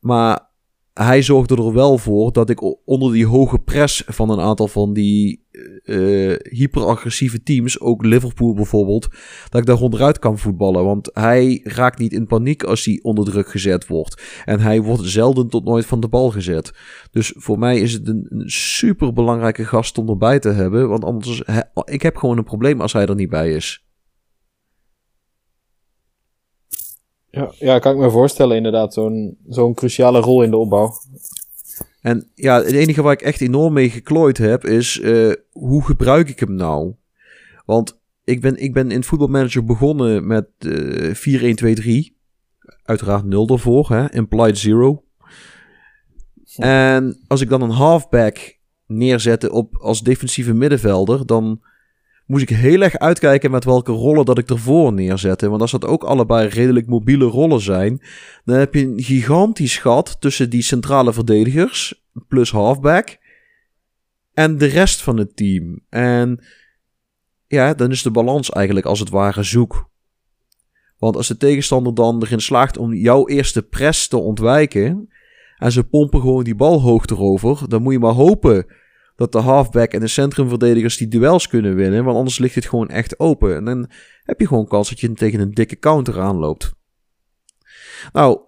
[0.00, 0.50] Maar
[0.94, 4.92] hij zorgde er wel voor dat ik onder die hoge press van een aantal van
[4.92, 5.44] die
[5.84, 9.08] uh, hyperagressieve teams, ook Liverpool bijvoorbeeld,
[9.48, 10.84] dat ik daar onderuit kan voetballen.
[10.84, 14.42] Want hij raakt niet in paniek als hij onder druk gezet wordt.
[14.44, 16.72] En hij wordt zelden tot nooit van de bal gezet.
[17.10, 20.88] Dus voor mij is het een, een super belangrijke gast om erbij te hebben.
[20.88, 21.42] Want anders,
[21.84, 23.84] ik heb gewoon een probleem als hij er niet bij is.
[27.34, 28.94] Ja, ja, kan ik me voorstellen inderdaad.
[28.94, 30.92] Zo'n zo'n cruciale rol in de opbouw.
[32.00, 36.28] En ja, het enige waar ik echt enorm mee geklooid heb is uh, hoe gebruik
[36.28, 36.94] ik hem nou?
[37.64, 42.14] Want ik ben, ik ben in voetbalmanager begonnen met uh, 4-1-2-3.
[42.82, 44.12] Uiteraard 0 ervoor, hè?
[44.12, 45.04] implied zero.
[46.56, 51.60] En als ik dan een halfback neerzette op, als defensieve middenvelder, dan
[52.26, 55.48] moest ik heel erg uitkijken met welke rollen dat ik ervoor neerzette.
[55.48, 58.02] Want als dat ook allebei redelijk mobiele rollen zijn,
[58.44, 63.18] dan heb je een gigantisch gat tussen die centrale verdedigers plus halfback
[64.34, 65.80] en de rest van het team.
[65.88, 66.44] En
[67.46, 69.90] ja, dan is de balans eigenlijk als het ware zoek.
[70.98, 75.08] Want als de tegenstander dan erin slaagt om jouw eerste press te ontwijken
[75.56, 78.66] en ze pompen gewoon die bal hoog erover, dan moet je maar hopen
[79.16, 82.04] dat de halfback en de centrumverdedigers die duels kunnen winnen.
[82.04, 83.56] Want anders ligt het gewoon echt open.
[83.56, 83.90] En dan
[84.22, 86.72] heb je gewoon kans dat je tegen een dikke counter aanloopt.
[88.12, 88.40] Nou,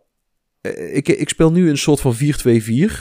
[0.60, 2.18] eh, ik, ik speel nu een soort van 4-2-4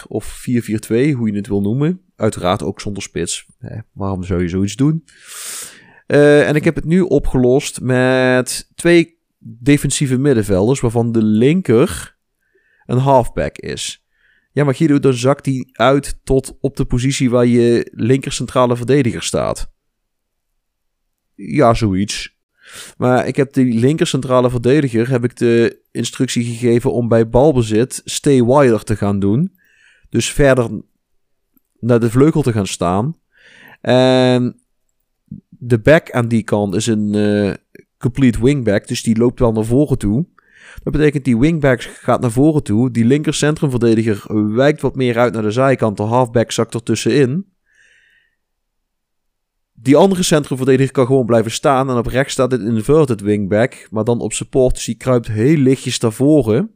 [0.08, 2.02] of 4-4-2, hoe je het wil noemen.
[2.16, 3.46] Uiteraard ook zonder spits.
[3.60, 5.04] Eh, waarom zou je zoiets doen?
[6.08, 12.18] Uh, en ik heb het nu opgelost met twee defensieve middenvelders, waarvan de linker
[12.86, 14.05] een halfback is.
[14.56, 19.24] Ja, maar dan zakt die uit tot op de positie waar je linker centrale verdediger
[19.24, 19.72] staat.
[21.34, 22.38] Ja, zoiets.
[22.98, 28.02] Maar ik heb die linker centrale verdediger heb ik de instructie gegeven om bij balbezit
[28.06, 29.56] stay wider te gaan doen.
[30.10, 30.82] Dus verder
[31.80, 33.18] naar de vleugel te gaan staan.
[33.82, 34.62] En
[35.50, 37.54] de back aan die kant is een uh,
[37.98, 40.26] complete wingback, dus die loopt wel naar voren toe.
[40.84, 42.92] Dat betekent die wingback gaat naar voren toe.
[42.92, 45.98] Die linker centrumverdediger wijkt wat meer uit naar de zijkant.
[45.98, 47.54] De halfback zakt er tussenin.
[49.74, 51.90] Die andere centrumverdediger kan gewoon blijven staan.
[51.90, 53.88] En op rechts staat het inverted wingback.
[53.92, 54.74] Maar dan op support.
[54.76, 56.72] Dus die kruipt heel lichtjes naar voren.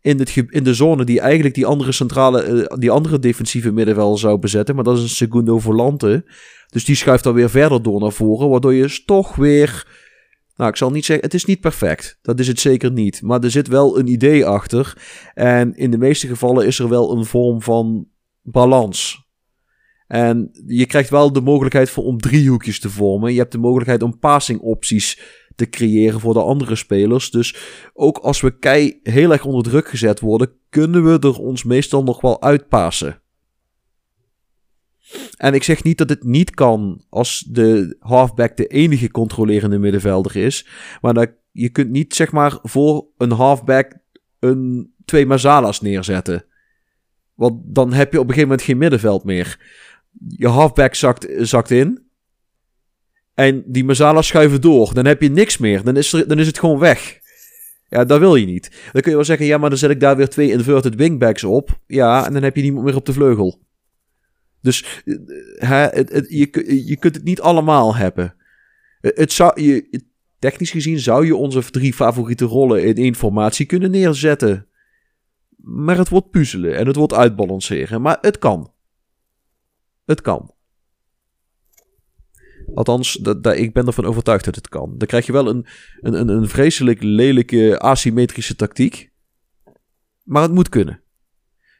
[0.00, 4.38] In, in de zone die eigenlijk die andere centrale, uh, die andere defensieve middenveld zou
[4.38, 4.74] bezetten.
[4.74, 6.24] Maar dat is een segundo volante.
[6.68, 8.48] Dus die schuift dan weer verder door naar voren.
[8.48, 9.86] Waardoor je toch weer
[10.58, 12.18] nou, ik zal niet zeggen, het is niet perfect.
[12.22, 13.22] Dat is het zeker niet.
[13.22, 14.96] Maar er zit wel een idee achter.
[15.34, 18.08] En in de meeste gevallen is er wel een vorm van
[18.42, 19.26] balans.
[20.06, 23.32] En je krijgt wel de mogelijkheid om driehoekjes te vormen.
[23.32, 25.20] Je hebt de mogelijkheid om passing opties
[25.54, 27.30] te creëren voor de andere spelers.
[27.30, 27.56] Dus
[27.94, 32.02] ook als we kei heel erg onder druk gezet worden, kunnen we er ons meestal
[32.02, 33.22] nog wel uitpassen.
[35.36, 40.36] En ik zeg niet dat het niet kan als de halfback de enige controlerende middenvelder
[40.36, 40.66] is.
[41.00, 43.92] Maar dat, je kunt niet zeg maar voor een halfback
[44.38, 46.44] een twee Mazalas neerzetten.
[47.34, 49.60] Want dan heb je op een gegeven moment geen middenveld meer.
[50.28, 52.06] Je halfback zakt, zakt in.
[53.34, 54.94] En die Mazalas schuiven door.
[54.94, 55.84] Dan heb je niks meer.
[55.84, 57.18] Dan is, dan is het gewoon weg.
[57.88, 58.70] Ja, dat wil je niet.
[58.92, 61.44] Dan kun je wel zeggen, ja, maar dan zet ik daar weer twee inverted wingbacks
[61.44, 61.80] op.
[61.86, 63.66] Ja, en dan heb je niemand meer op de vleugel.
[64.68, 65.16] Dus eh,
[65.68, 65.84] hè,
[66.28, 68.34] je, je kunt het niet allemaal hebben.
[69.00, 70.02] Eh, Het zou, je,
[70.38, 74.66] technisch gezien zou je onze drie favoriete rollen in één formatie kunnen neerzetten.
[75.56, 78.02] Maar het wordt puzzelen en het wordt uitbalanceren.
[78.02, 78.72] Maar het kan.
[80.04, 80.54] Het kan.
[82.74, 83.16] Althans,
[83.54, 84.98] ik ben ervan overtuigd dat het kan.
[84.98, 85.66] Dan krijg je wel een,
[86.00, 89.12] een, een vreselijk lelijke asymmetrische tactiek.
[90.22, 91.02] Maar het moet kunnen.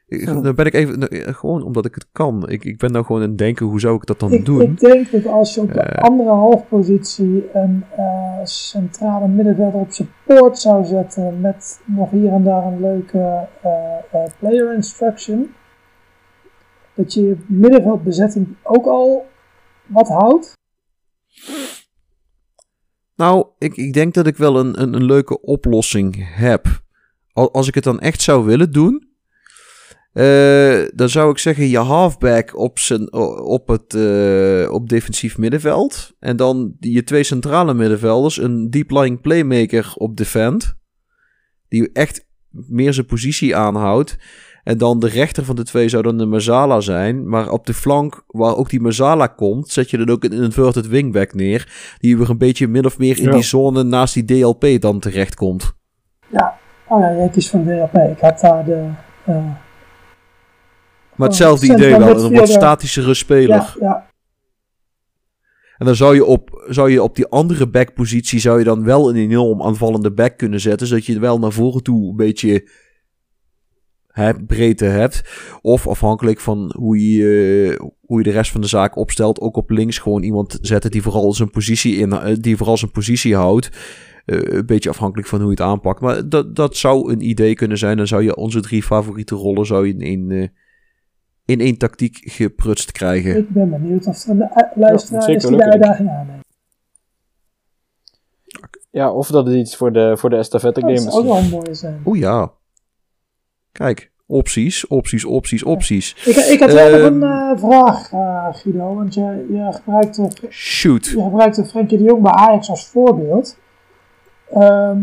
[0.08, 0.26] Ik-.
[0.26, 2.48] Dan ben ik even, nou, gewoon omdat ik het kan.
[2.48, 4.60] Ik, ik ben nou gewoon aan het denken, hoe zou ik dat dan Ik, doen?
[4.60, 6.02] ik denk dat als je op de Eh.
[6.04, 12.64] andere halfpositie een eh, centrale middenvelder op support zou zetten met nog hier en daar
[12.66, 13.70] een leuke eh,
[14.12, 15.50] eh, player instruction,
[16.94, 19.26] dat je je middenveldbezetting ook al
[19.86, 20.56] wat houdt.
[23.16, 26.66] Nou, ik, ik denk dat ik wel een, een, een leuke oplossing heb.
[27.32, 29.07] Al- Als ik het dan echt zou willen doen,
[30.18, 33.12] eh, dan zou ik zeggen je halfback op, zijn,
[33.42, 36.14] op, het, eh, op defensief middenveld.
[36.18, 40.74] En dan die- je twee centrale middenvelders, een deep lying playmaker op defend.
[41.68, 44.16] Die echt meer zijn positie aanhoudt.
[44.64, 47.28] En dan de rechter van de twee zou dan de Mazala zijn.
[47.28, 50.86] Maar op de flank waar ook die Mazala komt, zet je dan ook een inverted
[50.88, 51.94] wingback neer.
[51.98, 53.30] Die weer een beetje min of meer in Ja.
[53.30, 55.72] die zone naast die DLP dan terechtkomt.
[56.90, 58.10] Oh ja, jij kiest voor de DLP.
[58.16, 58.88] Ik had daar de.
[59.24, 59.50] eh,
[61.18, 62.24] Maar hetzelfde centraal idee wel.
[62.24, 63.56] Een wat statischere speler.
[63.56, 64.10] ja, ja,
[65.78, 69.08] En dan zou je op, zou je op die andere backpositie zou je dan wel
[69.08, 70.86] een enorm aanvallende back kunnen zetten.
[70.86, 72.68] Zodat je wel naar voren toe een beetje
[74.18, 75.22] hè, breedte hebt.
[75.62, 79.40] Of afhankelijk van hoe je, eh, hoe je de rest van de zaak opstelt.
[79.40, 82.90] Ook op links gewoon iemand zetten die vooral zijn positie, in, eh, die vooral zijn
[82.90, 83.70] positie houdt.
[84.24, 86.00] Eh, een beetje afhankelijk van hoe je het aanpakt.
[86.00, 87.96] Maar dat, dat zou een idee kunnen zijn.
[87.96, 90.52] Dan zou je onze drie favoriete rollen zou je in één,
[91.48, 93.36] in één tactiek geprutst krijgen.
[93.36, 96.44] ik ben benieuwd of een eh, luisteraar is die de uitdaging aanneemt.
[98.90, 101.18] Ja, of dat het iets voor de, voor de estafette Dat game zou is.
[101.18, 102.02] ook wel een mooie zijn.
[102.06, 102.52] Oeh ja.
[103.72, 106.14] Kijk, opties, opties, opties, opties.
[106.26, 107.22] Ik, ik had wel nog Ehm.
[107.22, 108.94] een eh, vraag, eh, Guido.
[108.94, 111.06] Want je, je gebruikte Shoot.
[111.06, 113.56] Je gebruikte Frenkie de Jong bij Ajax als voorbeeld.
[114.50, 115.00] Ehm,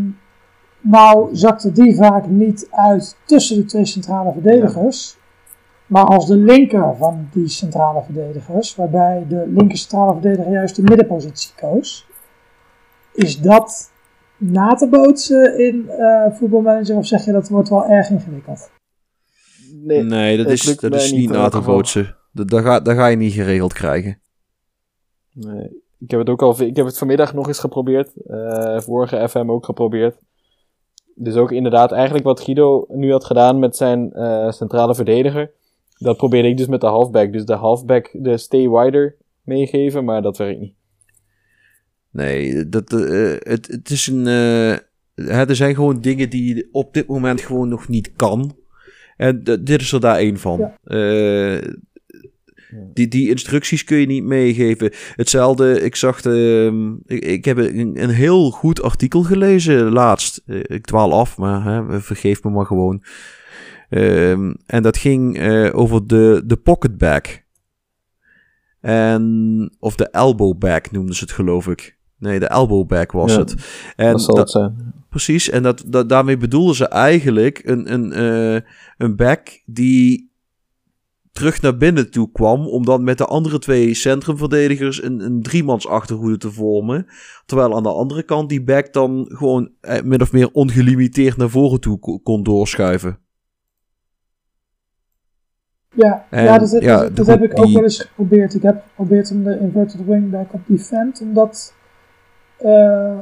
[0.81, 5.17] nou zakte die vaak niet uit tussen de twee centrale verdedigers.
[5.87, 8.75] Maar als de linker van die centrale verdedigers.
[8.75, 12.07] Waarbij de linker centrale verdediger juist de middenpositie koos.
[13.13, 13.91] Is dat
[14.37, 16.95] na te bootsen in eh voetbalmanager?
[16.95, 18.71] Of zeg je dat wordt wel erg ingewikkeld?
[19.83, 22.15] Nee, Nee, dat is, dat is niet na te bootsen.
[22.31, 24.19] Dat, dat, ga, dat ga je niet geregeld krijgen.
[25.33, 25.83] nee.
[25.99, 28.23] Ik heb het ook al, ik heb het vanmiddag nog eens geprobeerd.
[28.27, 30.17] Eh, vorige FM ook geprobeerd.
[31.15, 35.51] Dus ook inderdaad eigenlijk wat Guido nu had gedaan met zijn eh, centrale verdediger.
[35.97, 37.31] Dat probeerde ik dus met de halfback.
[37.31, 40.73] Dus de halfback de stay wider meegeven, maar dat werkt niet.
[42.11, 44.27] Nee, dat, eh, het, het is een.
[44.27, 44.77] eh,
[45.25, 48.55] hè, er zijn gewoon dingen die je op dit moment gewoon nog niet kan.
[49.17, 50.59] En dit is er daar één van.
[50.59, 50.77] Ja.
[50.83, 51.69] Eh,
[52.93, 54.91] die, die instructies kun je niet meegeven.
[55.15, 56.21] Hetzelfde, ik zag.
[56.21, 60.41] De, ik, ik heb een, een heel goed artikel gelezen laatst.
[60.45, 63.03] Ik dwaal af, maar hè, vergeef me maar gewoon.
[63.89, 67.43] Ehm, en dat ging eh, over de, de pocketback.
[68.81, 71.97] En, of de elbowback noemden ze het, geloof ik.
[72.17, 73.55] Nee, de elbowback was Ja, het.
[73.95, 74.93] En dat zal da- het zijn.
[75.09, 78.61] Precies, en dat, dat, daarmee bedoelden ze eigenlijk een, een, eh,
[78.97, 80.33] een back die
[81.31, 85.87] terug naar binnen toe kwam, om dan met de andere twee centrumverdedigers een, een driemans
[85.87, 87.05] achterhoede te vormen.
[87.45, 91.49] Terwijl aan de andere kant die back dan gewoon eh, min of meer ongelimiteerd naar
[91.49, 93.19] voren toe ko- kon doorschuiven.
[95.95, 98.53] Ja, En, ja, dat, dat- ja, dat, de- heb ik ook die- wel eens geprobeerd.
[98.53, 101.73] Ik heb geprobeerd om de inverted wingback op defend, om dat
[102.57, 103.17] eh,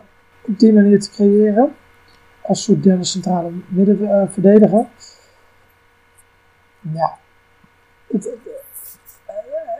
[0.48, 1.76] op die manier te creëren.
[2.42, 4.86] Als soort derde centrale middenverdediger.
[6.94, 7.18] ja.
[8.08, 8.30] Het,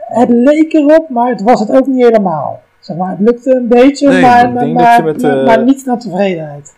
[0.06, 2.62] het leek erop, maar het was het ook niet helemaal.
[2.80, 6.76] Zeg maar, het lukte een beetje, Nee, maar, maar, maar, met, eh, niet naar tevredenheid.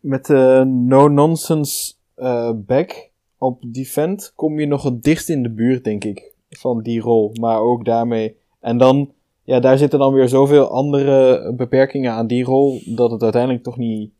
[0.00, 3.10] Met de no-nonsense eh, back
[3.44, 7.32] op defend kom je nog het dichtst in de buurt, denk ik, van die rol.
[7.40, 8.36] Maar ook daarmee.
[8.60, 9.12] En dan,
[9.42, 13.76] ja, daar zitten dan weer zoveel andere beperkingen aan die rol, dat het uiteindelijk toch
[13.76, 14.10] niet,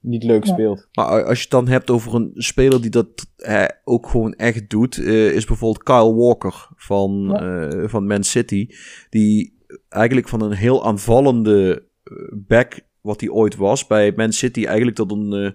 [0.00, 0.52] niet leuk Ja.
[0.52, 0.88] speelt.
[0.92, 3.06] Maar als je het dan hebt over een speler die dat
[3.36, 8.68] eh, ook gewoon echt doet, eh, is bijvoorbeeld Kyle Walker van, eh, van Man City.
[9.10, 9.58] Die
[9.88, 12.12] eigenlijk van een heel aanvallende eh,
[12.46, 13.86] back wat hij ooit was.
[13.86, 15.50] Bij Man City eigenlijk tot een, eh,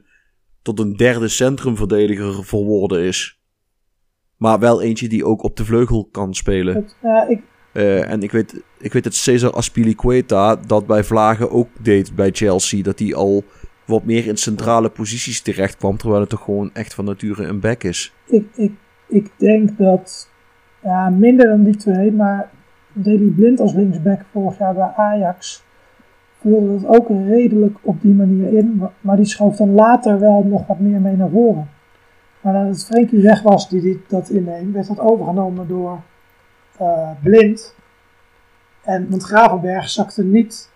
[0.75, 3.39] tot een derde centrumverdediger verworden is.
[4.37, 6.75] Maar wel eentje die ook op de vleugel kan spelen.
[6.75, 6.95] Het-
[7.29, 7.41] ik,
[7.73, 12.29] Eh, en ik weet, ik weet dat Cesar Aspilicueta dat bij Vlagen ook deed bij
[12.31, 12.83] Chelsea.
[12.83, 13.43] Dat hij al
[13.85, 15.97] wat meer in centrale posities terecht kwam.
[15.97, 18.13] Terwijl het toch gewoon echt van nature een back is.
[18.27, 18.71] ik, ik,
[19.07, 20.29] ik denk dat
[20.83, 22.49] ja, minder dan die twee, maar
[22.93, 25.63] Daley Blind als linksback vorig jaar bij Ajax
[26.39, 30.67] vulde het ook redelijk op die manier in, maar- die schoof dan later wel nog
[30.67, 31.69] wat meer mee naar voren.
[32.41, 36.01] Maar nadat Frenkie weg was die dit, dat inneemt, werd dat overgenomen door
[36.77, 37.75] eh, Blind.
[38.83, 40.69] En want Gravenberg zakte niet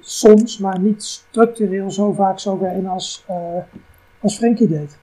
[0.00, 3.62] soms, maar niet structureel zo vaak zo ver in als, eh
[4.20, 4.98] als Frenkie deed.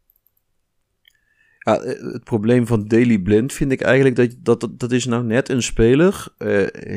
[1.60, 5.06] Ja, eh, het probleem van Daily Blind vind ik eigenlijk dat, dat, dat, dat is
[5.06, 6.28] nou net een speler.
[6.38, 6.48] eh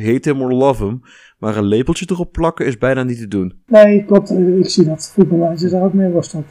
[0.04, 1.00] hate hem or love hem.
[1.38, 3.62] Maar een lepeltje erop plakken is bijna niet te doen.
[3.66, 4.30] Nee, klopt.
[4.30, 6.46] Ik zie dat voetbalmanager daar ook mee worstelt.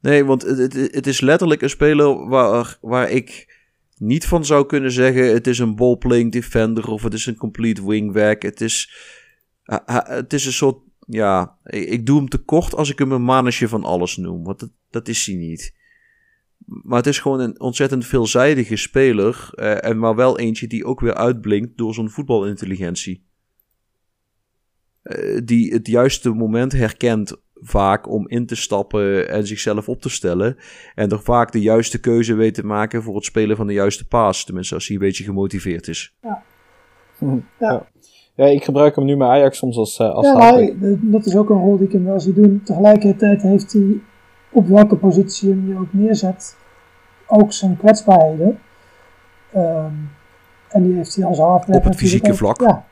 [0.00, 3.58] Nee, want het, het, het is letterlijk een speler waar, waar ik
[3.96, 5.32] niet van zou kunnen zeggen...
[5.32, 8.42] het is een ballplaying defender of het is een complete wingback.
[8.42, 8.94] Het is,
[10.04, 10.78] het is een soort...
[11.06, 14.44] Ja, ik, doe hem tekort als ik hem een manusje van alles noem.
[14.44, 15.74] Want dat, dat is hij niet.
[16.66, 19.50] Maar het is gewoon een ontzettend veelzijdige speler.
[19.54, 23.24] eh, en maar wel eentje die ook weer uitblinkt door zijn voetbalintelligentie.
[25.02, 30.08] Eh, die het juiste moment herkent vaak om in te stappen en zichzelf op te
[30.08, 30.56] stellen.
[30.94, 34.06] En er vaak de juiste keuze weet te maken voor het spelen van de juiste
[34.06, 34.44] paas.
[34.44, 36.16] Tenminste, als hij een beetje gemotiveerd is.
[38.34, 41.50] Ja, ik gebruik hem nu bij Ajax soms als, eh als Ja, dat is ook
[41.50, 42.60] een rol die ik hem wel zie doen.
[42.64, 44.00] Tegelijkertijd heeft hij,
[44.52, 46.56] op welke positie hem je ook neerzet,
[47.26, 48.58] ook zijn kwetsbaarheden.
[49.52, 49.94] Ehm,
[50.68, 52.36] en die heeft hij als halfback Op het fysieke ook.
[52.36, 52.60] vlak.
[52.60, 52.86] Ja,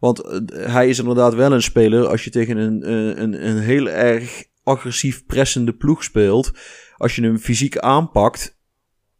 [0.00, 2.90] Want eh, hij is inderdaad wel een speler als je tegen een,
[3.22, 6.50] een, een heel erg agressief pressende ploeg speelt.
[6.96, 8.58] Als je hem fysiek aanpakt,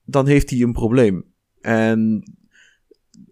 [0.05, 1.25] dan heeft hij een probleem.
[1.61, 2.23] En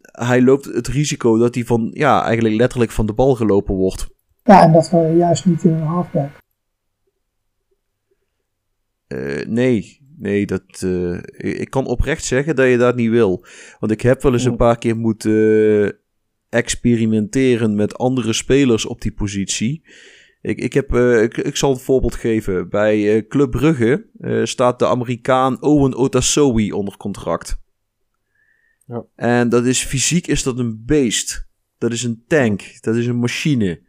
[0.03, 4.09] hij loopt het risico dat hij van, ja, eigenlijk letterlijk van de bal gelopen wordt.
[4.45, 6.31] ja, en dat wil je juist niet in een halfback.
[9.11, 11.19] Eh, nee, nee, dat, eh,
[11.61, 13.45] ik kan oprecht zeggen dat je dat niet wil.
[13.79, 15.33] Want ik heb wel eens een paar keer moeten
[15.85, 15.91] eh,
[16.49, 19.83] experimenteren met andere spelers op die positie.
[20.41, 22.69] Ik, ik, heb, ik, ik zal een voorbeeld geven.
[22.69, 24.07] Bij eh, Club Brugge
[24.45, 27.59] staat de Amerikaan Owen Otasowi onder contract.
[28.87, 29.05] Ja.
[29.17, 31.49] En dat is fysiek is dat een beest.
[31.79, 32.63] Dat is een tank.
[32.81, 33.81] Dat is een machine.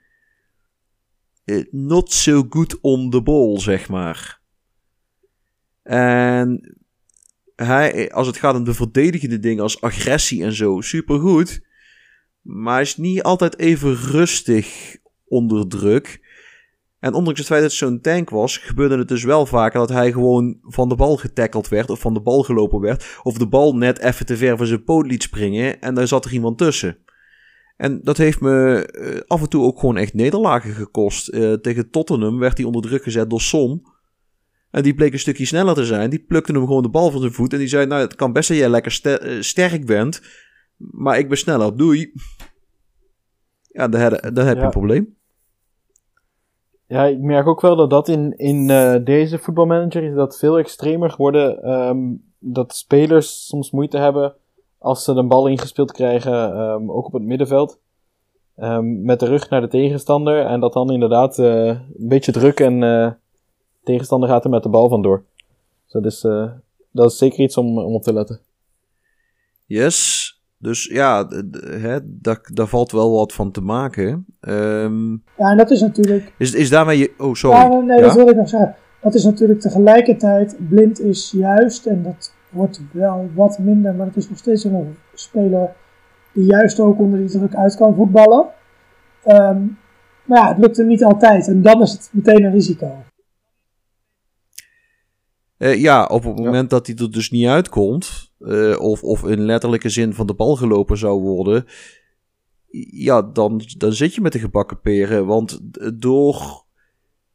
[1.72, 4.41] Not so good on the ball, zeg maar.
[5.92, 6.76] En
[7.56, 11.62] hij, als het gaat om de verdedigende dingen als agressie en zo, supergoed.
[12.42, 14.98] Maar hij is niet altijd even rustig
[15.28, 16.30] onder druk.
[17.00, 19.90] En ondanks het feit dat het zo'n tank was, gebeurde het dus wel vaker dat
[19.90, 23.20] hij gewoon van de bal getackeld werd of van de bal gelopen werd.
[23.24, 26.26] Of de bal net even te ver van zijn poot liet springen en daar zat
[26.26, 26.98] er iemand tussen.
[27.78, 31.28] En dat heeft me eh, af en toe ook gewoon echt nederlagen gekost.
[31.28, 33.91] Eh, tegen Tottenham werd hij onder druk gezet door Son.
[34.72, 36.10] En die bleek een stukje sneller te zijn.
[36.10, 37.53] Die plukte hem gewoon de bal van zijn voet.
[37.53, 40.22] En die zei, nou het kan best dat jij lekker ster- eh, sterk bent.
[40.77, 41.77] Maar ik ben sneller.
[41.77, 42.14] Doei.
[43.61, 44.65] Ja, dan heb, dan heb je Ja.
[44.65, 45.15] een probleem.
[46.88, 50.57] Ja, ik merk ook wel dat dat in, in eh, deze voetbalmanager is dat veel
[50.57, 51.64] extremer geworden.
[51.64, 51.99] ehm,
[52.39, 54.35] dat spelers soms moeite hebben
[54.77, 57.80] als ze een bal ingespeeld krijgen, ehm, ook op het middenveld.
[58.56, 60.45] ehm, met de rug naar de tegenstander.
[60.45, 62.84] En dat dan inderdaad eh, een beetje druk en
[63.84, 65.24] tegenstander gaat er met de bal vandoor.
[65.84, 66.52] Dus dat is, eh,
[66.91, 68.40] dat is zeker iets om, om op te letten.
[69.66, 70.30] Yes.
[70.58, 71.28] Dus ja,
[71.62, 74.26] hè, daar, daar valt wel wat van te maken.
[74.40, 76.34] Ehm, Ja, en dat is natuurlijk.
[76.38, 77.14] is, is daarmee je...
[77.18, 77.58] Oh, sorry.
[77.58, 78.03] Ja, nee, Ja?
[78.03, 78.76] dat wil ik nog zeggen.
[79.02, 80.56] Dat is natuurlijk tegelijkertijd.
[80.70, 84.95] Blind is juist, en dat wordt wel wat minder, maar het is nog steeds een
[85.14, 85.76] speler
[86.34, 88.45] die juist ook onder die druk uit kan voetballen.
[89.24, 89.62] Ehm,
[90.26, 93.03] maar ja, het lukt hem niet altijd en dan is het meteen een risico.
[95.62, 99.42] Eh, ja, op het moment dat hij er dus niet uitkomt, eh, of, of in
[99.42, 101.66] letterlijke zin van de bal gelopen zou worden,
[102.92, 105.26] ja, dan, dan zit je met de gebakken peren.
[105.26, 105.60] Want
[106.00, 106.66] door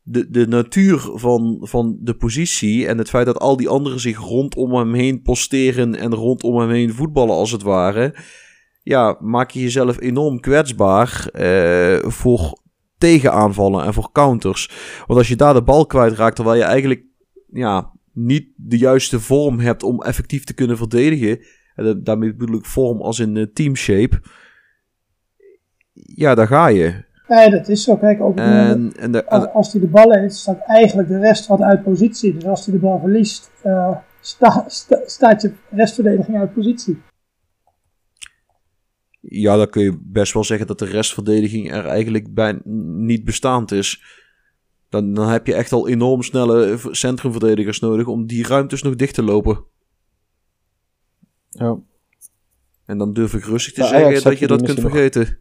[0.02, 4.18] de, de natuur van, van de positie en het feit dat al die anderen zich
[4.18, 8.14] rondom hem heen posteren en rondom hem heen voetballen als het ware,
[8.82, 12.60] ja, maak je jezelf enorm kwetsbaar eh, voor
[12.98, 14.70] tegenaanvallen en voor counters.
[15.06, 17.04] Want als je daar de bal kwijtraakt, terwijl je eigenlijk
[17.52, 21.38] ja, niet de juiste vorm hebt om effectief te kunnen verdedigen.
[21.74, 24.20] En da- daarmee bedoel ik vorm als in eh, team shape.
[25.92, 27.04] Ja, daar ga je.
[27.28, 27.96] Nee, dat is zo.
[27.96, 31.46] Kijk, ook En, en de, als, als hij de bal heeft, staat eigenlijk de rest
[31.46, 32.34] wat uit positie.
[32.34, 37.02] Dus als hij de bal verliest, uh, sta, sta, staat je restverdediging uit positie.
[39.20, 43.72] Ja, dan kun je best wel zeggen dat de restverdediging er eigenlijk bij niet bestaand
[43.72, 44.02] is.
[44.96, 49.14] Dan, dan heb je echt al enorm snelle centrumverdedigers nodig om die ruimtes nog dicht
[49.14, 49.64] te lopen.
[51.50, 51.78] Ja.
[52.86, 55.22] En dan durf ik rustig te zeggen dat je dat kunt vergeten.
[55.22, 55.34] Nog.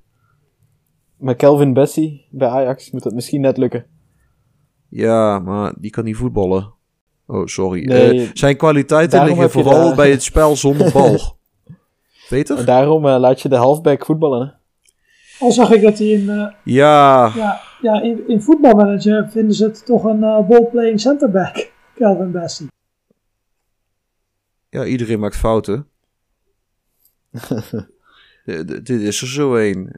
[1.18, 3.86] Met Kelvin Bessie bij Ajax moet dat misschien net lukken.
[4.90, 6.74] Ja, maar die kan niet voetballen.
[7.28, 7.86] Oh, sorry.
[7.86, 11.20] Nee, uh, zijn kwaliteiten liggen vooral bij het spel zonder bal.
[12.30, 12.66] Peter?
[12.66, 14.60] Daarom uh, laat je de halfback voetballen.
[15.40, 17.32] Al zag ik dat hij in, uh, ja.
[17.36, 22.68] Ja, ja, in, in voetbalmanager vinden ze het toch een uh, ballplaying centerback, Kelvin Bessie.
[24.70, 25.88] Ja, iedereen maakt fouten.
[28.84, 29.92] dit is er zo een.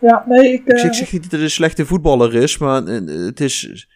[0.00, 0.66] ja, nee, ik...
[0.66, 3.88] ik, zeg niet dat het een slechte voetballer is, maar het is...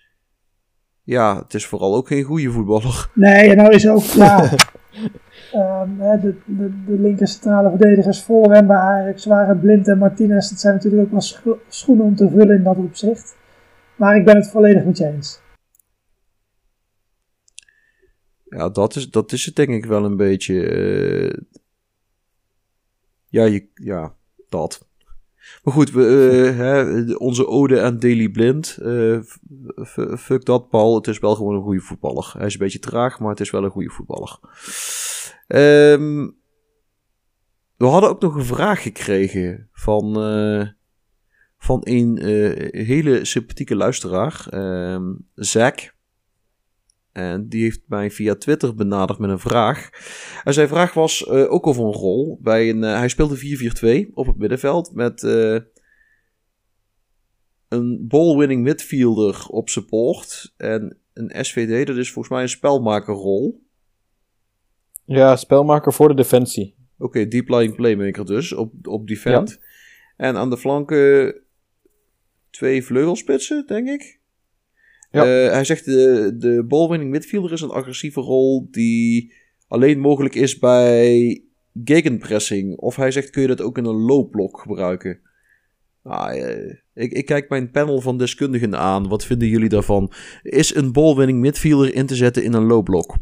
[1.03, 3.11] Ja, het is vooral ook geen goede voetballer.
[3.15, 4.03] Nee, en nou is ook...
[4.03, 4.51] Ja,
[5.55, 10.51] Um, de, de, de linker centrale verdedigers voor en bij Ajax waren Blind en Martinez.
[10.51, 13.37] Dat zijn natuurlijk ook wel schoenen om te vullen in dat opzicht.
[13.97, 15.41] Maar ik ben het volledig met je eens.
[18.45, 20.55] Ja, dat is, dat is het denk ik wel een beetje.
[20.55, 21.33] Uh...
[23.27, 24.15] Ja, je, ja,
[24.49, 24.88] dat.
[25.63, 28.79] Maar goed, we, uh, hè, onze ode aan Daily Blind.
[28.83, 29.21] Uh,
[30.17, 30.95] fuck dat, Paul.
[30.95, 32.35] Het is wel gewoon een goede voetballer.
[32.37, 34.39] Hij is een beetje traag, maar het is wel een goede voetballer.
[35.47, 36.37] Um,
[37.77, 40.69] we hadden ook nog een vraag gekregen van, uh,
[41.59, 42.19] van een
[42.71, 45.97] hele sympathieke luisteraar, um, Zack.
[47.13, 49.91] En die heeft mij via Twitter benaderd met een vraag.
[50.45, 52.39] En zijn vraag was uh, ook over een rol.
[52.43, 55.23] Bij een, hij speelde 4-4-2 op het middenveld met
[57.69, 60.55] een ball-winning midfielder op support.
[60.57, 63.63] En een SVD, dat is volgens mij een spelmakerrol.
[65.05, 66.77] Ja, spelmaker voor de defensie.
[66.99, 69.61] Oké, deep lying playmaker dus, op, op defend.
[70.17, 71.35] En aan de flanken
[72.51, 74.18] twee vleugelspitsen, denk ik.
[75.11, 75.45] Ja.
[75.45, 79.33] Uh, hij zegt de, de ballwinning midfielder is een agressieve rol die
[79.69, 81.43] alleen mogelijk is bij
[81.85, 82.77] gegenpressing.
[82.77, 85.21] Of hij zegt kun je dat ook in een loopblok gebruiken.
[86.03, 89.09] Ah, uh, ik, ik, kijk mijn panel van deskundigen aan.
[89.09, 90.13] Wat vinden jullie daarvan?
[90.43, 93.17] Is een ballwinning midfielder in te zetten in een loopblok?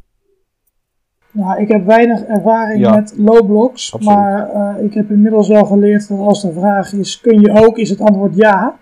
[1.31, 6.09] Ja, ik heb weinig ervaring met low blocks, maar uh, ik heb inmiddels wel geleerd
[6.09, 8.79] dat als de vraag is, kun je ook, is het antwoord ja.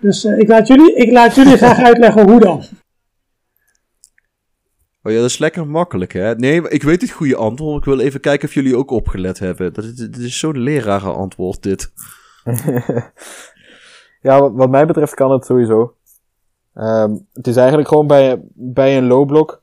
[0.00, 2.62] Dus uh, ik, laat jullie, ik laat jullie graag uitleggen hoe dan.
[5.02, 6.34] Oh ja, dat is lekker makkelijk, hè?
[6.34, 7.78] Nee, ik weet het goede antwoord.
[7.78, 9.72] Ik wil even kijken of jullie ook opgelet hebben.
[9.72, 11.92] Dat is, dat is zo'n lerare antwoord, dit.
[14.22, 15.94] ja, wat, wat, mij betreft kan het sowieso.
[16.74, 19.62] Um, het is eigenlijk gewoon bij, bij een low block.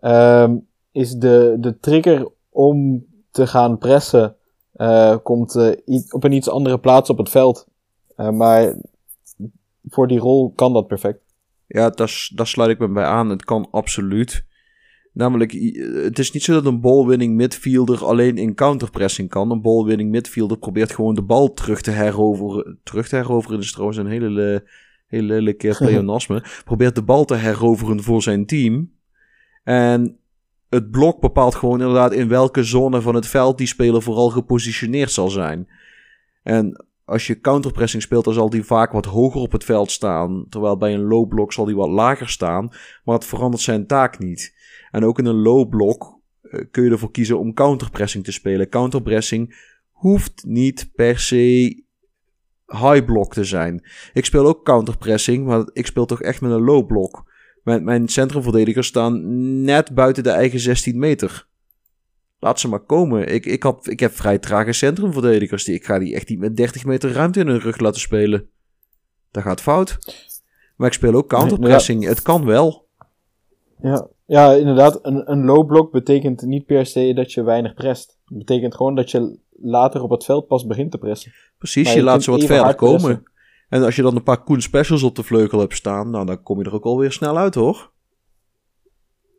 [0.00, 4.36] Um, is de, de trigger om te gaan pressen
[4.76, 7.66] uh, komt uh, op een iets andere plaats op het veld.
[8.16, 8.74] Uh, maar
[9.88, 11.20] voor die rol kan dat perfect.
[11.66, 13.30] Ja, daar, daar sluit ik me bij aan.
[13.30, 14.44] Het kan absoluut.
[15.12, 15.52] Namelijk,
[16.04, 19.50] het is niet zo dat een ballwinning midfielder alleen in counterpressing kan.
[19.50, 22.78] Een ballwinning midfielder probeert gewoon de bal terug te heroveren.
[22.82, 24.68] Terug te heroveren is trouwens een hele,
[25.06, 26.44] hele lelijke pleonasme.
[26.64, 28.92] probeert de bal te heroveren voor zijn team.
[29.64, 30.18] En
[30.68, 35.10] het blok bepaalt gewoon inderdaad in welke zone van het veld die speler vooral gepositioneerd
[35.10, 35.68] zal zijn.
[36.42, 40.46] En als je counterpressing speelt, dan zal die vaak wat hoger op het veld staan.
[40.48, 42.68] Terwijl bij een low block zal die wat lager staan.
[43.04, 44.54] Maar het verandert zijn taak niet.
[44.90, 48.68] En ook in een low block uh, kun je ervoor kiezen om counterpressing te spelen.
[48.68, 51.82] Counterpressing hoeft niet per se
[52.66, 53.86] high block te zijn.
[54.12, 57.32] Ik speel ook counterpressing, maar ik speel toch echt met een low block.
[57.62, 59.22] Mijn, mijn centrumverdedigers staan
[59.62, 61.46] net buiten de eigen 16 meter.
[62.44, 63.34] Laat ze maar komen.
[63.34, 65.64] Ik, ik, had, ik heb vrij trage centrumverdedigers.
[65.64, 68.48] Die, ik ga die echt niet met 30 meter ruimte in hun rug laten spelen.
[69.30, 69.98] Dat gaat fout.
[70.76, 72.04] Maar ik speel ook counterpressing.
[72.04, 72.86] Het kan wel.
[73.82, 74.98] Ja, ja inderdaad.
[75.02, 78.18] Een, een low block betekent niet per se dat je weinig prest.
[78.24, 81.32] Het betekent gewoon dat je later op het veld pas begint te pressen.
[81.58, 83.22] Precies, je, laat ze wat verder komen.
[83.68, 86.42] En als je dan een paar Koen Specials op de vleugel hebt staan, nou, dan
[86.42, 87.92] kom je er ook alweer snel uit, hoor.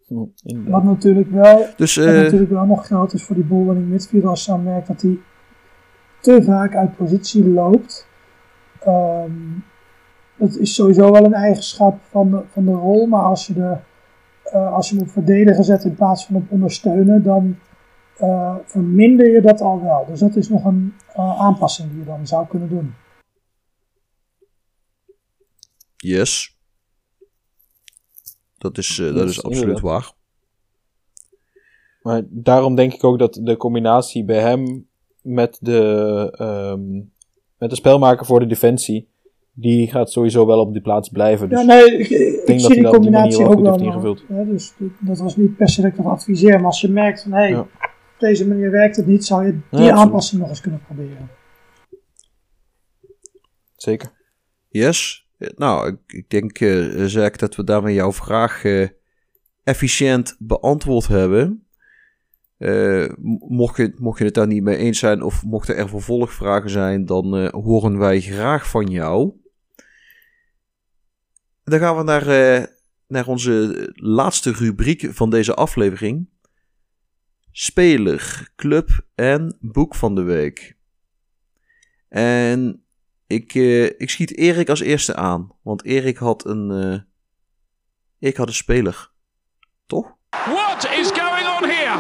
[0.07, 4.45] Wat natuurlijk wel, dus, uh, natuurlijk wel nog geldt is voor die ballwinning midfielder als
[4.45, 5.19] je dan merkt dat hij
[6.22, 8.07] te vaak uit positie loopt.
[8.88, 9.64] Um,
[10.38, 13.77] dat is sowieso wel een eigenschap van de, van de rol, maar als je, de,
[14.53, 17.57] uh, als je hem op verdedigen zet in plaats van op ondersteunen, dan
[18.22, 20.06] uh, eh, verminder je dat al wel.
[20.06, 22.94] Dus dat is nog een aanpassing die je dan zou kunnen doen.
[25.95, 26.55] Yes.
[28.66, 30.12] Dat is, eh, dat Dat is is absoluut waar.
[32.02, 34.88] Maar daarom denk ik ook dat de combinatie bij hem
[35.22, 35.82] met de,
[36.38, 36.94] ehm,
[37.58, 39.08] met de spelmaker voor de defensie,
[39.54, 41.50] die gaat sowieso wel op die plaats blijven.
[41.50, 43.80] Dus Ja, nee, ik, ik denk dat zie hij die combinatie ook wel.
[43.80, 44.24] ingevuld.
[44.28, 46.56] hè, dus dat- was niet per se dat ik dat adviseer.
[46.58, 47.60] Maar als je merkt van, hé, hey, Ja.
[47.60, 47.70] op
[48.20, 51.30] deze manier werkt het niet, zou je die aanpassing nog eens kunnen proberen.
[53.76, 54.12] Zeker.
[54.70, 55.25] Yes.
[55.38, 56.57] Nou, ik, denk,
[57.10, 58.88] Zack, dat we daarmee jouw vraag eh,
[59.64, 61.68] efficiënt beantwoord hebben.
[62.57, 63.10] Eh,
[63.40, 67.06] mocht, je, mocht je het daar niet mee eens zijn of mochten er vervolgvragen zijn,
[67.06, 69.34] dan horen wij graag van jou.
[71.64, 72.26] Dan gaan we naar,
[73.07, 76.30] naar onze laatste rubriek van deze aflevering.
[77.52, 80.78] Speler, club en boek van de week.
[82.10, 82.85] En
[83.28, 85.50] ik, eh, ik schiet Erik als eerste aan.
[85.62, 86.72] Want Erik had een.
[86.72, 87.00] eh
[88.20, 89.12] ik had een speler.
[89.86, 90.14] Toch?
[90.30, 92.00] What is going on here?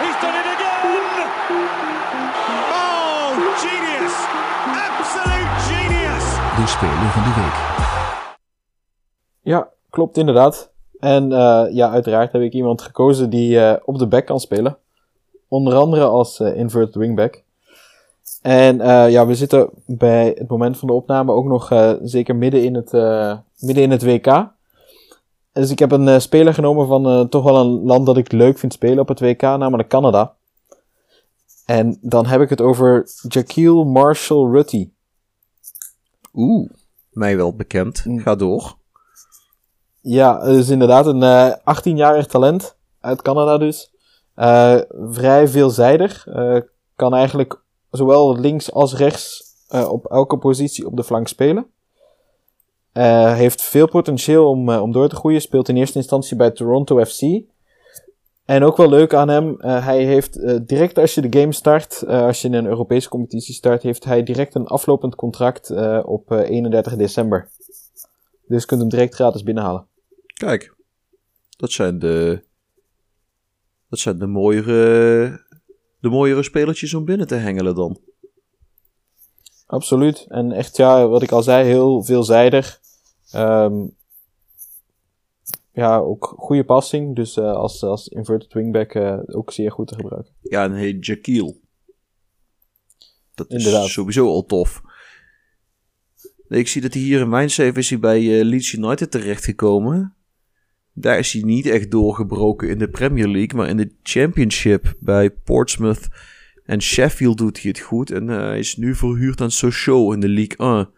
[0.00, 0.78] He's done it again!
[2.70, 3.30] Oh,
[3.62, 4.14] genius!
[4.88, 6.24] Absolute genius!
[6.56, 7.56] De speler van de week.
[9.42, 10.72] Ja, klopt inderdaad.
[10.98, 14.78] En eh, ja, uiteraard heb ik iemand gekozen die eh, op de back kan spelen.
[15.48, 17.44] Onder andere als eh, inverted wingback.
[18.42, 22.36] En eh, ja, we zitten bij het moment van de opname ook nog eh, zeker
[22.36, 24.48] midden in, het, eh, midden in het WK.
[25.52, 28.72] Dus ik heb een speler genomen van toch wel een land dat ik leuk vind
[28.72, 30.34] spelen op het WK, namelijk Canada.
[31.66, 34.90] En dan heb ik het over Jaquil Marshall Rutty.
[36.34, 36.70] Oeh.
[37.10, 38.04] Mij wel bekend.
[38.04, 38.18] Mm.
[38.18, 38.76] Ga door.
[40.00, 43.90] Ja, dus inderdaad een eh 18-jarig talent uit Canada dus.
[45.10, 46.26] Vrij veelzijdig.
[46.96, 47.60] Kan eigenlijk
[47.90, 51.66] zowel links als rechts eh, op elke positie op de flank spelen.
[52.92, 55.40] Eh, heeft veel potentieel om, eh, om door te groeien.
[55.40, 57.22] Speelt in eerste instantie bij Toronto FC.
[58.44, 62.42] En ook wel leuk aan hem, hij heeft direct als je de game start, als
[62.42, 65.70] je in een Europese competitie start, heeft hij direct een aflopend contract
[66.04, 67.48] op eh, 31 december.
[68.46, 69.86] Dus kunt hem direct gratis binnenhalen.
[70.34, 70.74] Kijk.
[71.56, 72.42] Dat zijn de.
[73.88, 75.46] Dat zijn de mooiere.
[76.00, 78.00] De mooiere spelertjes om binnen te hengelen dan.
[79.66, 80.26] Absoluut.
[80.28, 82.80] En echt, ja, wat ik al zei, heel veelzijdig.
[83.30, 83.86] Ehm,
[85.72, 87.16] ja, ook goede passing.
[87.16, 90.32] Dus eh, als, als inverted wingback eh, ook zeer goed te gebruiken.
[90.42, 91.60] Ja, en heet Jaquiel.
[93.34, 94.82] Dat is sowieso al tof.
[96.48, 99.10] Nee, Ik zie dat hij hier in mijn save is hij bij eh, Leeds United
[99.10, 100.16] terechtgekomen.
[101.00, 105.30] Daar is hij niet echt doorgebroken in de Premier League, maar in de Championship bij
[105.30, 106.08] Portsmouth
[106.64, 108.10] en Sheffield doet hij het goed.
[108.10, 110.90] En eh, hij is nu verhuurd aan Sochaux in de League 1.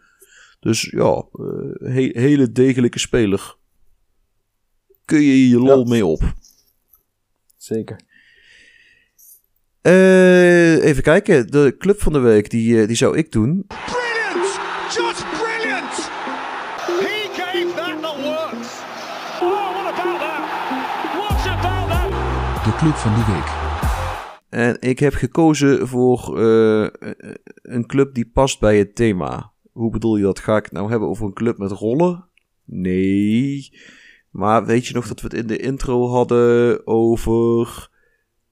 [0.59, 3.55] Dus ja, eh, he- hele degelijke speler.
[5.05, 5.89] Kun je je lol Ja.
[5.89, 6.33] mee op.
[7.57, 7.99] Zeker.
[9.81, 13.65] Eh, even kijken, de club van de week, die, die zou ik doen.
[22.81, 23.49] Club van de week.
[24.49, 26.87] En ik heb gekozen voor eh,
[27.61, 29.51] een club die past bij het thema.
[29.71, 30.39] Hoe bedoel je dat?
[30.39, 32.25] Ga ik het nou hebben over een club met rollen?
[32.65, 33.73] Nee.
[34.29, 37.89] Maar weet je nog dat we het in de intro hadden over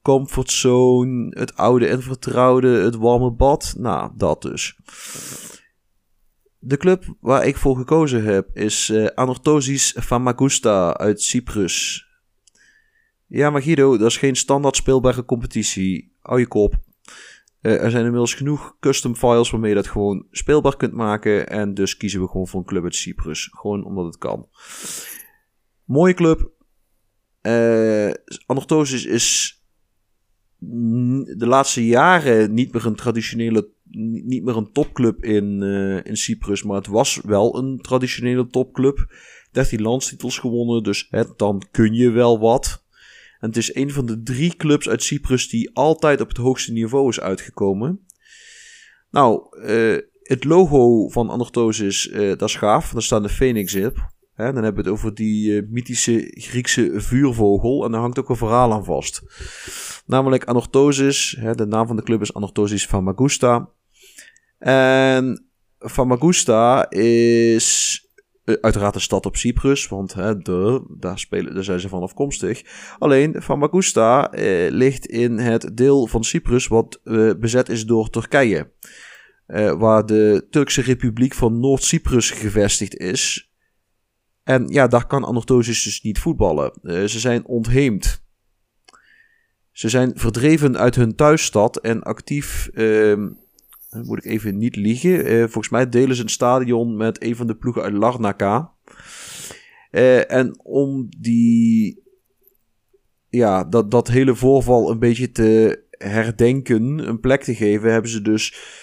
[0.02, 3.74] comfortzone, het oude en vertrouwde, het warme bad?
[3.78, 4.80] Nou, dat dus.
[6.60, 12.08] De club waar ik voor gekozen heb is eh Anorthosis Famagusta uit Cyprus.
[13.30, 16.16] Ja, maar Guido, dat is geen standaard speelbare competitie.
[16.22, 16.80] Hou je kop.
[17.62, 21.50] Eh, er zijn inmiddels genoeg custom files waarmee je dat gewoon speelbaar kunt maken.
[21.50, 23.50] En dus kiezen we gewoon voor een club uit Cyprus.
[23.52, 24.48] Gewoon omdat het kan.
[25.84, 26.52] Mooie club.
[27.42, 28.12] Eh
[28.46, 29.58] Anorthosis is
[30.58, 36.18] de laatste jaren niet meer een traditionele, niet niet meer een topclub in, eh, in
[36.18, 36.64] Cyprus.
[36.64, 39.14] Maar het was wel een traditionele topclub.
[39.52, 42.79] 13 landstitels gewonnen, dus hè, dan kun je wel wat.
[43.40, 46.72] En het is een van de drie clubs uit Cyprus die altijd op het hoogste
[46.72, 48.06] niveau is uitgekomen.
[49.12, 52.92] Nou, eh, het logo van Anorthosis, eh dat is gaaf.
[52.92, 54.18] Daar staan de Phoenix op.
[54.34, 57.86] Hè, dan hebben we het over die eh, mythische Griekse vuurvogel.
[57.86, 59.22] En daar hangt ook een verhaal aan vast.
[60.06, 61.36] Namelijk Anorthosis.
[61.40, 63.70] Hè, de naam van de club is Anorthosis Famagusta.
[64.60, 68.09] En Famagusta is
[68.62, 69.88] uiteraard een stad op Cyprus.
[69.88, 72.62] Want hè, de, daar, spelen, daar zijn ze van afkomstig.
[72.98, 78.72] Alleen Famagusta eh, ligt in het deel van Cyprus wat eh, bezet is door Turkije.
[79.46, 83.52] Eh, waar de Turkse Republiek van Noord-Cyprus gevestigd is.
[84.44, 86.72] En ja, daar kan Anorthosis dus niet voetballen.
[86.82, 88.24] Uh, ze zijn ontheemd.
[89.72, 93.28] Ze zijn verdreven uit hun thuisstad en actief, uh,
[93.90, 95.32] moet ik even niet liegen.
[95.32, 98.74] Uh, volgens mij delen ze een stadion met een van de ploegen uit Larnaca.
[99.92, 102.04] Uh, en om die,
[103.30, 108.22] ja, dat, dat hele voorval een beetje te herdenken, een plek te geven, hebben ze
[108.22, 108.78] dus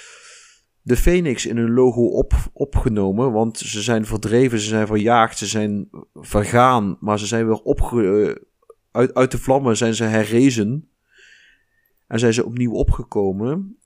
[0.82, 3.32] de Phoenix in hun logo op, opgenomen.
[3.32, 6.96] Want ze zijn verdreven, ze zijn verjaagd, ze zijn vergaan.
[7.00, 8.44] Maar ze zijn weer opge...
[8.90, 10.88] Uit, uit de vlammen zijn ze herrezen.
[12.06, 13.78] En zijn ze opnieuw opgekomen.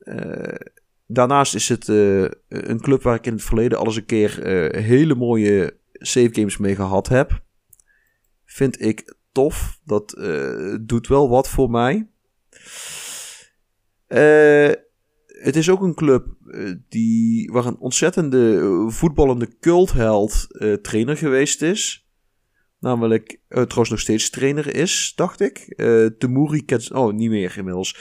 [1.12, 4.47] Daarnaast is het uh, een club waar ik in het verleden al eens een keer
[4.47, 7.43] uh, hele mooie save games mee gehad heb.
[8.45, 9.81] Vind ik tof.
[9.85, 10.20] Dat
[10.81, 12.09] doet wel wat voor mij.
[14.07, 14.73] Eh
[15.27, 16.27] het is ook een club
[16.89, 20.47] die, waar een ontzettende voetballende cultheld
[20.82, 22.10] trainer geweest is.
[22.81, 25.74] Namelijk, trouwens nog steeds trainer is, dacht ik.
[26.19, 26.90] Temuri Kets...
[26.90, 27.98] Oh, niet meer inmiddels.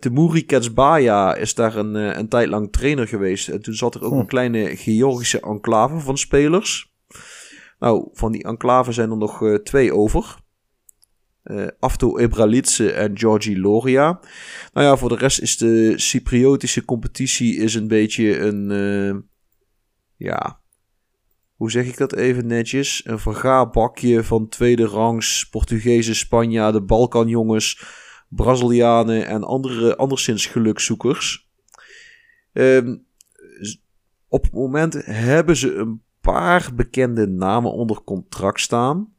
[0.00, 3.48] Temuri Ketsbaya is daar een, een tijd lang trainer geweest.
[3.48, 4.18] En toen zat er ook hm.
[4.18, 6.94] een kleine Georgische enclave van spelers.
[7.78, 10.42] Nou, van die enclave zijn er nog twee over.
[11.44, 14.20] Uh, Afto Ebralitse en Georgi Loria.
[14.72, 18.70] Nou ja, voor de rest is de Cypriotische competitie is een beetje een...
[18.70, 19.20] Uh,
[20.16, 20.62] ja,
[21.64, 23.02] hoe zeg ik dat even netjes?
[23.04, 27.84] Een vergaarbakje van tweede rangs Portugese, Spanjaarden, Balkanjongens,
[28.28, 31.48] Brazilianen en andere anderszins gelukzoekers.
[32.52, 33.06] Um,
[34.28, 39.14] op het moment hebben ze een paar bekende namen onder contract staan.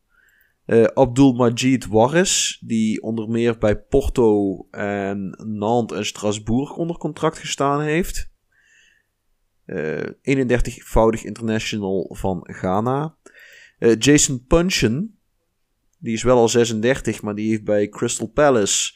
[0.65, 7.37] Uh, Abdul Majid Waris, die onder meer bij Porto en Nantes en Strasbourg onder contract
[7.37, 8.33] gestaan heeft.
[9.65, 13.17] Uh, eh, 31-voudig international van Ghana.
[13.79, 15.19] Uh, Jason Punchen,
[15.99, 18.93] die is wel al 36, maar die heeft bij Crystal Palace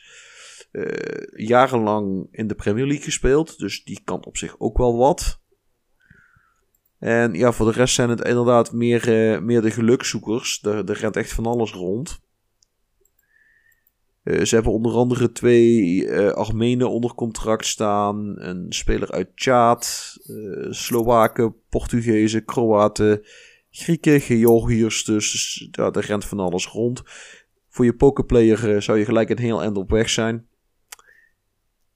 [1.35, 3.57] jarenlang in de Premier League gespeeld.
[3.57, 5.41] Dus die kan op zich ook wel wat.
[6.99, 9.03] En ja, voor de rest zijn het inderdaad meer,
[9.43, 10.63] meer de gelukzoekers.
[10.63, 12.19] Er, er rent echt van alles rond.
[14.23, 18.35] Uh, ze hebben onder andere twee uh, Armenen onder contract staan.
[18.37, 20.17] Een speler uit Tjaad.
[20.69, 23.21] Slowaken, Portugezen, Kroaten,
[23.69, 25.03] Grieken, Georgiërs.
[25.03, 27.01] Dus ja, er rent van alles rond.
[27.69, 30.47] Voor je pokerplayer zou je gelijk een heel eind op weg zijn.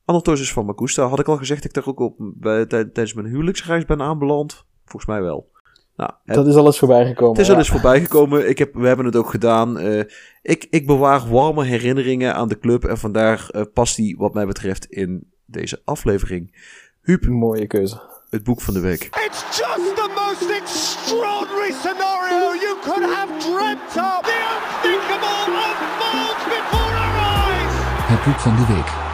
[0.06, 1.08] Anatosis van Makusta.
[1.08, 4.66] Had ik al gezegd dat ik daar ook op bij, tijdens mijn huwelijksreis ben aanbeland.
[4.86, 5.52] Volgens mij wel.
[5.96, 7.38] Nou, het, dat is alles voorbij gekomen.
[7.38, 8.50] Het is al eens voorbij gekomen.
[8.50, 9.80] Ik heb, we hebben het ook gedaan.
[9.80, 10.04] Uh,
[10.42, 12.86] ik, ik bewaar warme herinneringen aan de club.
[12.86, 16.56] En vandaar uh, past die, wat mij betreft, in deze aflevering.
[17.02, 17.26] Huub.
[17.26, 18.02] Mooie keuze.
[18.30, 19.04] Het boek van de week.
[19.04, 24.22] It's just the most extraordinary scenario you could have dreamt of.
[24.22, 27.74] The unthinkable unfolds before our eyes.
[28.14, 29.13] Het boek van de week.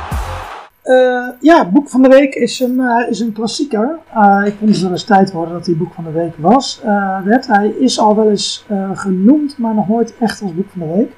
[0.90, 4.00] Uh, ja, boek van de week is een, uh, is een klassieker.
[4.16, 6.82] Uh, ik vond het wel eens tijd worden dat hij boek van de week was.
[7.24, 7.48] werd.
[7.48, 11.12] Hij is al wel eens genoemd, maar nog nooit echt als boek van de week.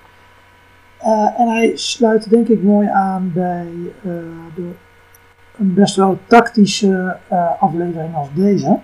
[1.38, 3.68] en hij sluit denk ik mooi aan bij
[4.56, 4.69] de,
[5.57, 7.18] een best wel tactische
[7.60, 8.80] aflevering als deze.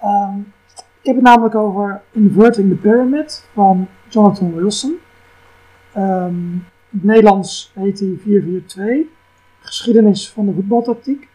[0.00, 0.38] Ehm,
[1.00, 4.98] ik heb het namelijk over Inverting the Pyramid van Jonathan Wilson.
[5.96, 9.18] Um, in het Nederlands heet hij 442
[9.60, 11.28] geschiedenis van de voetbaltactiek.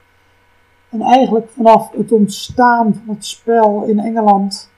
[0.89, 4.71] En eigenlijk vanaf het ontstaan van het spel in Engeland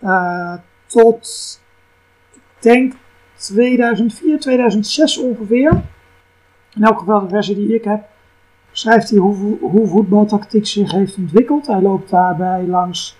[0.00, 0.54] uh,
[0.86, 1.60] tot,
[2.34, 2.94] ik denk
[3.34, 5.82] 2004, 2006 ongeveer.
[6.74, 8.04] In elk geval de versie die ik heb,
[8.72, 11.66] schrijft hij hoe, hoe voetbaltactiek zich heeft ontwikkeld.
[11.66, 13.18] Hij loopt daarbij langs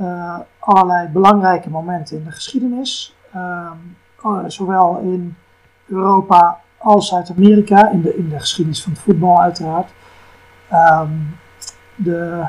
[0.00, 3.16] uh, allerlei belangrijke momenten in de geschiedenis.
[3.34, 3.70] Uh,
[4.46, 5.36] zowel in
[5.86, 9.90] Europa als Zuid-Amerika, in de, in de geschiedenis van het voetbal uiteraard.
[10.72, 11.36] Um,
[11.94, 12.46] de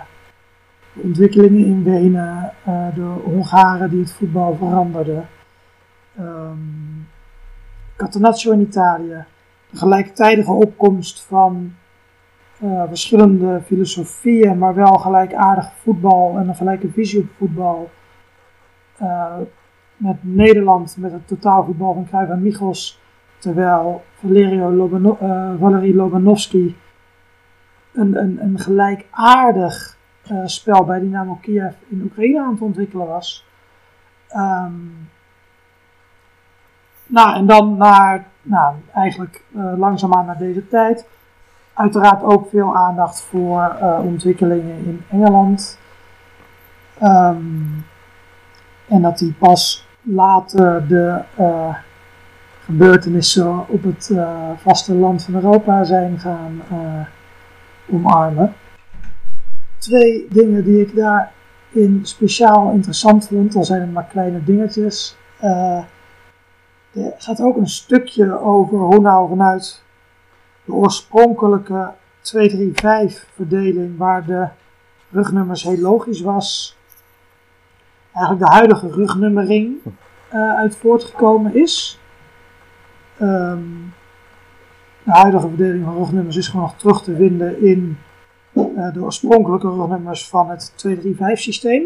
[0.93, 5.27] ontwikkelingen in Wenen, uh, de Hongaren die het voetbal veranderden,
[6.19, 7.07] um,
[7.95, 9.25] Catenaccio in Italië,
[9.69, 11.73] de gelijktijdige opkomst van
[12.63, 17.89] uh, verschillende filosofieën, maar wel gelijkaardig voetbal en een gelijke visie op voetbal.
[19.01, 19.35] Uh,
[19.97, 23.01] met Nederland, met het totaalvoetbal van Cruijff en Michels,
[23.37, 26.75] Terwijl Valerio Lobano uh, Valerie Lobanovsky
[27.93, 29.97] een, een, een gelijkaardig
[30.31, 33.45] uh, spel bij Dynamo Kiev in Oekraïne aan het ontwikkelen was.
[34.35, 35.09] Um,
[37.05, 41.07] nou, en dan naar, nou, eigenlijk uh, langzaamaan naar deze tijd.
[41.73, 45.79] Uiteraard ook veel aandacht voor ontwikkelingen in Engeland.
[47.03, 47.85] Um,
[48.87, 51.21] En dat hij pas later de
[52.67, 57.05] gebeurtenissen op het uh, vasteland van Europa zijn gaan uh,
[57.95, 58.53] omarmen.
[59.77, 65.17] Twee dingen die ik daarin speciaal interessant vond, al zijn het maar kleine dingetjes.
[65.39, 65.85] er
[67.17, 69.83] gaat ook een stukje over hoe nou vanuit
[70.65, 71.91] de oorspronkelijke
[72.21, 74.47] 235 verdeling, waar de
[75.11, 76.77] rugnummers heel logisch was,
[78.13, 79.77] eigenlijk de huidige rugnummering
[80.57, 81.96] uit voortgekomen is.
[83.21, 83.93] Um,
[85.03, 87.97] de huidige verdeling van rugnummers is gewoon nog terug te vinden in
[88.53, 91.83] uh, de oorspronkelijke rugnummers van het 235 systeem.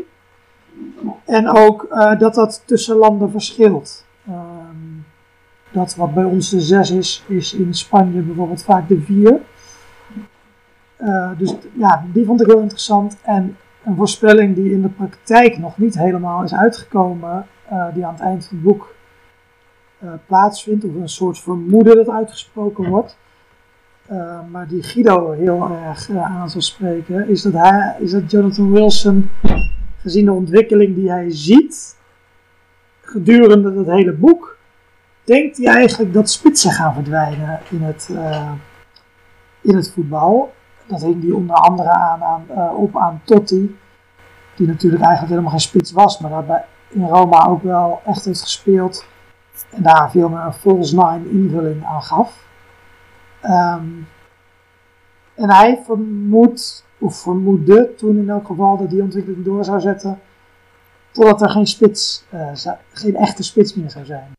[1.25, 4.05] En ook uh, dat dat tussen landen verschilt.
[4.29, 5.05] Um,
[5.71, 9.41] dat wat bij ons de 6 is, is in Spanje bijvoorbeeld vaak de 4.
[10.99, 13.17] Uh, dus ja, die vond ik heel interessant.
[13.21, 17.47] En een voorspelling die in de praktijk nog niet helemaal is uitgekomen,
[17.93, 18.93] die aan het eind van het boek
[20.03, 23.17] uh, plaatsvindt, of een soort vermoeden dat uitgesproken wordt.
[24.51, 29.29] maar die Guido heel erg aan zal spreken, is dat, hij, is dat Jonathan Wilson,
[29.97, 31.97] gezien de ontwikkeling die hij ziet
[33.01, 34.57] gedurende het hele boek,
[35.23, 38.09] denkt hij eigenlijk dat spitsen gaan verdwijnen in het,
[39.61, 40.53] in het voetbal.
[40.85, 43.77] Dat hing die onder andere aan, aan, uh, op aan Totti.
[44.55, 46.19] Die natuurlijk eigenlijk helemaal geen spits was.
[46.19, 49.05] Maar daarbij in Roma ook wel echt heeft gespeeld.
[49.69, 52.47] En daar veel meer een false nine invulling aan gaf.
[53.43, 54.07] Um,
[55.35, 60.21] en hij vermoedt, of vermoedde toen in elk geval, dat die ontwikkeling door zou zetten.
[61.11, 62.23] Totdat er geen spits,
[62.53, 64.31] zou, geen echte spits meer zou zijn.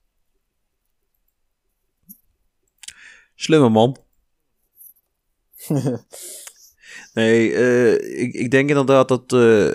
[3.34, 3.96] Slimme man.
[7.14, 9.70] nee, uh, ik, ik denk inderdaad dat, uh,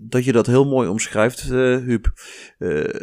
[0.00, 2.12] dat je dat heel mooi omschrijft, uh, Huub.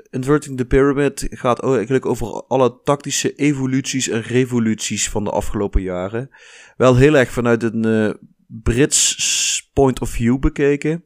[0.09, 6.29] Inverting the Pyramid gaat eigenlijk over alle tactische evoluties en revoluties van de afgelopen jaren.
[6.77, 8.17] Wel heel erg vanuit een
[8.47, 11.03] Brits point of view bekeken.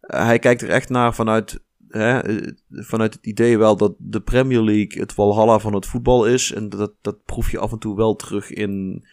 [0.00, 1.62] hij kijkt er echt naar vanuit
[1.94, 2.20] Hè,
[2.70, 6.52] vanuit het idee wel dat de Premier League het walhalla van het voetbal is.
[6.52, 9.04] En dat, dat proef je af en toe wel terug in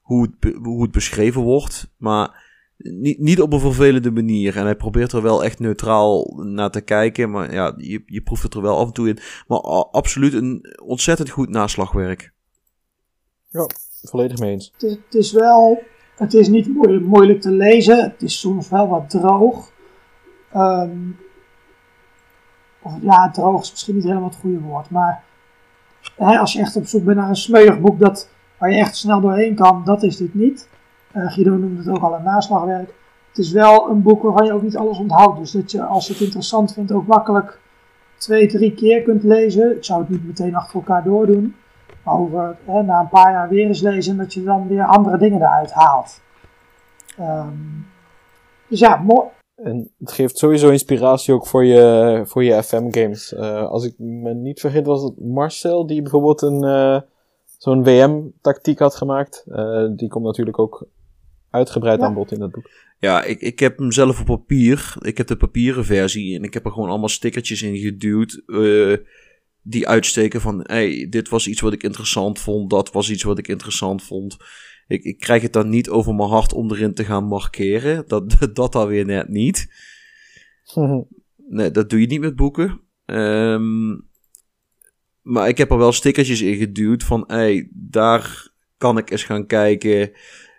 [0.00, 0.30] hoe
[0.62, 1.92] hoe het beschreven wordt.
[1.96, 2.41] Maar
[2.82, 4.56] niet, niet op een vervelende manier.
[4.56, 7.30] En hij probeert er wel echt neutraal naar te kijken.
[7.30, 9.18] Maar ja, je, je proeft het er wel af en toe in.
[9.46, 9.58] Maar
[9.90, 12.32] absoluut een ontzettend goed naslagwerk.
[13.48, 13.66] Ja,
[14.02, 14.70] volledig mee eens.
[14.72, 15.82] Het is, het is wel,
[16.16, 18.02] het is niet moeilijk, moeilijk, te lezen.
[18.02, 19.70] Het is soms wel wat droog.
[20.56, 21.16] Um,
[22.82, 24.90] of, ja, droog is misschien niet helemaal het goede woord.
[24.90, 25.24] Maar
[26.16, 28.96] hè, als je echt op zoek bent naar een smeuig boek dat waar je echt
[28.96, 30.68] snel doorheen kan, dat is dit niet.
[31.14, 32.94] Uh, Guido noemde het ook al een naslagwerk.
[33.28, 35.38] Het is wel een boek waarvan je ook niet alles onthoudt.
[35.38, 37.58] Dus dat je, als je het interessant vindt, ook makkelijk
[38.16, 39.76] twee, drie keer kunt lezen.
[39.76, 41.54] Ik zou het niet meteen achter elkaar doordoen.
[42.04, 45.40] Maar over, na een paar jaar weer eens lezen, dat je dan weer andere dingen
[45.40, 46.20] eruit haalt.
[47.20, 47.86] Um,
[48.68, 49.26] dus ja, mooi.
[49.54, 53.32] En het geeft sowieso inspiratie ook voor je, voor je FM-games.
[53.32, 57.00] Uh, als ik me niet vergis, was het Marcel die bijvoorbeeld een, uh,
[57.58, 59.44] zo'n WM-tactiek had gemaakt.
[59.96, 60.86] Die komt natuurlijk ook
[61.52, 62.06] uitgebreid ja.
[62.06, 62.70] aan bod in dat boek.
[62.98, 64.94] Ja, ik, ik heb hem zelf op papier.
[64.98, 68.42] Ik heb de papieren versie en ik heb er gewoon allemaal stickertjes in geduwd.
[68.46, 68.96] Uh,
[69.62, 72.70] die uitsteken van, hey, dit was iets wat ik interessant vond.
[72.70, 74.36] Dat was iets wat ik interessant vond.
[74.86, 78.04] Ik, ik krijg het dan niet over mijn hart om erin te gaan markeren.
[78.06, 79.72] Dat, dat dan weer net niet.
[81.48, 82.80] nee, dat doe je niet met boeken.
[83.06, 84.10] Um,
[85.22, 89.46] maar ik heb er wel stickertjes in geduwd van, hey, daar kan ik eens gaan
[89.46, 90.10] kijken.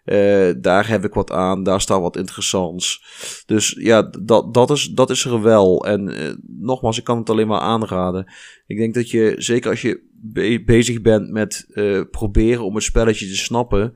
[0.05, 3.03] Uh, daar heb ik wat aan, daar staat wat interessants.
[3.45, 5.85] Dus ja, dat, dat, is, dat is er wel.
[5.85, 8.33] En uh, nogmaals, ik kan het alleen maar aanraden.
[8.67, 12.83] Ik denk dat je, zeker als je be bezig bent met uh, proberen om het
[12.83, 13.93] spelletje te snappen,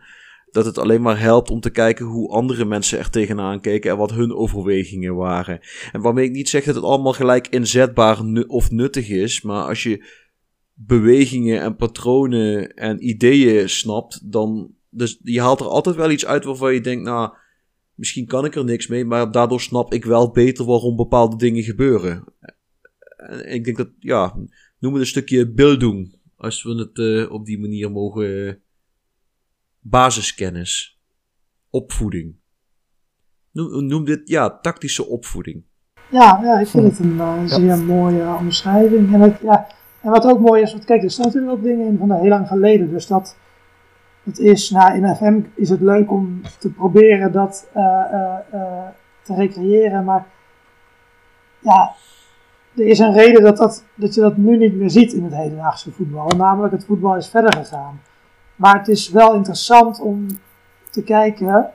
[0.52, 3.98] dat het alleen maar helpt om te kijken hoe andere mensen er tegenaan keken en
[3.98, 5.60] wat hun overwegingen waren.
[5.92, 9.84] En waarmee ik niet zeg dat het allemaal gelijk inzetbaar of nuttig is, maar als
[9.84, 10.06] je
[10.74, 14.76] bewegingen en patronen en ideeën snapt, dan.
[14.98, 17.34] Dus je haalt er altijd wel iets uit waarvan je denkt, nou,
[17.94, 21.64] misschien kan ik er niks mee, maar daardoor snap ik wel beter waarom bepaalde dingen
[21.64, 22.24] gebeuren.
[23.18, 24.36] En ik denk dat, ja,
[24.80, 28.62] noem het een stukje beelddoen, als we het uh, op die manier mogen.
[29.80, 31.00] basiskennis,
[31.70, 32.36] opvoeding.
[33.52, 35.64] Noem, noem dit, ja, tactische opvoeding.
[36.12, 39.14] Ja, ja ik vind het een uh, zeer mooie omschrijving.
[39.14, 39.68] En het, ja,
[40.02, 42.30] en wat ook mooi is, want kijk, er staan natuurlijk ook dingen in van heel
[42.30, 42.90] lang geleden.
[42.90, 43.38] Dus dat
[44.28, 48.88] het is, nou, in FM is het leuk om te proberen dat uh, uh, uh,
[49.22, 50.04] te recreëren.
[50.04, 50.26] Maar
[51.60, 51.94] ja,
[52.76, 55.34] er is een reden dat, dat, dat je dat nu niet meer ziet in het
[55.34, 56.28] hedendaagse voetbal.
[56.28, 58.02] Namelijk, het voetbal is verder gegaan.
[58.56, 60.26] Maar het is wel interessant om
[60.90, 61.70] te kijken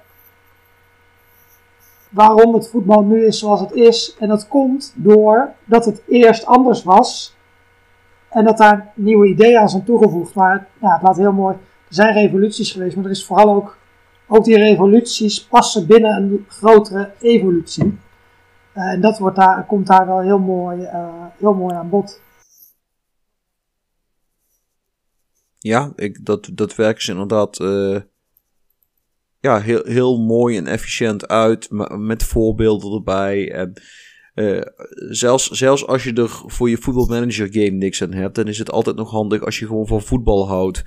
[2.08, 4.16] waarom het voetbal nu is zoals het is.
[4.18, 7.36] En dat komt door dat het eerst anders was.
[8.28, 10.34] En dat daar nieuwe ideeën aan zijn toegevoegd.
[10.34, 11.56] Maar ja, het laat heel mooi.
[11.92, 13.76] Zijn revoluties geweest, maar er is vooral ook.
[14.26, 17.98] Ook die revoluties passen binnen een grotere evolutie.
[18.74, 22.20] Uh, en dat wordt daar, komt daar wel heel mooi, uh, heel mooi aan bod.
[25.58, 28.00] Ja, ik, dat, dat werkt inderdaad uh,
[29.40, 31.70] ja, heel, heel mooi en efficiënt uit.
[31.96, 33.52] Met voorbeelden erbij.
[33.52, 33.72] En
[35.10, 38.70] zelfs, zelfs als je er voor je voetbalmanager game niks aan hebt, dan is het
[38.70, 40.84] altijd nog handig als je gewoon van voetbal houdt.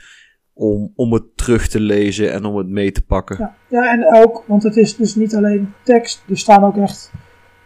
[0.57, 3.38] Om, om het terug te lezen en om het mee te pakken.
[3.40, 6.23] Ja, ja, en ook, want het is dus niet alleen tekst.
[6.30, 7.11] Er staan ook echt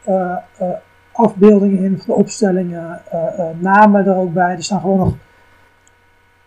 [0.07, 0.69] uh, uh,
[1.11, 4.55] afbeeldingen in van de opstellingen, uh, namen er ook bij.
[4.55, 5.13] Er staan gewoon nog,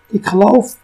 [0.08, 0.78] ik geloof,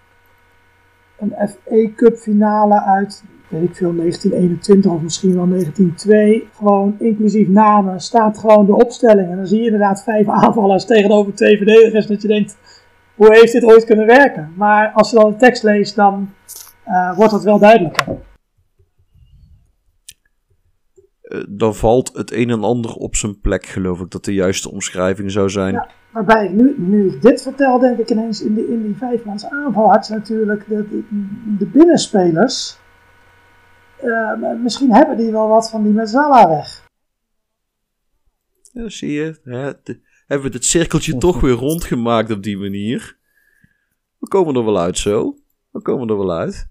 [1.18, 6.48] een FA Cup finale uit, weet ik veel, 1921 of misschien wel 1902.
[6.56, 9.30] Gewoon inclusief namen staat gewoon de opstelling.
[9.30, 12.06] En dan zie je inderdaad vijf aanvallers tegenover twee verdedigers.
[12.06, 12.56] Dat je denkt,
[13.19, 14.53] hoe heeft dit ooit kunnen werken?
[14.57, 16.35] Maar als je dan de tekst leest, dan
[17.16, 18.19] wordt het wel duidelijker.
[21.28, 24.70] Eh, dan valt het een en ander op zijn plek, geloof ik, dat de juiste
[24.70, 25.73] omschrijving zou zijn.
[25.73, 28.97] Ja, waarbij ik nu, nu ik dit vertel, denk ik ineens in, de, in die
[28.97, 31.05] vijfmans aanval had natuurlijk de, de,
[31.59, 32.78] de binnenspelers.
[34.03, 36.86] Uh, misschien hebben die wel wat van die Mezzala weg.
[38.73, 39.40] Ja, zie je.
[39.82, 43.19] De, hebben we het cirkeltje toch weer rondgemaakt op die manier.
[44.19, 45.39] We komen er wel uit zo.
[45.71, 46.69] We komen er wel uit.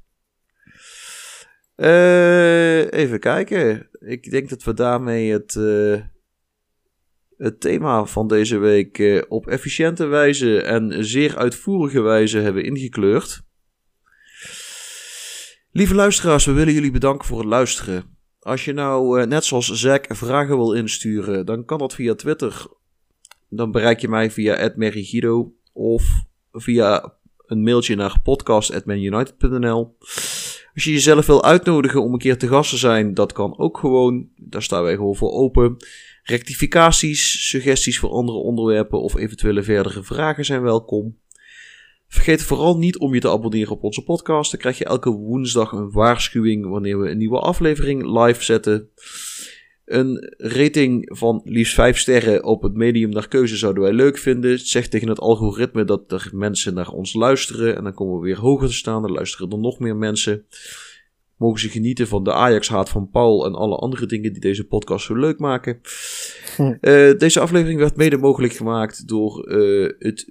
[1.76, 3.90] Uh, even kijken.
[4.00, 6.02] Ik denk dat we daarmee het, uh,
[7.38, 13.42] het thema van deze week uh, op efficiënte wijze en zeer uitvoerige wijze hebben ingekleurd.
[15.72, 18.18] Lieve luisteraars, we willen jullie bedanken voor het luisteren.
[18.40, 22.68] Als je nou, net zoals Zack, vragen wil insturen, dan kan dat via Twitter.
[23.50, 27.14] Dan bereik je mij via @merigido of via
[27.46, 29.96] een mailtje naar podcast.manunited.nl.
[30.74, 33.78] Als je jezelf wil uitnodigen om een keer te gast te zijn, dat kan ook
[33.78, 34.30] gewoon.
[34.36, 35.78] Daar staan wij gewoon voor open.
[36.24, 41.18] Rectificaties, suggesties voor andere onderwerpen of eventuele verdere vragen zijn welkom.
[42.08, 44.52] Vergeet vooral niet om je te abonneren op onze podcast.
[44.52, 48.90] Dan krijg je elke woensdag een waarschuwing wanneer we een nieuwe aflevering live zetten.
[49.88, 54.60] Een rating van liefst 5 sterren op het medium naar keuze zouden wij leuk vinden.
[54.60, 57.76] Zeg tegen het algoritme dat er mensen naar ons luisteren.
[57.76, 59.02] En dan komen we weer hoger te staan.
[59.02, 60.46] Dan luisteren er nog meer mensen.
[61.38, 65.06] Mogen ze genieten van de Ajax-haat van Paul en alle andere dingen die deze podcast
[65.06, 65.82] zo leuk maken.
[66.56, 66.62] Hm.
[66.82, 70.30] Uh, deze aflevering werd mede mogelijk gemaakt door uh, het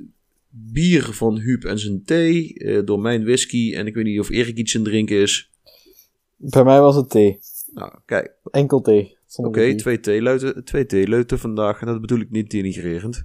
[0.48, 2.54] bier van Huub en zijn thee.
[2.54, 3.74] Uh, door mijn whisky.
[3.74, 5.50] En ik weet niet of Erik iets in drinken is.
[6.36, 7.38] Bij mij was het thee.
[7.74, 8.34] Nou, kijk.
[8.50, 9.15] Enkel thee.
[9.36, 11.80] Oké, okay, twee theeluiten, twee theeluiten vandaag.
[11.80, 13.24] En dat bedoel ik niet denigrerend.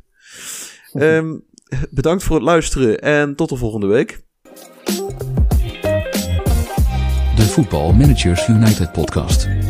[0.93, 1.43] um,
[1.91, 4.21] bedankt voor het luisteren en tot de volgende week.
[7.35, 9.60] De Voetbal Managers United podcast.